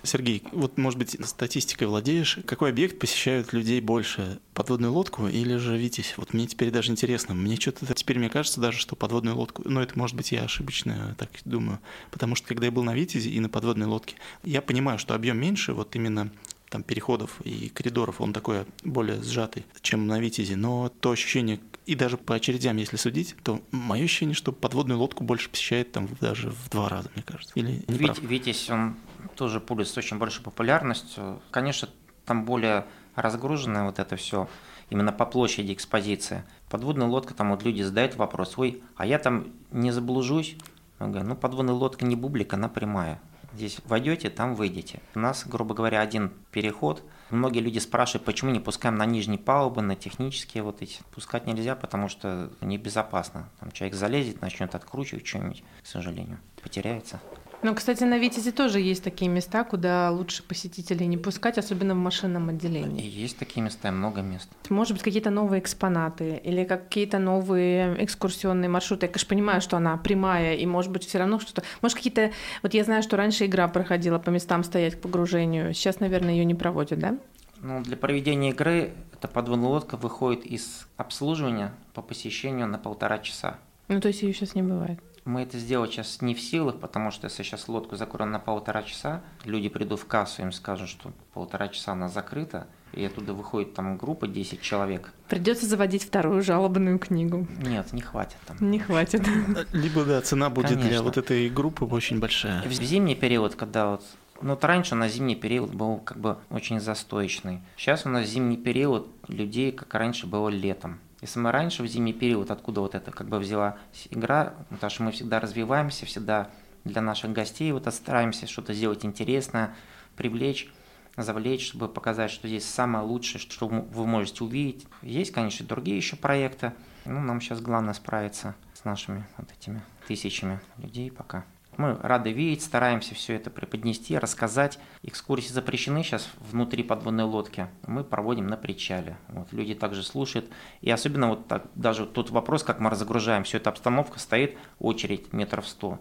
Сергей, 0.03 0.43
вот, 0.51 0.77
может 0.77 0.99
быть, 0.99 1.17
статистикой 1.25 1.87
владеешь. 1.87 2.39
Какой 2.45 2.69
объект 2.69 2.99
посещают 2.99 3.53
людей 3.53 3.79
больше? 3.81 4.39
Подводную 4.53 4.91
лодку 4.91 5.27
или 5.27 5.55
же 5.55 5.77
Витязь? 5.77 6.13
Вот 6.17 6.33
мне 6.33 6.45
теперь 6.45 6.71
даже 6.71 6.91
интересно. 6.91 7.33
Мне 7.33 7.55
что-то 7.55 7.91
теперь 7.93 8.19
мне 8.19 8.29
кажется 8.29 8.59
даже, 8.59 8.77
что 8.77 8.95
подводную 8.95 9.35
лодку... 9.37 9.63
Но 9.65 9.81
это, 9.81 9.97
может 9.97 10.15
быть, 10.15 10.31
я 10.31 10.43
ошибочно 10.43 11.15
так 11.17 11.29
думаю. 11.45 11.79
Потому 12.11 12.35
что 12.35 12.47
когда 12.47 12.65
я 12.65 12.71
был 12.71 12.83
на 12.83 12.93
Витязе 12.93 13.29
и 13.29 13.39
на 13.39 13.49
подводной 13.49 13.87
лодке, 13.87 14.15
я 14.43 14.61
понимаю, 14.61 14.99
что 14.99 15.15
объем 15.15 15.37
меньше, 15.37 15.73
вот 15.73 15.95
именно 15.95 16.29
там 16.69 16.81
переходов 16.83 17.39
и 17.43 17.69
коридоров, 17.69 18.19
он 18.19 18.33
такой 18.33 18.65
более 18.83 19.21
сжатый, 19.21 19.63
чем 19.81 20.07
на 20.07 20.19
Витязе. 20.19 20.55
Но 20.55 20.89
то 20.89 21.11
ощущение, 21.11 21.59
и 21.85 21.93
даже 21.93 22.17
по 22.17 22.33
очередям, 22.33 22.77
если 22.77 22.97
судить, 22.97 23.35
то 23.43 23.61
мое 23.71 24.05
ощущение, 24.05 24.33
что 24.33 24.51
подводную 24.51 24.99
лодку 24.99 25.23
больше 25.23 25.49
посещает 25.49 25.91
там 25.91 26.09
даже 26.19 26.49
в 26.49 26.69
два 26.69 26.89
раза, 26.89 27.11
мне 27.13 27.23
кажется. 27.23 27.53
Или? 27.55 27.83
Вит- 27.87 28.19
Витязь, 28.21 28.69
он 28.71 28.95
тоже 29.35 29.59
пользуется 29.59 29.99
очень 29.99 30.17
большой 30.17 30.43
популярностью. 30.43 31.41
Конечно, 31.51 31.89
там 32.25 32.45
более 32.45 32.85
разгруженное 33.15 33.83
вот 33.85 33.99
это 33.99 34.15
все 34.15 34.47
именно 34.89 35.11
по 35.11 35.25
площади 35.25 35.73
экспозиция. 35.73 36.45
Подводная 36.69 37.07
лодка, 37.07 37.33
там 37.33 37.51
вот 37.51 37.63
люди 37.63 37.81
задают 37.81 38.15
вопрос, 38.15 38.57
ой, 38.57 38.83
а 38.95 39.05
я 39.05 39.19
там 39.19 39.47
не 39.71 39.91
заблужусь? 39.91 40.55
Я 40.99 41.07
говорю, 41.07 41.27
ну 41.27 41.35
подводная 41.35 41.73
лодка 41.73 42.05
не 42.05 42.15
бублик, 42.15 42.53
она 42.53 42.69
прямая. 42.69 43.19
Здесь 43.53 43.77
войдете, 43.85 44.31
там 44.31 44.55
выйдете. 44.55 44.99
У 45.13 45.19
нас, 45.19 45.45
грубо 45.45 45.75
говоря, 45.75 46.01
один 46.01 46.31
переход. 46.51 47.03
Многие 47.29 47.59
люди 47.59 47.77
спрашивают, 47.77 48.25
почему 48.25 48.49
не 48.51 48.59
пускаем 48.59 48.95
на 48.95 49.05
нижние 49.05 49.37
палубы, 49.37 49.83
на 49.83 49.95
технические 49.95 50.63
вот 50.63 50.81
эти. 50.81 51.01
Пускать 51.13 51.45
нельзя, 51.45 51.75
потому 51.75 52.09
что 52.09 52.51
небезопасно. 52.61 53.49
Там 53.59 53.71
человек 53.71 53.95
залезет, 53.95 54.41
начнет 54.41 54.73
откручивать 54.73 55.27
что-нибудь, 55.27 55.63
к 55.83 55.85
сожалению, 55.85 56.39
потеряется. 56.63 57.19
Ну, 57.63 57.73
кстати, 57.75 58.03
на 58.03 58.17
Витязе 58.17 58.51
тоже 58.51 58.81
есть 58.81 59.03
такие 59.03 59.31
места, 59.31 59.63
куда 59.63 60.11
лучше 60.11 60.43
посетителей 60.43 61.07
не 61.07 61.17
пускать, 61.17 61.57
особенно 61.57 61.95
в 61.95 61.97
машинном 61.97 62.49
И 62.49 62.53
отделении. 62.53 63.09
есть 63.09 63.37
такие 63.37 63.61
места, 63.61 63.89
много 63.91 64.21
мест. 64.21 64.49
Может 64.69 64.93
быть, 64.93 65.03
какие-то 65.03 65.29
новые 65.29 65.61
экспонаты 65.61 66.41
или 66.43 66.65
какие-то 66.65 67.19
новые 67.19 68.03
экскурсионные 68.03 68.67
маршруты. 68.67 69.05
Я, 69.05 69.11
конечно, 69.11 69.29
понимаю, 69.29 69.61
что 69.61 69.77
она 69.77 69.95
прямая, 69.95 70.55
и, 70.55 70.65
может 70.65 70.91
быть, 70.91 71.05
все 71.05 71.19
равно 71.19 71.39
что-то... 71.39 71.63
Может, 71.81 71.95
какие-то... 71.97 72.31
Вот 72.63 72.73
я 72.73 72.83
знаю, 72.83 73.01
что 73.01 73.15
раньше 73.15 73.45
игра 73.45 73.69
проходила 73.69 74.19
по 74.19 74.29
местам 74.29 74.65
стоять 74.65 74.95
к 74.95 75.01
погружению. 75.01 75.73
Сейчас, 75.73 76.01
наверное, 76.01 76.33
ее 76.33 76.43
не 76.43 76.55
проводят, 76.55 76.99
да? 76.99 77.17
Ну, 77.61 77.81
для 77.81 77.95
проведения 77.95 78.49
игры 78.49 78.91
эта 79.13 79.29
подводная 79.29 79.69
лодка 79.69 79.95
выходит 79.95 80.45
из 80.45 80.85
обслуживания 80.97 81.73
по 81.93 82.01
посещению 82.01 82.67
на 82.67 82.77
полтора 82.77 83.19
часа. 83.19 83.57
Ну, 83.87 84.01
то 84.01 84.09
есть 84.09 84.21
ее 84.21 84.33
сейчас 84.33 84.53
не 84.53 84.63
бывает. 84.63 84.99
Мы 85.25 85.43
это 85.43 85.57
сделать 85.57 85.91
сейчас 85.91 86.21
не 86.21 86.35
в 86.35 86.41
силах, 86.41 86.79
потому 86.79 87.11
что 87.11 87.25
если 87.27 87.43
сейчас 87.43 87.67
лодку 87.69 87.95
закроем 87.95 88.31
на 88.31 88.39
полтора 88.39 88.83
часа, 88.83 89.21
люди 89.45 89.69
придут 89.69 90.01
в 90.01 90.05
кассу, 90.05 90.41
им 90.41 90.51
скажут, 90.51 90.89
что 90.89 91.13
полтора 91.33 91.69
часа 91.69 91.93
она 91.93 92.09
закрыта, 92.09 92.67
и 92.91 93.05
оттуда 93.05 93.33
выходит 93.33 93.73
там 93.73 93.97
группа 93.97 94.27
10 94.27 94.61
человек. 94.61 95.13
Придется 95.29 95.65
заводить 95.65 96.03
вторую 96.03 96.41
жалобную 96.41 96.99
книгу. 96.99 97.47
Нет, 97.57 97.93
не 97.93 98.01
хватит 98.01 98.37
там. 98.45 98.57
Не 98.59 98.79
хватит. 98.79 99.25
Либо, 99.71 100.03
да, 100.03 100.21
цена 100.21 100.49
будет 100.49 100.69
Конечно. 100.69 100.89
для 100.89 101.01
вот 101.01 101.17
этой 101.17 101.49
группы 101.49 101.85
очень 101.85 102.19
большая. 102.19 102.61
В 102.63 102.71
зимний 102.71 103.15
период, 103.15 103.55
когда 103.55 103.91
вот 103.91 104.03
ну, 104.41 104.51
вот 104.51 104.63
раньше 104.65 104.93
у 104.93 104.97
нас 104.97 105.13
зимний 105.13 105.37
период 105.37 105.73
был 105.73 105.99
как 105.99 106.19
бы 106.19 106.37
очень 106.49 106.81
застойчный. 106.81 107.61
Сейчас 107.77 108.05
у 108.05 108.09
нас 108.09 108.27
зимний 108.27 108.57
период 108.57 109.07
людей, 109.29 109.71
как 109.71 109.93
раньше 109.93 110.27
было 110.27 110.49
летом. 110.49 110.99
Если 111.23 111.39
мы 111.39 111.53
раньше 111.53 111.83
в 111.83 111.87
зимний 111.87 112.11
период, 112.11 112.51
откуда 112.51 112.81
вот 112.81 112.95
это 112.95 113.09
как 113.11 113.29
бы 113.29 113.39
взяла 113.39 113.77
игра, 114.09 114.55
потому 114.69 114.89
что 114.89 115.03
мы 115.03 115.11
всегда 115.13 115.39
развиваемся, 115.39 116.05
всегда 116.05 116.49
для 116.83 117.01
наших 117.01 117.31
гостей 117.31 117.71
вот 117.71 117.87
стараемся 117.93 118.45
что-то 118.45 118.73
сделать 118.73 119.05
интересное, 119.05 119.73
привлечь, 120.17 120.69
завлечь, 121.15 121.65
чтобы 121.65 121.87
показать, 121.87 122.29
что 122.29 122.49
здесь 122.49 122.65
самое 122.65 123.05
лучшее, 123.05 123.39
что 123.39 123.69
вы 123.69 124.05
можете 124.05 124.43
увидеть. 124.43 124.85
Есть, 125.01 125.31
конечно, 125.31 125.65
другие 125.65 125.95
еще 125.95 126.17
проекты. 126.17 126.73
Ну, 127.05 127.21
нам 127.21 127.39
сейчас 127.39 127.61
главное 127.61 127.93
справиться 127.93 128.53
с 128.73 128.83
нашими 128.83 129.25
вот 129.37 129.49
этими 129.57 129.81
тысячами 130.09 130.59
людей 130.77 131.09
пока. 131.09 131.45
Мы 131.77 131.97
рады 132.01 132.31
видеть, 132.31 132.63
стараемся 132.63 133.15
все 133.15 133.35
это 133.35 133.49
преподнести, 133.49 134.17
рассказать. 134.17 134.79
Экскурсии 135.01 135.51
запрещены 135.51 136.03
сейчас 136.03 136.29
внутри 136.51 136.83
подводной 136.83 137.23
лодки. 137.23 137.67
Мы 137.87 138.03
проводим 138.03 138.47
на 138.47 138.57
причале. 138.57 139.17
Вот, 139.29 139.51
люди 139.51 139.73
также 139.73 140.03
слушают. 140.03 140.49
И 140.81 140.91
особенно 140.91 141.29
вот 141.29 141.47
так, 141.47 141.65
даже 141.75 142.05
тот 142.05 142.29
вопрос, 142.29 142.63
как 142.63 142.79
мы 142.79 142.89
разгружаем 142.89 143.43
всю 143.43 143.57
эту 143.57 143.69
обстановку, 143.69 144.19
стоит 144.19 144.57
очередь 144.79 145.33
метров 145.33 145.67
сто. 145.67 145.99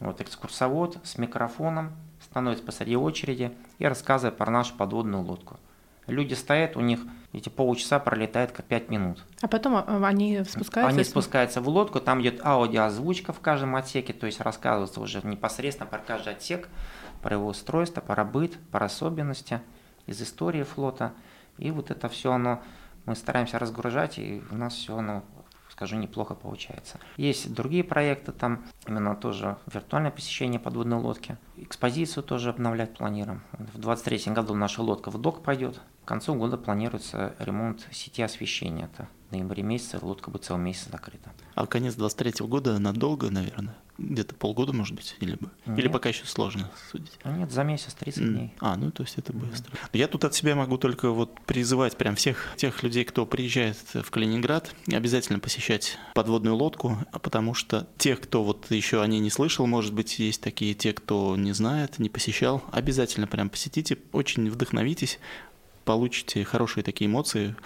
Вот 0.00 0.20
экскурсовод 0.20 0.98
с 1.02 1.18
микрофоном 1.18 1.92
становится 2.20 2.64
посреди 2.64 2.96
очереди 2.96 3.52
и 3.78 3.86
рассказывает 3.86 4.36
про 4.36 4.50
нашу 4.50 4.74
подводную 4.76 5.24
лодку. 5.24 5.58
Люди 6.08 6.34
стоят, 6.34 6.76
у 6.76 6.80
них 6.80 7.00
эти 7.32 7.48
полчаса 7.48 7.98
пролетает 7.98 8.52
как 8.52 8.66
5 8.66 8.88
минут. 8.88 9.24
А 9.42 9.48
потом 9.48 9.76
а, 9.76 10.06
они 10.06 10.42
спускаются? 10.44 10.94
Они 10.94 11.04
спускаются 11.04 11.60
в 11.60 11.68
лодку, 11.68 12.00
там 12.00 12.22
идет 12.22 12.44
аудиоозвучка 12.44 13.32
в 13.32 13.40
каждом 13.40 13.76
отсеке, 13.76 14.12
то 14.14 14.26
есть 14.26 14.40
рассказывается 14.40 15.00
уже 15.00 15.20
непосредственно 15.22 15.86
про 15.88 15.98
каждый 15.98 16.32
отсек, 16.32 16.68
про 17.22 17.36
его 17.36 17.48
устройство, 17.48 18.00
про 18.00 18.24
быт, 18.24 18.58
про 18.72 18.86
особенности 18.86 19.60
из 20.06 20.20
истории 20.22 20.62
флота. 20.62 21.12
И 21.58 21.70
вот 21.70 21.90
это 21.90 22.08
все 22.08 22.32
оно 22.32 22.62
мы 23.04 23.14
стараемся 23.14 23.58
разгружать, 23.58 24.18
и 24.18 24.42
у 24.50 24.56
нас 24.56 24.74
все 24.74 24.96
оно 24.96 25.24
скажу, 25.78 25.96
неплохо 25.96 26.34
получается. 26.34 26.98
Есть 27.16 27.54
другие 27.54 27.84
проекты, 27.84 28.32
там 28.32 28.64
именно 28.88 29.14
тоже 29.14 29.58
виртуальное 29.72 30.10
посещение 30.10 30.58
подводной 30.58 30.96
лодки. 30.96 31.36
Экспозицию 31.56 32.24
тоже 32.24 32.50
обновлять 32.50 32.96
планируем. 32.96 33.42
В 33.52 33.78
2023 33.78 34.32
году 34.34 34.54
наша 34.56 34.82
лодка 34.82 35.12
в 35.12 35.18
док 35.20 35.44
пойдет. 35.44 35.80
К 36.04 36.08
концу 36.08 36.34
года 36.34 36.56
планируется 36.56 37.36
ремонт 37.38 37.86
сети 37.92 38.22
освещения. 38.22 38.86
Это 38.92 39.08
в 39.28 39.32
ноябре 39.32 39.62
месяце 39.62 40.00
лодка 40.02 40.32
будет 40.32 40.46
целый 40.46 40.60
месяц 40.60 40.88
закрыта. 40.90 41.30
А 41.54 41.64
конец 41.66 41.94
23 41.94 42.44
года 42.44 42.76
надолго, 42.80 43.30
наверное? 43.30 43.76
Где-то 43.98 44.34
полгода, 44.34 44.72
может 44.72 44.94
быть, 44.94 45.16
или, 45.20 45.34
бы. 45.34 45.50
или 45.76 45.88
пока 45.88 46.08
еще 46.10 46.24
сложно 46.24 46.70
судить? 46.90 47.18
А 47.24 47.32
нет, 47.32 47.50
за 47.50 47.64
месяц, 47.64 47.94
30 47.94 48.32
дней. 48.32 48.54
А, 48.60 48.76
ну 48.76 48.92
то 48.92 49.02
есть 49.02 49.18
это 49.18 49.32
быстро. 49.32 49.72
Mm-hmm. 49.72 49.98
Я 49.98 50.06
тут 50.06 50.24
от 50.24 50.34
себя 50.34 50.54
могу 50.54 50.78
только 50.78 51.10
вот 51.10 51.40
призывать 51.40 51.96
прям 51.96 52.14
всех 52.14 52.54
тех 52.56 52.82
людей, 52.82 53.04
кто 53.04 53.26
приезжает 53.26 53.76
в 53.92 54.10
Калининград, 54.10 54.74
обязательно 54.86 55.40
посещать 55.40 55.98
подводную 56.14 56.54
лодку, 56.54 56.98
потому 57.22 57.54
что 57.54 57.88
тех, 57.98 58.20
кто 58.20 58.44
вот 58.44 58.70
еще 58.70 59.02
о 59.02 59.06
ней 59.06 59.18
не 59.18 59.30
слышал, 59.30 59.66
может 59.66 59.92
быть, 59.92 60.18
есть 60.18 60.40
такие 60.40 60.74
те, 60.74 60.92
кто 60.92 61.36
не 61.36 61.52
знает, 61.52 61.98
не 61.98 62.08
посещал, 62.08 62.62
обязательно 62.70 63.26
прям 63.26 63.50
посетите, 63.50 63.98
очень 64.12 64.48
вдохновитесь, 64.48 65.18
получите 65.84 66.44
хорошие 66.44 66.84
такие 66.84 67.10
эмоции, 67.10 67.56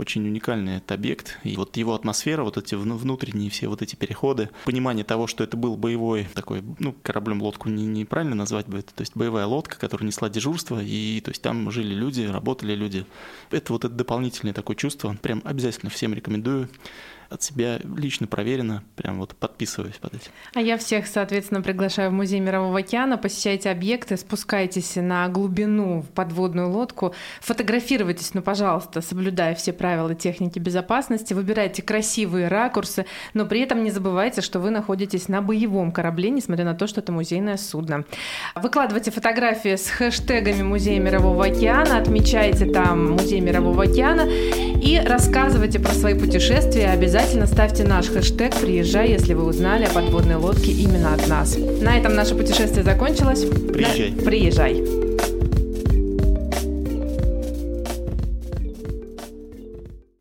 очень 0.00 0.26
уникальный 0.26 0.78
этот 0.78 0.92
объект. 0.92 1.38
И 1.44 1.56
вот 1.56 1.76
его 1.76 1.94
атмосфера, 1.94 2.42
вот 2.42 2.56
эти 2.56 2.74
внутренние 2.74 3.50
все 3.50 3.68
вот 3.68 3.82
эти 3.82 3.96
переходы, 3.96 4.50
понимание 4.64 5.04
того, 5.04 5.26
что 5.26 5.44
это 5.44 5.56
был 5.56 5.76
боевой 5.76 6.26
такой, 6.34 6.62
ну, 6.78 6.94
кораблем 7.02 7.42
лодку 7.42 7.68
не, 7.68 7.86
неправильно 7.86 8.34
назвать 8.34 8.66
бы 8.66 8.78
это, 8.78 8.94
то 8.94 9.02
есть 9.02 9.12
боевая 9.14 9.46
лодка, 9.46 9.78
которая 9.78 10.06
несла 10.06 10.28
дежурство, 10.28 10.80
и 10.82 11.20
то 11.20 11.30
есть 11.30 11.42
там 11.42 11.70
жили 11.70 11.94
люди, 11.94 12.22
работали 12.22 12.74
люди. 12.74 13.04
Это 13.50 13.72
вот 13.72 13.84
это 13.84 13.94
дополнительное 13.94 14.54
такое 14.54 14.76
чувство, 14.76 15.16
прям 15.20 15.42
обязательно 15.44 15.90
всем 15.90 16.14
рекомендую 16.14 16.68
от 17.30 17.42
себя 17.42 17.78
лично 17.96 18.26
проверено, 18.26 18.82
прям 18.96 19.20
вот 19.20 19.36
подписываюсь 19.36 19.94
под 19.94 20.14
этим. 20.14 20.32
А 20.52 20.60
я 20.60 20.76
всех, 20.76 21.06
соответственно, 21.06 21.62
приглашаю 21.62 22.10
в 22.10 22.12
Музей 22.12 22.40
Мирового 22.40 22.80
океана, 22.80 23.16
посещайте 23.16 23.70
объекты, 23.70 24.16
спускайтесь 24.16 24.96
на 24.96 25.28
глубину 25.28 26.02
в 26.02 26.08
подводную 26.08 26.68
лодку, 26.68 27.14
фотографируйтесь, 27.40 28.34
ну, 28.34 28.42
пожалуйста, 28.42 29.00
соблюдая 29.00 29.54
все 29.54 29.72
правила 29.72 30.12
техники 30.14 30.58
безопасности, 30.58 31.32
выбирайте 31.32 31.82
красивые 31.82 32.48
ракурсы, 32.48 33.06
но 33.32 33.46
при 33.46 33.60
этом 33.60 33.84
не 33.84 33.92
забывайте, 33.92 34.40
что 34.40 34.58
вы 34.58 34.70
находитесь 34.70 35.28
на 35.28 35.40
боевом 35.40 35.92
корабле, 35.92 36.30
несмотря 36.30 36.64
на 36.64 36.74
то, 36.74 36.88
что 36.88 37.00
это 37.00 37.12
музейное 37.12 37.58
судно. 37.58 38.04
Выкладывайте 38.56 39.12
фотографии 39.12 39.76
с 39.76 39.88
хэштегами 39.88 40.62
Музея 40.62 40.98
Мирового 40.98 41.46
океана, 41.46 41.98
отмечайте 41.98 42.66
там 42.66 43.12
Музей 43.12 43.40
Мирового 43.40 43.84
океана 43.84 44.28
и 44.28 45.00
рассказывайте 45.06 45.78
про 45.78 45.92
свои 45.92 46.18
путешествия 46.18 46.90
обязательно 46.90 47.19
Обязательно 47.20 47.46
ставьте 47.46 47.84
наш 47.84 48.06
хэштег 48.06 48.58
«Приезжай», 48.58 49.10
если 49.10 49.34
вы 49.34 49.44
узнали 49.44 49.84
о 49.84 49.90
подводной 49.90 50.36
лодке 50.36 50.72
именно 50.72 51.12
от 51.12 51.28
нас. 51.28 51.54
На 51.54 51.98
этом 51.98 52.14
наше 52.14 52.34
путешествие 52.34 52.82
закончилось. 52.82 53.44
Приезжай. 53.44 54.12
Приезжай. 54.12 55.09